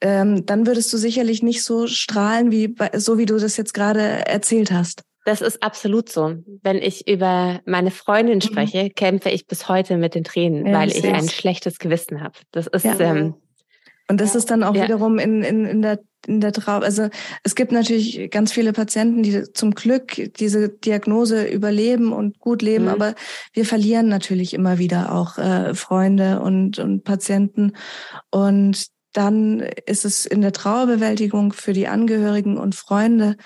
Ähm, 0.00 0.46
dann 0.46 0.66
würdest 0.66 0.92
du 0.92 0.96
sicherlich 0.96 1.42
nicht 1.42 1.62
so 1.62 1.86
strahlen, 1.86 2.50
wie 2.50 2.74
so 2.94 3.18
wie 3.18 3.26
du 3.26 3.38
das 3.38 3.56
jetzt 3.56 3.74
gerade 3.74 4.00
erzählt 4.00 4.72
hast. 4.72 5.02
Das 5.24 5.40
ist 5.40 5.62
absolut 5.62 6.08
so. 6.08 6.34
Wenn 6.62 6.78
ich 6.78 7.06
über 7.06 7.60
meine 7.64 7.90
Freundin 7.92 8.36
mhm. 8.36 8.42
spreche, 8.42 8.84
mhm. 8.84 8.94
kämpfe 8.94 9.30
ich 9.30 9.46
bis 9.46 9.68
heute 9.68 9.96
mit 9.96 10.14
den 10.14 10.24
Tränen, 10.24 10.66
ja, 10.66 10.72
weil 10.72 10.90
ich 10.90 11.04
ein 11.04 11.28
schlechtes 11.28 11.78
Gewissen 11.78 12.22
habe. 12.22 12.38
Das 12.50 12.66
ist 12.66 12.84
ja. 12.84 12.98
ähm, 12.98 13.34
und 14.08 14.20
das 14.20 14.34
ist 14.34 14.50
dann 14.50 14.62
auch 14.62 14.74
ja. 14.74 14.84
wiederum 14.84 15.18
in, 15.18 15.42
in, 15.42 15.64
in 15.64 15.82
der 15.82 16.00
in 16.26 16.40
der 16.40 16.52
Traum, 16.52 16.82
also 16.82 17.08
es 17.42 17.54
gibt 17.54 17.72
natürlich 17.72 18.30
ganz 18.30 18.52
viele 18.52 18.72
Patienten, 18.72 19.22
die 19.22 19.52
zum 19.52 19.72
Glück 19.72 20.34
diese 20.36 20.68
Diagnose 20.68 21.46
überleben 21.46 22.12
und 22.12 22.38
gut 22.38 22.62
leben, 22.62 22.84
mhm. 22.84 22.90
aber 22.90 23.14
wir 23.52 23.64
verlieren 23.64 24.08
natürlich 24.08 24.54
immer 24.54 24.78
wieder 24.78 25.12
auch 25.12 25.38
äh, 25.38 25.74
Freunde 25.74 26.40
und, 26.40 26.78
und 26.78 27.04
Patienten. 27.04 27.72
Und 28.30 28.86
dann 29.12 29.60
ist 29.60 30.04
es 30.04 30.24
in 30.24 30.40
der 30.40 30.52
Trauerbewältigung 30.52 31.52
für 31.52 31.72
die 31.72 31.88
Angehörigen 31.88 32.56
und 32.56 32.74
Freunde 32.74 33.36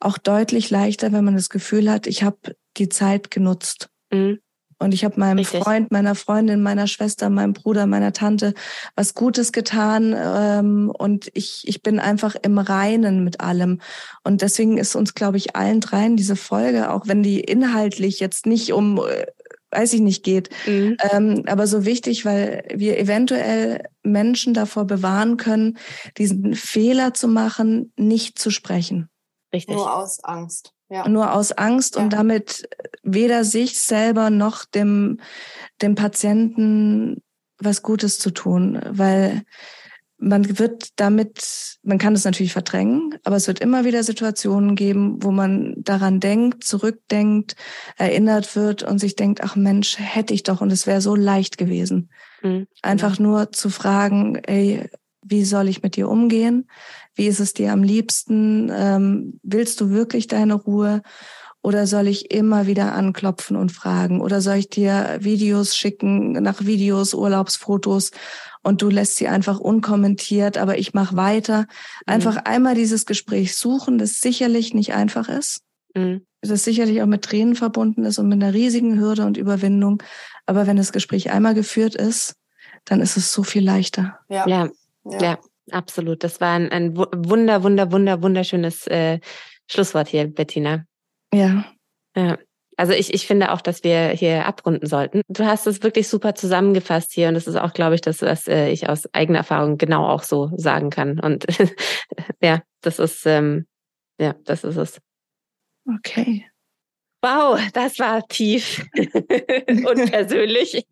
auch 0.00 0.18
deutlich 0.18 0.70
leichter, 0.70 1.12
wenn 1.12 1.24
man 1.24 1.36
das 1.36 1.48
Gefühl 1.48 1.90
hat, 1.90 2.06
ich 2.06 2.22
habe 2.22 2.56
die 2.76 2.88
Zeit 2.88 3.30
genutzt. 3.30 3.88
Mhm. 4.12 4.40
Und 4.82 4.92
ich 4.92 5.04
habe 5.04 5.18
meinem 5.18 5.38
Richtig. 5.38 5.62
Freund, 5.62 5.92
meiner 5.92 6.14
Freundin, 6.14 6.62
meiner 6.62 6.86
Schwester, 6.86 7.30
meinem 7.30 7.52
Bruder, 7.52 7.86
meiner 7.86 8.12
Tante 8.12 8.52
was 8.96 9.14
Gutes 9.14 9.52
getan. 9.52 10.14
Ähm, 10.16 10.90
und 10.90 11.30
ich, 11.34 11.62
ich 11.66 11.82
bin 11.82 12.00
einfach 12.00 12.34
im 12.42 12.58
Reinen 12.58 13.22
mit 13.22 13.40
allem. 13.40 13.80
Und 14.24 14.42
deswegen 14.42 14.78
ist 14.78 14.96
uns, 14.96 15.14
glaube 15.14 15.36
ich, 15.36 15.54
allen 15.54 15.80
dreien 15.80 16.16
diese 16.16 16.36
Folge, 16.36 16.90
auch 16.90 17.06
wenn 17.06 17.22
die 17.22 17.40
inhaltlich 17.40 18.18
jetzt 18.18 18.46
nicht 18.46 18.72
um, 18.72 18.98
äh, 18.98 19.26
weiß 19.70 19.92
ich 19.92 20.00
nicht, 20.00 20.24
geht, 20.24 20.50
mhm. 20.66 20.96
ähm, 21.12 21.44
aber 21.46 21.66
so 21.66 21.84
wichtig, 21.84 22.24
weil 22.24 22.64
wir 22.74 22.98
eventuell 22.98 23.88
Menschen 24.02 24.52
davor 24.52 24.84
bewahren 24.84 25.36
können, 25.36 25.78
diesen 26.18 26.54
Fehler 26.54 27.14
zu 27.14 27.28
machen, 27.28 27.92
nicht 27.96 28.38
zu 28.38 28.50
sprechen. 28.50 29.08
Richtig. 29.52 29.76
Nur 29.76 29.94
aus 29.94 30.22
Angst. 30.24 30.72
Ja. 30.92 31.08
Nur 31.08 31.32
aus 31.32 31.52
Angst 31.52 31.96
ja. 31.96 32.02
und 32.02 32.12
damit 32.12 32.68
weder 33.02 33.44
sich 33.44 33.78
selber 33.78 34.28
noch 34.28 34.66
dem, 34.66 35.20
dem 35.80 35.94
Patienten 35.94 37.22
was 37.58 37.80
Gutes 37.80 38.18
zu 38.18 38.30
tun, 38.30 38.78
weil 38.90 39.42
man 40.18 40.58
wird 40.58 40.90
damit, 40.96 41.78
man 41.82 41.96
kann 41.96 42.14
es 42.14 42.26
natürlich 42.26 42.52
verdrängen, 42.52 43.14
aber 43.24 43.36
es 43.36 43.48
wird 43.48 43.60
immer 43.60 43.86
wieder 43.86 44.04
Situationen 44.04 44.76
geben, 44.76 45.16
wo 45.22 45.30
man 45.30 45.76
daran 45.78 46.20
denkt, 46.20 46.62
zurückdenkt, 46.62 47.56
erinnert 47.96 48.54
wird 48.54 48.82
und 48.82 48.98
sich 48.98 49.16
denkt, 49.16 49.42
ach 49.42 49.56
Mensch, 49.56 49.98
hätte 49.98 50.34
ich 50.34 50.42
doch 50.42 50.60
und 50.60 50.70
es 50.70 50.86
wäre 50.86 51.00
so 51.00 51.16
leicht 51.16 51.56
gewesen. 51.56 52.10
Mhm. 52.42 52.66
Einfach 52.82 53.18
nur 53.18 53.50
zu 53.52 53.70
fragen, 53.70 54.36
ey, 54.44 54.90
wie 55.22 55.44
soll 55.44 55.68
ich 55.68 55.82
mit 55.82 55.96
dir 55.96 56.08
umgehen? 56.08 56.68
Wie 57.14 57.26
ist 57.26 57.40
es 57.40 57.54
dir 57.54 57.72
am 57.72 57.82
liebsten? 57.82 58.70
Ähm, 58.74 59.40
willst 59.42 59.80
du 59.80 59.90
wirklich 59.90 60.26
deine 60.26 60.54
Ruhe? 60.54 61.02
Oder 61.62 61.86
soll 61.86 62.08
ich 62.08 62.32
immer 62.32 62.66
wieder 62.66 62.92
anklopfen 62.92 63.56
und 63.56 63.70
fragen? 63.70 64.20
Oder 64.20 64.40
soll 64.40 64.56
ich 64.56 64.68
dir 64.68 65.18
Videos 65.20 65.76
schicken, 65.76 66.32
nach 66.32 66.64
Videos, 66.64 67.14
Urlaubsfotos 67.14 68.10
und 68.62 68.82
du 68.82 68.88
lässt 68.88 69.16
sie 69.16 69.28
einfach 69.28 69.60
unkommentiert, 69.60 70.58
aber 70.58 70.78
ich 70.78 70.92
mache 70.92 71.16
weiter. 71.16 71.66
Einfach 72.04 72.34
mhm. 72.34 72.42
einmal 72.44 72.74
dieses 72.74 73.06
Gespräch 73.06 73.56
suchen, 73.56 73.98
das 73.98 74.20
sicherlich 74.20 74.74
nicht 74.74 74.92
einfach 74.92 75.28
ist. 75.28 75.60
Mhm. 75.94 76.26
Das 76.40 76.64
sicherlich 76.64 77.00
auch 77.00 77.06
mit 77.06 77.22
Tränen 77.22 77.54
verbunden 77.54 78.04
ist 78.04 78.18
und 78.18 78.28
mit 78.28 78.42
einer 78.42 78.54
riesigen 78.54 78.98
Hürde 78.98 79.24
und 79.24 79.36
Überwindung. 79.36 80.02
Aber 80.46 80.66
wenn 80.66 80.76
das 80.76 80.92
Gespräch 80.92 81.30
einmal 81.30 81.54
geführt 81.54 81.94
ist, 81.94 82.34
dann 82.84 83.00
ist 83.00 83.16
es 83.16 83.32
so 83.32 83.44
viel 83.44 83.64
leichter. 83.64 84.18
Ja. 84.28 84.48
ja. 84.48 84.70
Ja. 85.04 85.22
ja, 85.22 85.38
absolut. 85.70 86.24
Das 86.24 86.40
war 86.40 86.54
ein, 86.54 86.70
ein 86.70 86.96
wunder, 86.96 87.62
wunder, 87.62 87.92
wunder, 87.92 88.22
wunderschönes 88.22 88.86
äh, 88.86 89.20
Schlusswort 89.70 90.08
hier, 90.08 90.26
Bettina. 90.26 90.84
Ja. 91.32 91.64
Ja. 92.16 92.38
Also 92.76 92.94
ich, 92.94 93.12
ich 93.12 93.26
finde 93.26 93.52
auch, 93.52 93.60
dass 93.60 93.84
wir 93.84 94.08
hier 94.08 94.46
abrunden 94.46 94.86
sollten. 94.86 95.20
Du 95.28 95.44
hast 95.44 95.66
es 95.66 95.82
wirklich 95.82 96.08
super 96.08 96.34
zusammengefasst 96.34 97.12
hier 97.12 97.28
und 97.28 97.34
das 97.34 97.46
ist 97.46 97.56
auch, 97.56 97.74
glaube 97.74 97.94
ich, 97.94 98.00
das, 98.00 98.22
was 98.22 98.48
äh, 98.48 98.70
ich 98.70 98.88
aus 98.88 99.12
eigener 99.14 99.38
Erfahrung 99.38 99.76
genau 99.78 100.08
auch 100.08 100.22
so 100.22 100.50
sagen 100.56 100.90
kann. 100.90 101.20
Und 101.20 101.46
ja, 102.42 102.62
das 102.80 102.98
ist, 102.98 103.26
ähm, 103.26 103.66
ja, 104.18 104.34
das 104.44 104.64
ist 104.64 104.76
es. 104.76 105.00
Okay. 105.86 106.46
Wow, 107.22 107.60
das 107.72 107.98
war 108.00 108.26
tief 108.26 108.84
und 108.96 110.10
persönlich. 110.10 110.84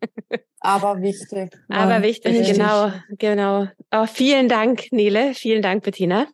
Aber 0.61 1.01
wichtig. 1.01 1.51
Aber 1.67 1.95
ja, 1.95 2.01
wichtig, 2.03 2.39
wichtig, 2.39 2.57
genau, 2.57 2.91
genau. 3.17 3.67
Oh, 3.91 4.05
vielen 4.05 4.47
Dank, 4.47 4.91
Nele. 4.91 5.33
Vielen 5.33 5.61
Dank, 5.61 5.83
Bettina. 5.83 6.27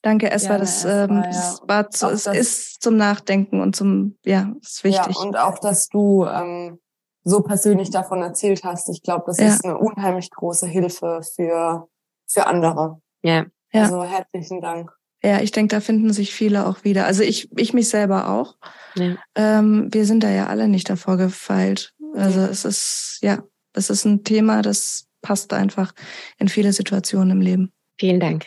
Danke, 0.00 0.30
es 0.30 0.48
war 0.48 0.58
das, 0.58 0.84
ähm, 0.84 1.22
das 1.22 1.60
ja. 1.60 1.68
war 1.68 1.90
zu, 1.90 2.08
es 2.08 2.24
das, 2.24 2.36
ist 2.36 2.82
zum 2.82 2.96
Nachdenken 2.96 3.60
und 3.60 3.76
zum, 3.76 4.18
ja, 4.24 4.52
ist 4.60 4.82
wichtig. 4.84 5.16
Ja, 5.16 5.22
und 5.22 5.36
auch, 5.36 5.58
dass 5.58 5.88
du 5.88 6.24
ähm, 6.24 6.80
so 7.22 7.42
persönlich 7.42 7.90
davon 7.90 8.22
erzählt 8.22 8.64
hast. 8.64 8.88
Ich 8.88 9.02
glaube, 9.02 9.24
das 9.26 9.38
ja. 9.38 9.46
ist 9.46 9.64
eine 9.64 9.78
unheimlich 9.78 10.30
große 10.30 10.66
Hilfe 10.66 11.20
für, 11.36 11.88
für 12.26 12.46
andere. 12.46 13.00
Ja. 13.22 13.44
ja. 13.72 13.82
Also 13.82 14.02
herzlichen 14.02 14.60
Dank. 14.60 14.90
Ja, 15.24 15.40
ich 15.40 15.52
denke, 15.52 15.76
da 15.76 15.80
finden 15.80 16.12
sich 16.12 16.34
viele 16.34 16.66
auch 16.66 16.84
wieder. 16.84 17.06
Also 17.06 17.22
ich, 17.22 17.48
ich 17.56 17.72
mich 17.72 17.88
selber 17.88 18.28
auch. 18.28 18.56
Ja. 18.96 19.16
Ähm, 19.36 19.88
wir 19.90 20.04
sind 20.04 20.24
da 20.24 20.30
ja 20.30 20.46
alle 20.46 20.68
nicht 20.68 20.90
davor 20.90 21.16
gefeilt. 21.16 21.94
Also 22.14 22.40
ja. 22.40 22.46
es 22.46 22.64
ist, 22.64 23.18
ja, 23.22 23.42
es 23.72 23.88
ist 23.88 24.04
ein 24.04 24.24
Thema, 24.24 24.62
das 24.62 25.06
passt 25.22 25.52
einfach 25.52 25.94
in 26.38 26.48
viele 26.48 26.72
Situationen 26.72 27.30
im 27.30 27.40
Leben. 27.40 27.72
Vielen 27.98 28.20
Dank. 28.20 28.46